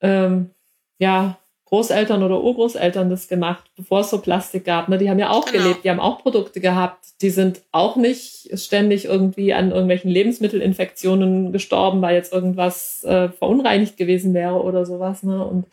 ähm, 0.00 0.50
ja, 0.98 1.38
Großeltern 1.66 2.22
oder 2.22 2.40
Urgroßeltern 2.42 3.10
das 3.10 3.26
gemacht, 3.26 3.64
bevor 3.74 4.00
es 4.00 4.10
so 4.10 4.20
Plastik 4.20 4.64
gab. 4.64 4.88
Ne? 4.88 4.98
Die 4.98 5.10
haben 5.10 5.18
ja 5.18 5.30
auch 5.30 5.46
genau. 5.46 5.64
gelebt, 5.64 5.84
die 5.84 5.90
haben 5.90 5.98
auch 5.98 6.22
Produkte 6.22 6.60
gehabt. 6.60 7.04
Die 7.22 7.30
sind 7.30 7.62
auch 7.72 7.96
nicht 7.96 8.56
ständig 8.58 9.06
irgendwie 9.06 9.52
an 9.52 9.70
irgendwelchen 9.70 10.10
Lebensmittelinfektionen 10.10 11.52
gestorben, 11.52 12.00
weil 12.02 12.14
jetzt 12.14 12.32
irgendwas 12.32 13.02
äh, 13.02 13.30
verunreinigt 13.30 13.96
gewesen 13.96 14.32
wäre 14.32 14.62
oder 14.62 14.86
sowas. 14.86 15.24
Ne? 15.24 15.44
Und 15.44 15.66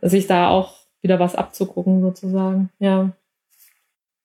sich 0.00 0.26
da 0.26 0.48
auch 0.48 0.74
wieder 1.02 1.18
was 1.18 1.34
abzugucken, 1.34 2.00
sozusagen. 2.00 2.70
Ja. 2.78 3.12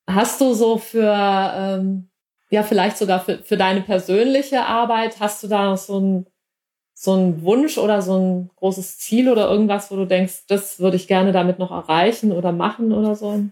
Hast 0.07 0.39
du 0.39 0.53
so 0.53 0.77
für, 0.77 1.13
ähm, 1.13 2.07
ja, 2.49 2.63
vielleicht 2.63 2.97
sogar 2.97 3.19
für, 3.19 3.39
für 3.39 3.57
deine 3.57 3.81
persönliche 3.81 4.65
Arbeit, 4.65 5.19
hast 5.19 5.43
du 5.43 5.47
da 5.49 5.75
so 5.75 5.99
ein 5.99 6.25
so 6.97 7.13
ein 7.13 7.43
Wunsch 7.43 7.77
oder 7.77 8.01
so 8.01 8.17
ein 8.17 8.49
großes 8.55 8.97
Ziel 8.97 9.29
oder 9.29 9.49
irgendwas, 9.49 9.91
wo 9.91 9.97
du 9.97 10.05
denkst, 10.05 10.45
das 10.47 10.79
würde 10.79 10.95
ich 10.95 11.07
gerne 11.07 11.33
damit 11.33 11.59
noch 11.59 11.71
erreichen 11.71 12.31
oder 12.31 12.53
machen 12.53 12.93
oder 12.93 13.15
so? 13.15 13.43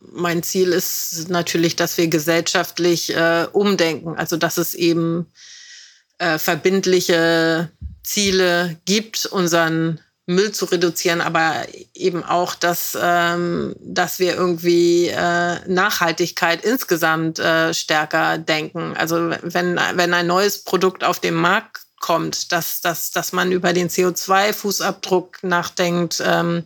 Mein 0.00 0.42
Ziel 0.42 0.72
ist 0.72 1.28
natürlich, 1.28 1.76
dass 1.76 1.98
wir 1.98 2.08
gesellschaftlich 2.08 3.14
äh, 3.14 3.46
umdenken, 3.52 4.16
also 4.16 4.36
dass 4.36 4.56
es 4.56 4.74
eben 4.74 5.26
äh, 6.18 6.38
verbindliche 6.38 7.70
Ziele 8.02 8.78
gibt, 8.86 9.26
unseren 9.26 10.00
Müll 10.26 10.52
zu 10.52 10.64
reduzieren, 10.64 11.20
aber 11.20 11.66
eben 11.94 12.24
auch, 12.24 12.54
dass, 12.54 12.96
ähm, 13.00 13.76
dass 13.78 14.18
wir 14.18 14.34
irgendwie 14.34 15.08
äh, 15.08 15.56
Nachhaltigkeit 15.68 16.64
insgesamt 16.64 17.38
äh, 17.38 17.72
stärker 17.74 18.38
denken. 18.38 18.94
Also 18.96 19.30
wenn, 19.42 19.78
wenn 19.94 20.14
ein 20.14 20.26
neues 20.26 20.64
Produkt 20.64 21.04
auf 21.04 21.20
den 21.20 21.34
Markt 21.34 21.85
kommt, 22.00 22.52
dass, 22.52 22.80
dass, 22.80 23.10
dass 23.10 23.32
man 23.32 23.52
über 23.52 23.72
den 23.72 23.88
CO2-Fußabdruck 23.88 25.38
nachdenkt. 25.42 26.22
Ähm, 26.24 26.64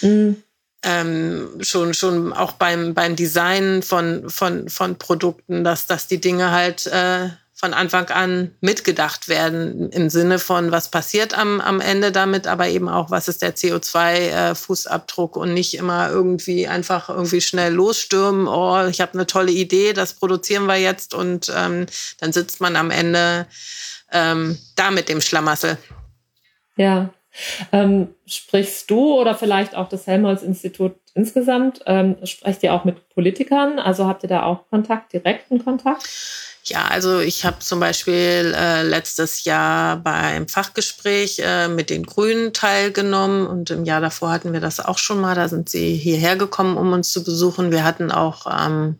mhm. 0.00 0.42
ähm, 0.82 1.48
schon, 1.60 1.94
schon 1.94 2.32
auch 2.32 2.52
beim, 2.52 2.94
beim 2.94 3.16
Design 3.16 3.82
von, 3.82 4.28
von, 4.28 4.68
von 4.68 4.98
Produkten, 4.98 5.64
dass, 5.64 5.86
dass 5.86 6.06
die 6.06 6.20
Dinge 6.20 6.50
halt 6.50 6.86
äh, 6.86 7.28
von 7.58 7.74
Anfang 7.74 8.08
an 8.10 8.52
mitgedacht 8.60 9.28
werden 9.28 9.90
im 9.90 10.10
Sinne 10.10 10.38
von, 10.38 10.70
was 10.70 10.92
passiert 10.92 11.36
am, 11.36 11.60
am 11.60 11.80
Ende 11.80 12.12
damit, 12.12 12.46
aber 12.46 12.68
eben 12.68 12.88
auch, 12.88 13.10
was 13.10 13.26
ist 13.26 13.42
der 13.42 13.56
CO2-Fußabdruck 13.56 15.34
äh, 15.34 15.40
und 15.40 15.54
nicht 15.54 15.74
immer 15.74 16.08
irgendwie 16.08 16.68
einfach 16.68 17.08
irgendwie 17.08 17.40
schnell 17.40 17.74
losstürmen, 17.74 18.46
oh, 18.46 18.86
ich 18.86 19.00
habe 19.00 19.14
eine 19.14 19.26
tolle 19.26 19.50
Idee, 19.50 19.92
das 19.92 20.14
produzieren 20.14 20.66
wir 20.66 20.76
jetzt 20.76 21.14
und 21.14 21.52
ähm, 21.52 21.86
dann 22.20 22.32
sitzt 22.32 22.60
man 22.60 22.76
am 22.76 22.92
Ende 22.92 23.48
ähm, 24.12 24.56
da 24.76 24.92
mit 24.92 25.08
dem 25.08 25.20
Schlamassel. 25.20 25.78
Ja. 26.76 27.10
Ähm, 27.72 28.14
sprichst 28.24 28.88
du 28.88 29.14
oder 29.20 29.34
vielleicht 29.34 29.74
auch 29.74 29.88
das 29.88 30.06
Helmholtz-Institut 30.06 30.94
insgesamt, 31.14 31.80
ähm, 31.86 32.16
sprecht 32.22 32.62
ihr 32.62 32.72
auch 32.72 32.84
mit 32.84 33.08
Politikern? 33.08 33.80
Also 33.80 34.06
habt 34.06 34.22
ihr 34.22 34.28
da 34.28 34.44
auch 34.44 34.68
Kontakt, 34.70 35.12
direkten 35.12 35.64
Kontakt? 35.64 36.08
Ja, 36.68 36.86
also 36.86 37.20
ich 37.20 37.44
habe 37.44 37.60
zum 37.60 37.80
Beispiel 37.80 38.54
äh, 38.56 38.82
letztes 38.82 39.44
Jahr 39.44 39.96
beim 39.96 40.48
Fachgespräch 40.48 41.40
äh, 41.42 41.68
mit 41.68 41.88
den 41.90 42.04
Grünen 42.04 42.52
teilgenommen 42.52 43.46
und 43.46 43.70
im 43.70 43.84
Jahr 43.84 44.00
davor 44.00 44.30
hatten 44.30 44.52
wir 44.52 44.60
das 44.60 44.80
auch 44.80 44.98
schon 44.98 45.20
mal. 45.20 45.34
Da 45.34 45.48
sind 45.48 45.68
sie 45.68 45.96
hierher 45.96 46.36
gekommen, 46.36 46.76
um 46.76 46.92
uns 46.92 47.10
zu 47.10 47.24
besuchen. 47.24 47.70
Wir 47.70 47.84
hatten 47.84 48.12
auch 48.12 48.46
ähm, 48.46 48.96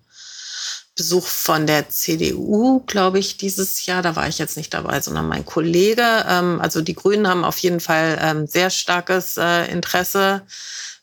Besuch 0.96 1.26
von 1.26 1.66
der 1.66 1.88
CDU, 1.90 2.80
glaube 2.86 3.18
ich, 3.18 3.36
dieses 3.36 3.86
Jahr. 3.86 4.02
Da 4.02 4.16
war 4.16 4.28
ich 4.28 4.38
jetzt 4.38 4.56
nicht 4.56 4.74
dabei, 4.74 5.00
sondern 5.00 5.28
mein 5.28 5.44
Kollege. 5.44 6.24
Ähm, 6.26 6.60
also 6.60 6.80
die 6.80 6.94
Grünen 6.94 7.28
haben 7.28 7.44
auf 7.44 7.58
jeden 7.58 7.80
Fall 7.80 8.18
ähm, 8.20 8.46
sehr 8.46 8.70
starkes 8.70 9.36
äh, 9.36 9.70
Interesse 9.70 10.42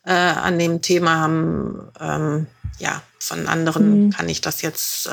äh, 0.03 0.11
an 0.11 0.59
dem 0.59 0.81
Thema. 0.81 1.19
Haben 1.19 1.91
ähm, 1.99 2.47
ja 2.79 3.01
von 3.19 3.47
anderen 3.47 4.07
mhm. 4.07 4.09
kann 4.11 4.27
ich 4.27 4.41
das 4.41 4.61
jetzt 4.61 5.09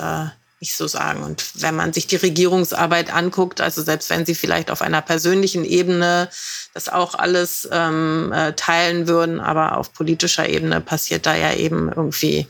nicht 0.63 0.77
so 0.77 0.87
sagen. 0.87 1.25
Und 1.25 1.61
wenn 1.61 1.75
man 1.75 1.93
sich 1.93 2.07
die 2.07 2.15
Regierungsarbeit 2.15 3.13
anguckt, 3.13 3.61
also 3.61 3.83
selbst 3.83 4.11
wenn 4.11 4.25
sie 4.25 4.37
vielleicht 4.37 4.71
auf 4.71 4.81
einer 4.81 5.03
persönlichen 5.03 5.65
Ebene 5.65 6.29
das 6.73 6.89
auch 6.89 7.17
alles 7.17 7.69
ähm, 7.73 8.33
äh, 8.33 8.53
teilen 8.53 9.09
würden, 9.09 9.41
aber 9.41 9.77
auf 9.77 9.93
politischer 9.93 10.49
Ebene 10.49 10.81
passiert 10.81 11.27
da 11.27 11.35
ja 11.35 11.53
eben 11.53 11.89
irgendwie 11.89 12.47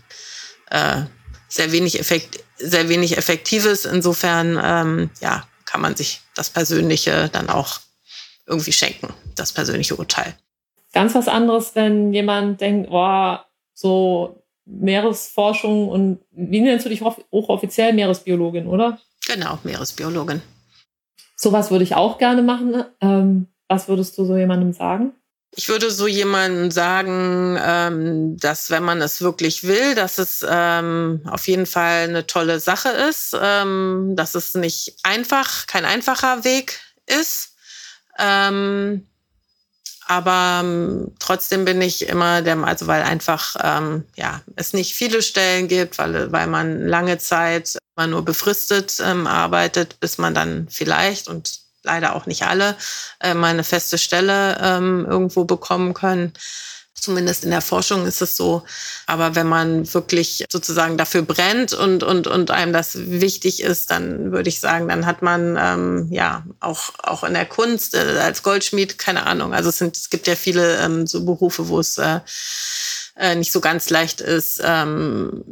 äh, 0.69 1.05
sehr 1.49 1.73
wenig, 1.73 1.99
effekt, 1.99 2.45
sehr 2.59 2.91
wenig 2.91 3.17
Effektives. 3.17 3.87
Insofern 3.87 4.61
ähm, 4.63 5.11
ja, 5.23 5.45
kann 5.65 5.81
man 5.81 5.97
sich 5.97 6.21
das 6.35 6.51
Persönliche 6.51 7.31
dann 7.33 7.49
auch 7.49 7.81
irgendwie 8.47 8.73
schenken, 8.73 9.15
das 9.37 9.53
persönliche 9.53 9.97
Urteil. 9.97 10.35
Ganz 10.93 11.15
was 11.15 11.29
anderes, 11.29 11.75
wenn 11.75 12.13
jemand 12.13 12.61
denkt, 12.61 12.91
oh, 12.93 13.39
so 13.73 14.42
Meeresforschung 14.65 15.89
und 15.89 16.21
wie 16.31 16.61
nennst 16.61 16.87
du 16.87 16.91
dich 16.91 17.03
hochoffiziell 17.03 17.93
Meeresbiologin, 17.93 18.67
oder? 18.67 18.99
Genau, 19.27 19.59
Meeresbiologin. 19.65 20.43
Sowas 21.37 21.71
würde 21.71 21.85
ich 21.85 21.95
auch 21.95 22.19
gerne 22.19 22.43
machen. 22.43 22.85
Ähm, 23.01 23.49
was 23.69 23.89
würdest 23.89 24.17
du 24.19 24.25
so 24.25 24.37
jemandem 24.37 24.73
sagen? 24.73 25.13
Ich 25.55 25.69
würde 25.69 25.91
so 25.91 26.07
jemandem 26.07 26.71
sagen, 26.71 27.59
ähm, 27.63 28.37
dass 28.39 28.71
wenn 28.71 28.83
man 28.83 29.03
es 29.03 29.21
wirklich 29.21 29.65
will, 29.65 29.95
dass 29.95 30.19
es 30.19 30.45
ähm, 30.49 31.21
auf 31.29 31.47
jeden 31.47 31.67
Fall 31.67 32.05
eine 32.05 32.27
tolle 32.27 32.59
Sache 32.59 32.89
ist, 32.89 33.37
ähm, 33.39 34.15
dass 34.17 34.35
es 34.35 34.55
nicht 34.55 34.97
einfach, 35.03 35.67
kein 35.67 35.85
einfacher 35.85 36.45
Weg 36.45 36.81
ist. 37.07 37.55
Ähm, 38.19 39.07
aber 40.07 40.61
ähm, 40.63 41.13
trotzdem 41.19 41.65
bin 41.65 41.81
ich 41.81 42.09
immer 42.09 42.43
der, 42.43 42.59
also 42.59 42.87
weil 42.87 43.03
einfach 43.03 43.57
ähm, 43.63 44.05
ja 44.17 44.41
es 44.57 44.73
nicht 44.73 44.95
viele 44.95 45.23
Stellen 45.23 45.69
gibt, 45.69 45.99
weil 45.99 46.33
weil 46.33 46.47
man 46.47 46.87
lange 46.87 47.19
Zeit 47.19 47.79
man 47.97 48.11
nur 48.11 48.25
befristet 48.25 49.01
ähm, 49.05 49.27
arbeitet, 49.27 50.01
bis 50.01 50.19
man 50.19 50.35
dann 50.35 50.69
vielleicht 50.71 51.29
und 51.29 51.61
leider 51.83 52.15
auch 52.15 52.27
nicht 52.27 52.45
alle 52.45 52.77
äh, 53.21 53.35
mal 53.35 53.49
eine 53.49 53.65
feste 53.65 53.99
Stelle 53.99 54.59
ähm, 54.61 55.07
irgendwo 55.09 55.45
bekommen 55.45 55.95
können. 55.95 56.33
Zumindest 57.03 57.43
in 57.43 57.51
der 57.51 57.63
Forschung 57.63 58.07
ist 58.07 58.23
es 58.23 58.37
so. 58.37 58.63
Aber 59.07 59.35
wenn 59.35 59.49
man 59.49 59.93
wirklich 59.93 60.45
sozusagen 60.49 60.97
dafür 60.97 61.23
brennt 61.23 61.73
und, 61.73 62.05
und, 62.05 62.29
und 62.29 62.53
einem 62.53 62.73
das 62.73 62.97
wichtig 62.97 63.61
ist, 63.61 63.91
dann 63.91 64.31
würde 64.31 64.49
ich 64.49 64.61
sagen, 64.61 64.87
dann 64.87 65.05
hat 65.05 65.21
man 65.21 65.59
ähm, 65.59 66.07
ja 66.13 66.47
auch, 66.61 66.93
auch 67.03 67.25
in 67.25 67.35
der 67.35 67.47
Kunst 67.47 67.97
äh, 67.97 68.21
als 68.21 68.45
Goldschmied, 68.45 68.99
keine 68.99 69.27
Ahnung. 69.27 69.53
Also 69.53 69.71
es, 69.71 69.79
sind, 69.79 69.97
es 69.97 70.11
gibt 70.11 70.29
ja 70.29 70.37
viele 70.37 70.77
ähm, 70.77 71.09
so 71.09 71.25
Berufe, 71.25 71.67
wo 71.67 71.81
es 71.81 71.99
äh, 71.99 72.21
äh, 73.17 73.35
nicht 73.35 73.51
so 73.51 73.61
ganz 73.61 73.91
leicht 73.91 74.21
ist, 74.21 74.61
ähm, 74.63 75.43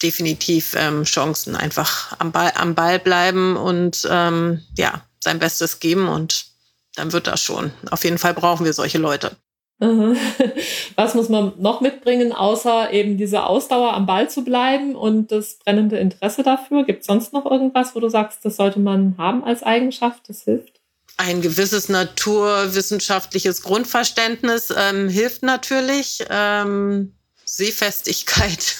definitiv 0.00 0.76
ähm, 0.76 1.02
Chancen 1.02 1.56
einfach 1.56 2.14
am 2.20 2.30
Ball, 2.30 2.52
am 2.54 2.76
Ball 2.76 3.00
bleiben 3.00 3.56
und 3.56 4.06
ähm, 4.08 4.62
ja, 4.76 5.02
sein 5.18 5.40
Bestes 5.40 5.80
geben 5.80 6.06
und 6.06 6.46
dann 6.94 7.12
wird 7.12 7.26
das 7.26 7.42
schon. 7.42 7.72
Auf 7.90 8.04
jeden 8.04 8.18
Fall 8.18 8.34
brauchen 8.34 8.64
wir 8.64 8.72
solche 8.72 8.98
Leute. 8.98 9.36
Was 10.96 11.14
muss 11.14 11.30
man 11.30 11.52
noch 11.56 11.80
mitbringen, 11.80 12.32
außer 12.32 12.92
eben 12.92 13.16
diese 13.16 13.44
Ausdauer 13.44 13.94
am 13.94 14.04
Ball 14.04 14.28
zu 14.28 14.44
bleiben 14.44 14.94
und 14.94 15.32
das 15.32 15.54
brennende 15.54 15.98
Interesse 15.98 16.42
dafür? 16.42 16.84
Gibt 16.84 17.00
es 17.00 17.06
sonst 17.06 17.32
noch 17.32 17.46
irgendwas, 17.46 17.94
wo 17.94 18.00
du 18.00 18.10
sagst, 18.10 18.44
das 18.44 18.56
sollte 18.56 18.78
man 18.78 19.14
haben 19.16 19.42
als 19.42 19.62
Eigenschaft, 19.62 20.28
das 20.28 20.42
hilft? 20.42 20.80
Ein 21.16 21.40
gewisses 21.40 21.88
naturwissenschaftliches 21.88 23.62
Grundverständnis 23.62 24.72
ähm, 24.76 25.08
hilft 25.08 25.42
natürlich. 25.42 26.24
Ähm, 26.28 27.14
Sehfestigkeit 27.52 28.76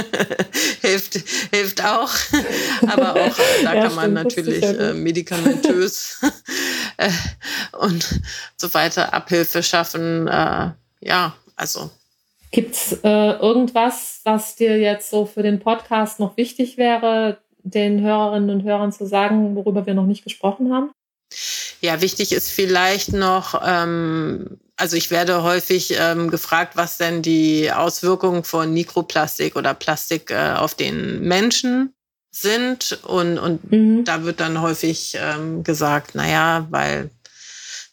hilft, 0.80 1.18
hilft 1.52 1.84
auch. 1.84 2.10
Aber 2.86 3.16
auch 3.16 3.36
da 3.64 3.74
ja, 3.74 3.82
kann 3.82 3.96
man 3.96 4.12
natürlich 4.12 4.62
äh, 4.62 4.94
medikamentös 4.94 6.20
äh, 6.98 7.10
und 7.78 8.20
so 8.56 8.72
weiter 8.72 9.12
Abhilfe 9.12 9.60
schaffen. 9.64 10.28
Äh, 10.28 10.70
ja, 11.00 11.36
also. 11.56 11.90
Gibt's 12.52 12.92
äh, 13.02 13.32
irgendwas, 13.38 14.20
was 14.22 14.54
dir 14.54 14.78
jetzt 14.78 15.10
so 15.10 15.26
für 15.26 15.42
den 15.42 15.58
Podcast 15.58 16.20
noch 16.20 16.36
wichtig 16.36 16.76
wäre, 16.76 17.38
den 17.64 18.00
Hörerinnen 18.02 18.50
und 18.50 18.62
Hörern 18.62 18.92
zu 18.92 19.04
sagen, 19.04 19.56
worüber 19.56 19.84
wir 19.84 19.94
noch 19.94 20.06
nicht 20.06 20.22
gesprochen 20.22 20.72
haben? 20.72 20.92
Ja, 21.80 22.00
wichtig 22.00 22.30
ist 22.30 22.52
vielleicht 22.52 23.12
noch, 23.12 23.60
ähm, 23.66 24.60
also 24.76 24.96
ich 24.96 25.10
werde 25.10 25.42
häufig 25.42 25.94
ähm, 25.98 26.30
gefragt, 26.30 26.76
was 26.76 26.98
denn 26.98 27.22
die 27.22 27.72
Auswirkungen 27.72 28.44
von 28.44 28.72
Mikroplastik 28.72 29.56
oder 29.56 29.74
Plastik 29.74 30.30
äh, 30.30 30.52
auf 30.56 30.74
den 30.74 31.22
Menschen 31.22 31.94
sind. 32.30 32.98
Und, 33.02 33.38
und 33.38 33.72
mhm. 33.72 34.04
da 34.04 34.24
wird 34.24 34.40
dann 34.40 34.60
häufig 34.60 35.16
ähm, 35.18 35.64
gesagt, 35.64 36.14
naja, 36.14 36.66
weil 36.70 37.10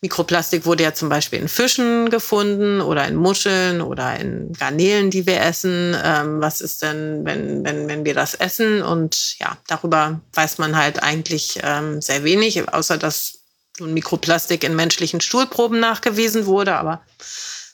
Mikroplastik 0.02 0.66
wurde 0.66 0.84
ja 0.84 0.94
zum 0.94 1.08
Beispiel 1.08 1.40
in 1.40 1.48
Fischen 1.48 2.10
gefunden 2.10 2.82
oder 2.82 3.08
in 3.08 3.16
Muscheln 3.16 3.82
oder 3.82 4.20
in 4.20 4.52
Garnelen, 4.52 5.10
die 5.10 5.26
wir 5.26 5.40
essen. 5.40 5.96
Ähm, 6.04 6.42
was 6.42 6.60
ist 6.60 6.82
denn, 6.82 7.24
wenn, 7.24 7.64
wenn, 7.64 7.88
wenn 7.88 8.04
wir 8.04 8.14
das 8.14 8.34
essen? 8.34 8.82
Und 8.82 9.40
ja, 9.40 9.58
darüber 9.68 10.20
weiß 10.34 10.58
man 10.58 10.76
halt 10.76 11.02
eigentlich 11.02 11.62
ähm, 11.64 12.02
sehr 12.02 12.26
wenig, 12.26 12.68
außer 12.68 12.98
dass 12.98 13.43
nun 13.80 13.94
Mikroplastik 13.94 14.64
in 14.64 14.76
menschlichen 14.76 15.22
Stuhlproben 15.22 15.80
nachgewiesen 15.80 16.46
wurde, 16.46 16.76
aber 16.76 17.04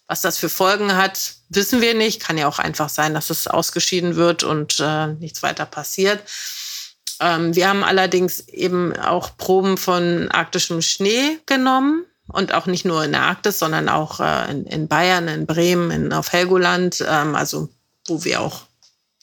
Was 0.08 0.22
das 0.22 0.40
für 0.40 0.50
Folgen 0.50 0.96
hat, 0.96 1.36
wissen 1.50 1.82
wir 1.82 1.94
nicht. 1.94 2.20
Kann 2.20 2.38
ja 2.38 2.48
auch 2.48 2.58
einfach 2.58 2.90
sein, 2.90 3.14
dass 3.14 3.30
es 3.30 3.48
ausgeschieden 3.48 4.16
wird 4.16 4.44
und 4.44 4.80
äh, 4.80 5.08
nichts 5.08 5.44
weiter 5.44 5.68
passiert. 5.68 6.24
Ähm, 7.20 7.56
wir 7.56 7.70
haben 7.70 7.84
allerdings 7.84 8.48
eben 8.48 8.96
auch 8.96 9.38
Proben 9.38 9.78
von 9.78 10.30
arktischem 10.32 10.82
Schnee 10.82 11.38
genommen 11.46 12.06
und 12.28 12.54
auch 12.54 12.66
nicht 12.66 12.86
nur 12.86 13.04
in 13.04 13.12
der 13.12 13.22
Arktis, 13.22 13.60
sondern 13.60 13.90
auch 13.90 14.20
äh, 14.20 14.50
in, 14.50 14.66
in, 14.66 14.88
Bayern, 14.88 15.28
in 15.28 15.46
Bremen, 15.46 15.92
in, 15.92 16.14
auf 16.14 16.32
Helgoland, 16.32 17.04
ähm, 17.08 17.36
also 17.36 17.70
wo 18.08 18.24
wir 18.24 18.42
auch 18.42 18.69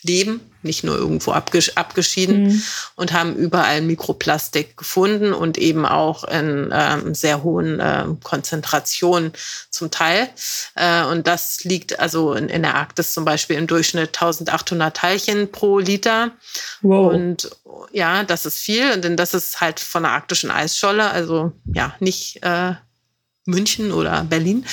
leben, 0.06 0.40
nicht 0.62 0.84
nur 0.84 0.96
irgendwo 0.96 1.32
abgesch 1.32 1.72
abgeschieden 1.76 2.48
mhm. 2.48 2.62
und 2.96 3.12
haben 3.12 3.34
überall 3.34 3.80
Mikroplastik 3.80 4.76
gefunden 4.76 5.32
und 5.32 5.58
eben 5.58 5.86
auch 5.86 6.24
in 6.24 6.70
ähm, 6.72 7.14
sehr 7.14 7.42
hohen 7.42 7.80
äh, 7.80 8.04
Konzentrationen 8.22 9.32
zum 9.70 9.90
Teil. 9.90 10.28
Äh, 10.74 11.04
und 11.04 11.26
das 11.26 11.64
liegt 11.64 11.98
also 11.98 12.34
in, 12.34 12.48
in, 12.48 12.62
der 12.62 12.74
Arktis 12.74 13.14
zum 13.14 13.24
Beispiel 13.24 13.56
im 13.56 13.66
Durchschnitt 13.66 14.08
1800 14.08 14.96
Teilchen 14.96 15.50
pro 15.50 15.78
Liter. 15.78 16.32
Wow. 16.82 17.12
Und 17.12 17.50
ja, 17.92 18.24
das 18.24 18.46
ist 18.46 18.58
viel, 18.58 19.00
denn 19.00 19.16
das 19.16 19.34
ist 19.34 19.60
halt 19.60 19.80
von 19.80 20.02
der 20.02 20.12
arktischen 20.12 20.50
Eisscholle, 20.50 21.08
also 21.10 21.52
ja, 21.72 21.94
nicht 22.00 22.42
äh, 22.42 22.74
München 23.46 23.92
oder 23.92 24.24
Berlin. 24.24 24.66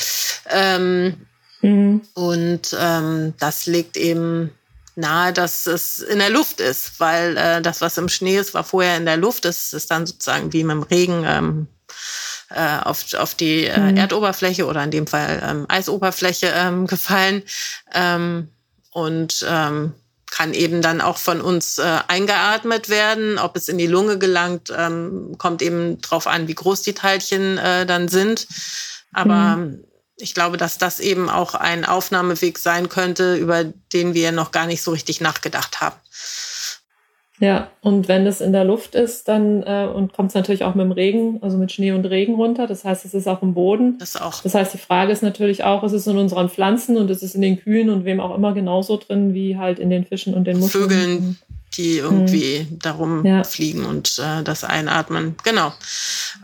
Ähm, 0.50 1.28
mhm. 1.62 2.02
Und 2.14 2.76
ähm, 2.80 3.34
das 3.40 3.66
liegt 3.66 3.98
eben 3.98 4.52
nahe, 4.96 5.34
dass 5.34 5.66
es 5.66 6.00
in 6.00 6.20
der 6.20 6.30
Luft 6.30 6.60
ist, 6.60 7.00
weil 7.00 7.38
äh, 7.38 7.62
das, 7.62 7.82
was 7.82 7.98
im 7.98 8.10
Schnee 8.10 8.38
ist, 8.38 8.54
war 8.54 8.64
vorher 8.64 8.98
in 8.98 9.06
der 9.06 9.18
Luft. 9.18 9.46
Es 9.46 9.74
ist 9.74 9.92
dann 9.92 10.06
sozusagen 10.06 10.54
wie 10.54 10.64
mit 10.64 10.76
dem 10.76 10.84
Regen 10.84 11.24
ähm, 11.26 11.68
äh, 12.50 12.80
auf, 12.84 13.14
auf 13.14 13.36
die 13.36 13.66
äh, 13.66 13.80
mhm. 13.80 13.98
Erdoberfläche 13.98 14.66
oder 14.66 14.84
in 14.84 14.92
dem 14.92 15.08
Fall 15.08 15.42
ähm, 15.46 15.66
Eisoberfläche 15.68 16.54
ähm, 16.56 16.88
gefallen 16.88 17.44
ähm, 17.94 18.50
und 18.92 19.46
ähm, 19.48 19.94
kann 20.30 20.54
eben 20.54 20.82
dann 20.82 21.00
auch 21.00 21.18
von 21.18 21.42
uns 21.42 21.78
äh, 21.78 22.00
eingeatmet 22.08 22.90
werden. 22.90 23.38
Ob 23.38 23.56
es 23.56 23.70
in 23.70 23.78
die 23.78 23.88
Lunge 23.88 24.18
gelangt, 24.18 24.74
ähm, 24.76 25.36
kommt 25.38 25.62
eben 25.62 26.02
drauf 26.02 26.26
an, 26.26 26.48
wie 26.48 26.56
groß 26.56 26.82
die 26.82 26.94
Teilchen 26.94 27.60
äh, 27.60 27.86
dann 27.86 28.08
sind. 28.08 28.48
Aber 29.12 29.58
mhm 29.58 29.84
ich 30.18 30.34
glaube, 30.34 30.58
dass 30.58 30.78
das 30.78 31.00
eben 31.00 31.30
auch 31.30 31.56
ein 31.56 31.86
Aufnahmeweg 31.86 32.60
sein 32.60 32.90
könnte, 32.90 33.36
über 33.36 33.64
den 33.64 34.14
wir 34.14 34.32
noch 34.32 34.52
gar 34.52 34.68
nicht 34.68 34.82
so 34.82 34.92
richtig 34.92 35.22
nachgedacht 35.22 35.82
haben. 35.82 35.96
Ja, 37.40 37.72
und 37.82 38.08
wenn 38.08 38.28
es 38.28 38.42
in 38.42 38.54
der 38.54 38.64
Luft 38.64 38.94
ist, 38.94 39.28
dann 39.28 39.64
äh, 39.64 39.90
und 39.94 40.14
kommt 40.14 40.30
es 40.30 40.36
natürlich 40.36 40.64
auch 40.64 40.76
mit 40.76 40.86
dem 40.86 40.92
Regen, 40.92 41.40
also 41.42 41.58
mit 41.58 41.72
Schnee 41.72 41.92
und 41.92 42.06
Regen 42.06 42.36
runter. 42.36 42.68
Das 42.68 42.86
heißt, 42.86 43.06
es 43.06 43.14
ist 43.14 43.28
auch 43.28 43.42
im 43.42 43.56
Boden. 43.56 43.98
Das 43.98 44.16
auch. 44.16 44.42
Das 44.44 44.54
heißt, 44.54 44.74
die 44.74 44.78
Frage 44.78 45.12
ist 45.12 45.24
natürlich 45.24 45.64
auch, 45.64 45.84
ist 45.84 45.94
es 45.94 46.06
in 46.06 46.18
unseren 46.18 46.50
Pflanzen 46.50 46.96
und 46.96 47.10
ist 47.10 47.24
es 47.24 47.34
in 47.34 47.42
den 47.42 47.60
Kühen 47.60 47.90
und 47.90 48.06
wem 48.06 48.20
auch 48.20 48.36
immer 48.36 48.54
genauso 48.54 48.98
drin 48.98 49.34
wie 49.34 49.58
halt 49.58 49.80
in 49.80 49.90
den 49.90 50.06
Fischen 50.06 50.36
und 50.36 50.46
den 50.46 50.60
Muscheln. 50.60 50.84
Vögeln, 50.84 51.40
die 51.76 51.98
irgendwie 51.98 52.60
hm. 52.60 52.80
darum 52.80 53.26
ja. 53.26 53.44
fliegen 53.44 53.84
und 53.84 54.20
äh, 54.20 54.44
das 54.44 54.64
einatmen. 54.64 55.36
Genau. 55.44 55.74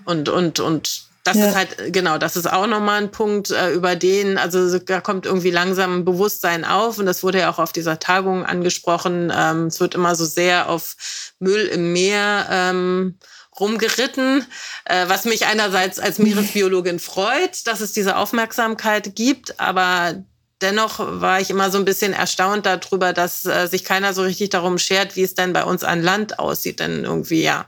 Und 0.05 0.27
und 0.27 0.59
und 0.59 1.08
das 1.23 1.37
ja. 1.37 1.49
ist 1.49 1.55
halt, 1.55 1.93
genau, 1.93 2.17
das 2.17 2.35
ist 2.35 2.51
auch 2.51 2.67
nochmal 2.67 3.01
ein 3.01 3.11
Punkt, 3.11 3.51
äh, 3.51 3.71
über 3.71 3.95
den, 3.95 4.37
also 4.37 4.79
da 4.79 5.01
kommt 5.01 5.25
irgendwie 5.25 5.51
langsam 5.51 5.99
ein 5.99 6.05
Bewusstsein 6.05 6.65
auf 6.65 6.97
und 6.97 7.05
das 7.05 7.23
wurde 7.23 7.39
ja 7.39 7.51
auch 7.51 7.59
auf 7.59 7.73
dieser 7.73 7.99
Tagung 7.99 8.45
angesprochen. 8.45 9.31
Ähm, 9.35 9.67
es 9.67 9.79
wird 9.79 9.95
immer 9.95 10.15
so 10.15 10.25
sehr 10.25 10.69
auf 10.69 10.95
Müll 11.39 11.65
im 11.65 11.93
Meer 11.93 12.47
ähm, 12.49 13.17
rumgeritten, 13.59 14.45
äh, 14.85 15.07
was 15.07 15.25
mich 15.25 15.45
einerseits 15.45 15.99
als 15.99 16.19
Meeresbiologin 16.19 16.99
freut, 16.99 17.67
dass 17.67 17.81
es 17.81 17.91
diese 17.91 18.15
Aufmerksamkeit 18.15 19.15
gibt, 19.15 19.59
aber 19.59 20.23
dennoch 20.61 20.99
war 20.99 21.39
ich 21.39 21.49
immer 21.49 21.71
so 21.71 21.77
ein 21.77 21.85
bisschen 21.85 22.13
erstaunt 22.13 22.65
darüber, 22.65 23.13
dass 23.13 23.45
äh, 23.45 23.67
sich 23.67 23.83
keiner 23.83 24.13
so 24.13 24.23
richtig 24.23 24.49
darum 24.49 24.77
schert, 24.77 25.15
wie 25.15 25.23
es 25.23 25.35
denn 25.35 25.53
bei 25.53 25.63
uns 25.63 25.83
an 25.83 26.01
Land 26.01 26.39
aussieht. 26.39 26.79
Denn 26.79 27.03
irgendwie, 27.05 27.43
ja, 27.43 27.65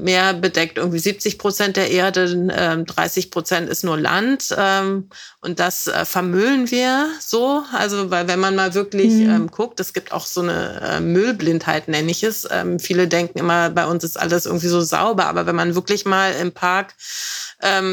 Meer 0.00 0.32
bedeckt 0.32 0.78
irgendwie 0.78 1.00
70 1.00 1.38
Prozent 1.38 1.76
der 1.76 1.90
Erde, 1.90 2.84
30 2.86 3.24
ähm, 3.24 3.30
Prozent 3.32 3.68
ist 3.68 3.82
nur 3.82 3.98
Land. 3.98 4.54
Ähm, 4.56 5.10
und 5.40 5.58
das 5.58 5.88
äh, 5.88 6.04
vermüllen 6.04 6.70
wir 6.70 7.08
so. 7.20 7.64
Also, 7.72 8.08
weil 8.08 8.28
wenn 8.28 8.38
man 8.38 8.54
mal 8.54 8.74
wirklich 8.74 9.12
mhm. 9.12 9.28
Ähm, 9.28 9.50
guckt, 9.50 9.80
es 9.80 9.92
gibt 9.92 10.12
auch 10.12 10.24
so 10.24 10.40
eine 10.40 10.80
äh, 10.80 11.00
Müllblindheit, 11.00 11.88
nenne 11.88 12.12
ich 12.12 12.22
es. 12.22 12.46
viele 12.78 13.08
denken 13.08 13.40
immer, 13.40 13.70
bei 13.70 13.86
uns 13.86 14.04
ist 14.04 14.18
alles 14.18 14.46
irgendwie 14.46 14.68
so 14.68 14.80
sauber. 14.80 15.26
Aber 15.26 15.46
wenn 15.46 15.56
man 15.56 15.74
wirklich 15.74 16.04
mal 16.04 16.32
im 16.32 16.52
Park 16.52 16.94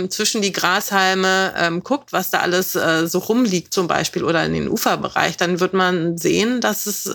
zwischen 0.09 0.43
die 0.43 0.51
Grashalme 0.51 1.81
guckt, 1.83 2.13
was 2.13 2.29
da 2.29 2.41
alles 2.41 2.75
äh, 2.75 3.07
so 3.07 3.17
rumliegt 3.17 3.73
zum 3.73 3.87
Beispiel 3.87 4.23
oder 4.23 4.45
in 4.45 4.53
den 4.53 4.69
Uferbereich, 4.69 5.37
dann 5.37 5.59
wird 5.59 5.73
man 5.73 6.19
sehen, 6.19 6.61
dass 6.61 6.85
es 6.85 7.11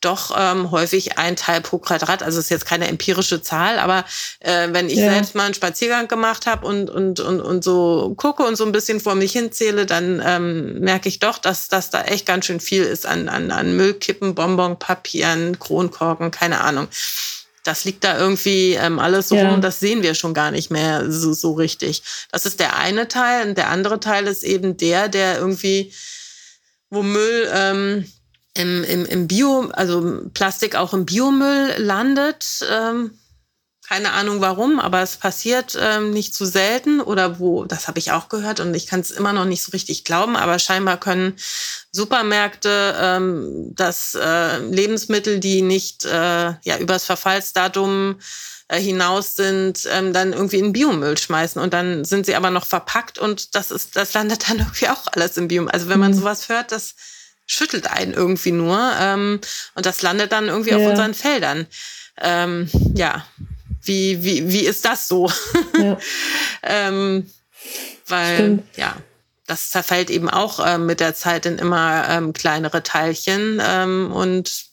doch 0.00 0.32
ähm, 0.36 0.70
häufig 0.70 1.18
ein 1.18 1.34
Teil 1.34 1.60
pro 1.60 1.78
Quadrat. 1.78 2.22
Also 2.22 2.38
ist 2.38 2.50
jetzt 2.50 2.66
keine 2.66 2.86
empirische 2.86 3.42
Zahl, 3.42 3.78
aber 3.78 4.04
äh, 4.40 4.68
wenn 4.70 4.88
ich 4.88 4.98
ja. 4.98 5.12
selbst 5.12 5.34
mal 5.34 5.44
einen 5.44 5.54
Spaziergang 5.54 6.06
gemacht 6.06 6.46
habe 6.46 6.66
und, 6.66 6.88
und, 6.88 7.20
und, 7.20 7.40
und 7.40 7.64
so 7.64 8.14
gucke 8.16 8.44
und 8.44 8.56
so 8.56 8.64
ein 8.64 8.72
bisschen 8.72 9.00
vor 9.00 9.16
mich 9.16 9.32
hinzähle, 9.32 9.86
dann 9.86 10.22
ähm, 10.24 10.80
merke 10.80 11.08
ich 11.08 11.18
doch, 11.18 11.38
dass, 11.38 11.68
dass 11.68 11.90
da 11.90 12.02
echt 12.02 12.26
ganz 12.26 12.46
schön 12.46 12.60
viel 12.60 12.84
ist 12.84 13.06
an, 13.06 13.28
an, 13.28 13.50
an 13.50 13.76
Müllkippen, 13.76 14.34
Bonbonpapieren, 14.34 15.58
Kronkorken, 15.58 16.30
keine 16.30 16.60
Ahnung. 16.60 16.88
Das 17.64 17.84
liegt 17.84 18.04
da 18.04 18.16
irgendwie 18.16 18.74
ähm, 18.74 18.98
alles 18.98 19.28
so 19.28 19.34
ja. 19.34 19.50
rum, 19.50 19.60
das 19.60 19.80
sehen 19.80 20.02
wir 20.02 20.14
schon 20.14 20.32
gar 20.32 20.52
nicht 20.52 20.70
mehr 20.70 21.10
so, 21.10 21.32
so 21.32 21.52
richtig. 21.52 22.02
Das 22.30 22.46
ist 22.46 22.60
der 22.60 22.76
eine 22.76 23.08
Teil 23.08 23.48
und 23.48 23.58
der 23.58 23.68
andere 23.68 24.00
Teil 24.00 24.26
ist 24.28 24.44
eben 24.44 24.76
der, 24.76 25.08
der 25.08 25.38
irgendwie, 25.38 25.92
wo 26.88 27.02
Müll 27.02 27.50
ähm, 27.52 28.10
im, 28.58 28.84
im, 28.84 29.06
im 29.06 29.28
Bio, 29.28 29.70
also 29.72 30.20
Plastik 30.34 30.74
auch 30.74 30.92
im 30.92 31.06
Biomüll 31.06 31.74
landet. 31.78 32.66
Ähm, 32.70 33.12
keine 33.88 34.12
Ahnung 34.12 34.42
warum, 34.42 34.80
aber 34.80 35.00
es 35.00 35.16
passiert 35.16 35.78
ähm, 35.80 36.10
nicht 36.10 36.34
zu 36.34 36.44
selten 36.44 37.00
oder 37.00 37.38
wo, 37.38 37.64
das 37.64 37.88
habe 37.88 37.98
ich 37.98 38.12
auch 38.12 38.28
gehört 38.28 38.60
und 38.60 38.74
ich 38.74 38.86
kann 38.86 39.00
es 39.00 39.10
immer 39.10 39.32
noch 39.32 39.46
nicht 39.46 39.62
so 39.62 39.70
richtig 39.70 40.04
glauben, 40.04 40.36
aber 40.36 40.58
scheinbar 40.58 41.00
können 41.00 41.36
Supermärkte 41.90 42.94
ähm, 43.00 43.72
dass 43.74 44.14
äh, 44.14 44.58
Lebensmittel, 44.58 45.40
die 45.40 45.62
nicht 45.62 46.04
äh, 46.04 46.52
ja 46.62 46.78
übers 46.78 47.06
Verfallsdatum 47.06 48.18
äh, 48.68 48.78
hinaus 48.78 49.36
sind, 49.36 49.88
ähm, 49.90 50.12
dann 50.12 50.34
irgendwie 50.34 50.58
in 50.58 50.74
Biomüll 50.74 51.16
schmeißen 51.16 51.62
und 51.62 51.72
dann 51.72 52.04
sind 52.04 52.26
sie 52.26 52.34
aber 52.34 52.50
noch 52.50 52.66
verpackt 52.66 53.18
und 53.18 53.54
das 53.54 53.70
ist, 53.70 53.96
das 53.96 54.12
landet 54.12 54.50
dann 54.50 54.58
irgendwie 54.58 54.88
auch 54.90 55.06
alles 55.12 55.38
im 55.38 55.48
Biomüll. 55.48 55.70
Also 55.70 55.88
wenn 55.88 56.00
man 56.00 56.10
mhm. 56.10 56.18
sowas 56.18 56.50
hört, 56.50 56.72
das 56.72 56.94
schüttelt 57.48 57.90
einen 57.90 58.12
irgendwie 58.12 58.52
nur. 58.52 58.78
Ähm, 59.00 59.40
und 59.74 59.86
das 59.86 60.02
landet 60.02 60.30
dann 60.30 60.46
irgendwie 60.46 60.70
ja. 60.70 60.76
auf 60.76 60.86
unseren 60.86 61.14
Feldern. 61.14 61.66
Ähm, 62.20 62.70
ja, 62.94 63.26
wie, 63.82 64.22
wie, 64.22 64.52
wie 64.52 64.66
ist 64.66 64.84
das 64.84 65.08
so? 65.08 65.30
Ja. 65.76 65.98
ähm, 66.62 67.28
weil, 68.06 68.34
Stimmt. 68.34 68.76
ja, 68.76 68.96
das 69.46 69.70
zerfällt 69.70 70.10
eben 70.10 70.28
auch 70.28 70.64
äh, 70.64 70.78
mit 70.78 71.00
der 71.00 71.14
Zeit 71.14 71.46
in 71.46 71.58
immer 71.58 72.06
ähm, 72.08 72.32
kleinere 72.32 72.82
Teilchen 72.82 73.60
ähm, 73.64 74.12
und 74.12 74.68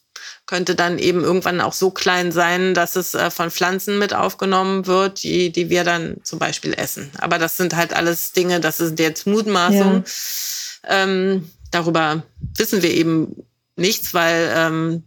könnte 0.45 0.76
dann 0.76 0.99
eben 0.99 1.23
irgendwann 1.23 1.59
auch 1.59 1.73
so 1.73 1.89
klein 1.89 2.32
sein, 2.32 2.73
dass 2.76 2.95
es 2.95 3.15
äh, 3.15 3.32
von 3.32 3.49
Pflanzen 3.49 3.97
mit 3.97 4.13
aufgenommen 4.13 4.86
wird, 4.86 5.23
die, 5.23 5.51
die 5.51 5.69
wir 5.69 5.84
dann 5.84 6.17
zum 6.23 6.38
Beispiel 6.39 6.73
essen. 6.73 7.09
Aber 7.17 7.39
das 7.39 7.57
sind 7.57 7.76
halt 7.76 7.93
alles 7.93 8.32
Dinge, 8.32 8.59
das 8.59 8.80
ist 8.80 8.99
jetzt 8.99 9.26
Mutmaßung. 9.26 10.03
Ja. 10.03 11.03
Ähm, 11.03 11.49
darüber 11.76 12.23
wissen 12.57 12.82
wir 12.82 12.91
eben 12.91 13.45
nichts, 13.76 14.13
weil 14.13 14.49
ähm, 14.55 15.03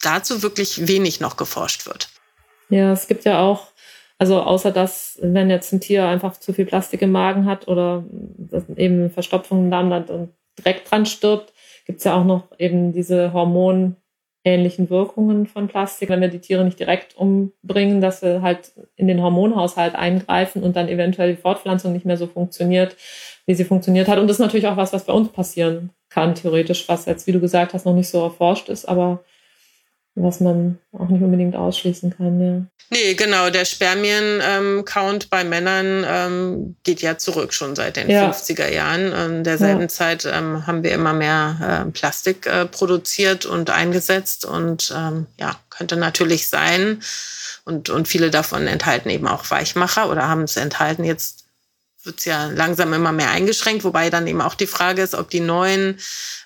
dazu 0.00 0.42
wirklich 0.42 0.86
wenig 0.88 1.20
noch 1.20 1.36
geforscht 1.36 1.86
wird. 1.86 2.08
Ja, 2.70 2.92
es 2.92 3.06
gibt 3.06 3.24
ja 3.24 3.40
auch, 3.40 3.68
also 4.18 4.40
außer 4.40 4.70
dass, 4.70 5.18
wenn 5.20 5.50
jetzt 5.50 5.72
ein 5.72 5.80
Tier 5.80 6.06
einfach 6.06 6.38
zu 6.38 6.52
viel 6.52 6.64
Plastik 6.64 7.02
im 7.02 7.12
Magen 7.12 7.46
hat 7.46 7.68
oder 7.68 8.04
eben 8.76 9.10
Verstopfung 9.10 9.64
im 9.64 9.70
Darm 9.70 9.92
hat 9.92 10.10
und 10.10 10.30
direkt 10.58 10.90
dran 10.90 11.04
stirbt, 11.04 11.52
gibt 11.84 11.98
es 11.98 12.04
ja 12.04 12.14
auch 12.14 12.24
noch 12.24 12.44
eben 12.58 12.92
diese 12.92 13.32
hormonähnlichen 13.32 14.88
Wirkungen 14.88 15.46
von 15.46 15.66
Plastik, 15.66 16.08
wenn 16.08 16.20
wir 16.20 16.28
die 16.28 16.40
Tiere 16.40 16.64
nicht 16.64 16.78
direkt 16.78 17.16
umbringen, 17.16 18.00
dass 18.00 18.22
wir 18.22 18.42
halt 18.42 18.72
in 18.94 19.08
den 19.08 19.20
Hormonhaushalt 19.20 19.96
eingreifen 19.96 20.62
und 20.62 20.76
dann 20.76 20.88
eventuell 20.88 21.34
die 21.34 21.42
Fortpflanzung 21.42 21.92
nicht 21.92 22.06
mehr 22.06 22.16
so 22.16 22.28
funktioniert, 22.28 22.96
wie 23.46 23.54
sie 23.54 23.64
funktioniert 23.64 24.08
hat. 24.08 24.18
Und 24.18 24.28
das 24.28 24.36
ist 24.36 24.40
natürlich 24.40 24.66
auch 24.66 24.76
was, 24.76 24.92
was 24.92 25.04
bei 25.04 25.12
uns 25.12 25.30
passieren 25.30 25.90
kann, 26.08 26.34
theoretisch, 26.34 26.88
was 26.88 27.06
jetzt, 27.06 27.26
wie 27.26 27.32
du 27.32 27.40
gesagt 27.40 27.74
hast, 27.74 27.86
noch 27.86 27.94
nicht 27.94 28.08
so 28.08 28.22
erforscht 28.22 28.68
ist, 28.68 28.86
aber 28.86 29.24
was 30.14 30.40
man 30.40 30.78
auch 30.92 31.08
nicht 31.08 31.22
unbedingt 31.22 31.56
ausschließen 31.56 32.14
kann, 32.16 32.40
ja. 32.40 32.62
Nee, 32.90 33.14
genau, 33.14 33.48
der 33.48 33.64
Spermien-Count 33.64 35.22
ähm, 35.22 35.28
bei 35.30 35.44
Männern 35.44 36.04
ähm, 36.06 36.76
geht 36.84 37.00
ja 37.00 37.16
zurück 37.16 37.54
schon 37.54 37.74
seit 37.74 37.96
den 37.96 38.10
ja. 38.10 38.30
50er 38.30 38.68
Jahren. 38.68 39.12
In 39.12 39.44
derselben 39.44 39.82
ja. 39.82 39.88
Zeit 39.88 40.26
ähm, 40.30 40.66
haben 40.66 40.82
wir 40.82 40.92
immer 40.92 41.14
mehr 41.14 41.86
äh, 41.86 41.90
Plastik 41.90 42.44
äh, 42.44 42.66
produziert 42.66 43.46
und 43.46 43.70
eingesetzt 43.70 44.44
und 44.44 44.94
ähm, 44.94 45.26
ja, 45.40 45.56
könnte 45.70 45.96
natürlich 45.96 46.48
sein. 46.48 47.00
Und, 47.64 47.88
und 47.88 48.08
viele 48.08 48.30
davon 48.30 48.66
enthalten 48.66 49.08
eben 49.08 49.26
auch 49.26 49.50
Weichmacher 49.50 50.10
oder 50.10 50.28
haben 50.28 50.42
es 50.42 50.56
enthalten. 50.56 51.04
Jetzt 51.04 51.41
wird 52.04 52.18
es 52.18 52.24
ja 52.24 52.46
langsam 52.46 52.92
immer 52.92 53.12
mehr 53.12 53.30
eingeschränkt, 53.30 53.84
wobei 53.84 54.10
dann 54.10 54.26
eben 54.26 54.40
auch 54.40 54.54
die 54.54 54.66
Frage 54.66 55.02
ist, 55.02 55.14
ob 55.14 55.30
die 55.30 55.40
neuen 55.40 55.98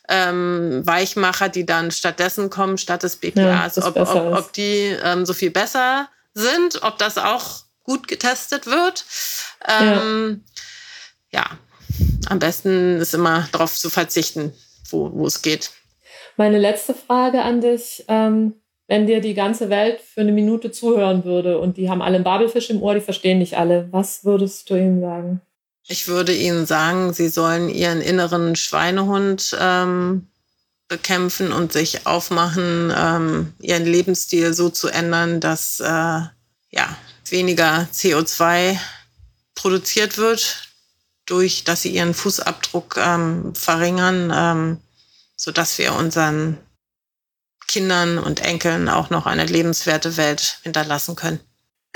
ähm, 0.08 0.82
Weichmacher, 0.84 1.48
die 1.48 1.64
dann 1.64 1.90
stattdessen 1.90 2.50
kommen, 2.50 2.78
statt 2.78 3.02
des 3.02 3.16
BPAs, 3.16 3.76
ja, 3.76 3.86
ob, 3.86 3.96
ob, 3.96 4.14
ob, 4.14 4.52
die 4.52 4.94
ähm, 5.02 5.24
so 5.24 5.32
viel 5.32 5.50
besser 5.50 6.08
sind, 6.34 6.82
ob 6.82 6.98
das 6.98 7.18
auch 7.18 7.64
gut 7.82 8.08
getestet 8.08 8.66
wird. 8.66 9.04
Ähm, 9.66 10.44
ja. 11.30 11.40
ja, 11.40 11.58
am 12.28 12.38
besten 12.38 13.00
ist 13.00 13.14
immer 13.14 13.48
darauf 13.52 13.74
zu 13.74 13.90
verzichten, 13.90 14.52
wo, 14.90 15.10
wo 15.12 15.26
es 15.26 15.42
geht. 15.42 15.70
Meine 16.36 16.58
letzte 16.58 16.94
Frage 16.94 17.42
an 17.42 17.60
dich. 17.60 18.04
Ähm, 18.08 18.54
wenn 18.88 19.06
dir 19.06 19.20
die 19.20 19.34
ganze 19.34 19.68
Welt 19.68 20.00
für 20.00 20.20
eine 20.20 20.32
Minute 20.32 20.70
zuhören 20.70 21.24
würde 21.24 21.58
und 21.58 21.76
die 21.76 21.90
haben 21.90 22.02
alle 22.02 22.16
einen 22.16 22.24
Babelfisch 22.24 22.70
im 22.70 22.82
Ohr, 22.82 22.94
die 22.94 23.00
verstehen 23.00 23.38
nicht 23.38 23.58
alle, 23.58 23.88
was 23.90 24.24
würdest 24.24 24.70
du 24.70 24.76
ihnen 24.76 25.00
sagen? 25.00 25.40
Ich 25.88 26.08
würde 26.08 26.34
ihnen 26.34 26.66
sagen, 26.66 27.12
sie 27.12 27.28
sollen 27.28 27.68
ihren 27.68 28.00
inneren 28.00 28.56
Schweinehund 28.56 29.56
ähm, 29.58 30.26
bekämpfen 30.88 31.52
und 31.52 31.72
sich 31.72 32.06
aufmachen, 32.06 32.92
ähm, 32.96 33.54
ihren 33.60 33.84
Lebensstil 33.84 34.52
so 34.52 34.68
zu 34.68 34.88
ändern, 34.88 35.40
dass 35.40 35.80
äh, 35.80 35.84
ja, 35.84 36.98
weniger 37.28 37.88
CO2 37.92 38.78
produziert 39.54 40.18
wird, 40.18 40.68
durch 41.24 41.64
dass 41.64 41.82
sie 41.82 41.90
ihren 41.90 42.14
Fußabdruck 42.14 42.96
ähm, 42.98 43.54
verringern, 43.54 44.32
ähm, 44.34 44.80
sodass 45.36 45.78
wir 45.78 45.94
unseren 45.94 46.58
Kindern 47.66 48.18
und 48.18 48.40
Enkeln 48.40 48.88
auch 48.88 49.10
noch 49.10 49.26
eine 49.26 49.44
lebenswerte 49.44 50.16
Welt 50.16 50.58
hinterlassen 50.62 51.16
können. 51.16 51.40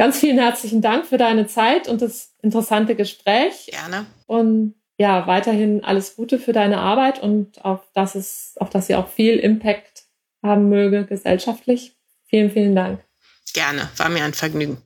Ganz 0.00 0.18
vielen 0.18 0.38
herzlichen 0.38 0.80
Dank 0.80 1.04
für 1.04 1.18
deine 1.18 1.46
Zeit 1.46 1.86
und 1.86 2.00
das 2.00 2.32
interessante 2.40 2.96
Gespräch. 2.96 3.66
Gerne. 3.66 4.06
Und 4.26 4.74
ja, 4.96 5.26
weiterhin 5.26 5.84
alles 5.84 6.16
Gute 6.16 6.38
für 6.38 6.54
deine 6.54 6.78
Arbeit 6.78 7.22
und 7.22 7.62
auch, 7.66 7.84
dass 7.92 8.14
es, 8.14 8.54
auch, 8.60 8.70
dass 8.70 8.86
sie 8.86 8.94
auch 8.94 9.08
viel 9.08 9.36
Impact 9.36 10.04
haben 10.42 10.70
möge 10.70 11.04
gesellschaftlich. 11.04 11.98
Vielen, 12.24 12.50
vielen 12.50 12.74
Dank. 12.74 13.04
Gerne, 13.52 13.90
war 13.98 14.08
mir 14.08 14.24
ein 14.24 14.32
Vergnügen. 14.32 14.78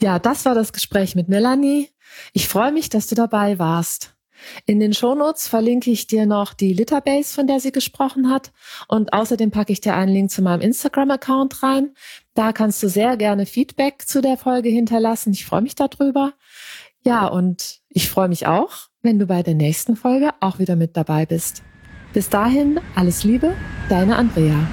Ja, 0.00 0.18
das 0.18 0.46
war 0.46 0.54
das 0.54 0.72
Gespräch 0.72 1.14
mit 1.14 1.28
Melanie. 1.28 1.90
Ich 2.32 2.48
freue 2.48 2.72
mich, 2.72 2.88
dass 2.88 3.08
du 3.08 3.14
dabei 3.14 3.58
warst. 3.58 4.14
In 4.66 4.80
den 4.80 4.92
Shownotes 4.92 5.48
verlinke 5.48 5.90
ich 5.90 6.06
dir 6.06 6.26
noch 6.26 6.54
die 6.54 6.72
Litterbase, 6.72 7.34
von 7.34 7.46
der 7.46 7.60
sie 7.60 7.72
gesprochen 7.72 8.30
hat. 8.30 8.52
Und 8.88 9.12
außerdem 9.12 9.50
packe 9.50 9.72
ich 9.72 9.80
dir 9.80 9.94
einen 9.94 10.12
Link 10.12 10.30
zu 10.30 10.42
meinem 10.42 10.60
Instagram-Account 10.60 11.62
rein. 11.62 11.94
Da 12.34 12.52
kannst 12.52 12.82
du 12.82 12.88
sehr 12.88 13.16
gerne 13.16 13.46
Feedback 13.46 14.04
zu 14.06 14.22
der 14.22 14.36
Folge 14.36 14.70
hinterlassen. 14.70 15.32
Ich 15.32 15.44
freue 15.44 15.62
mich 15.62 15.74
darüber. 15.74 16.32
Ja, 17.04 17.26
und 17.26 17.80
ich 17.88 18.08
freue 18.08 18.28
mich 18.28 18.46
auch, 18.46 18.88
wenn 19.02 19.18
du 19.18 19.26
bei 19.26 19.42
der 19.42 19.54
nächsten 19.54 19.96
Folge 19.96 20.30
auch 20.40 20.58
wieder 20.58 20.76
mit 20.76 20.96
dabei 20.96 21.26
bist. 21.26 21.62
Bis 22.12 22.28
dahin, 22.28 22.80
alles 22.94 23.24
Liebe, 23.24 23.54
deine 23.88 24.16
Andrea. 24.16 24.66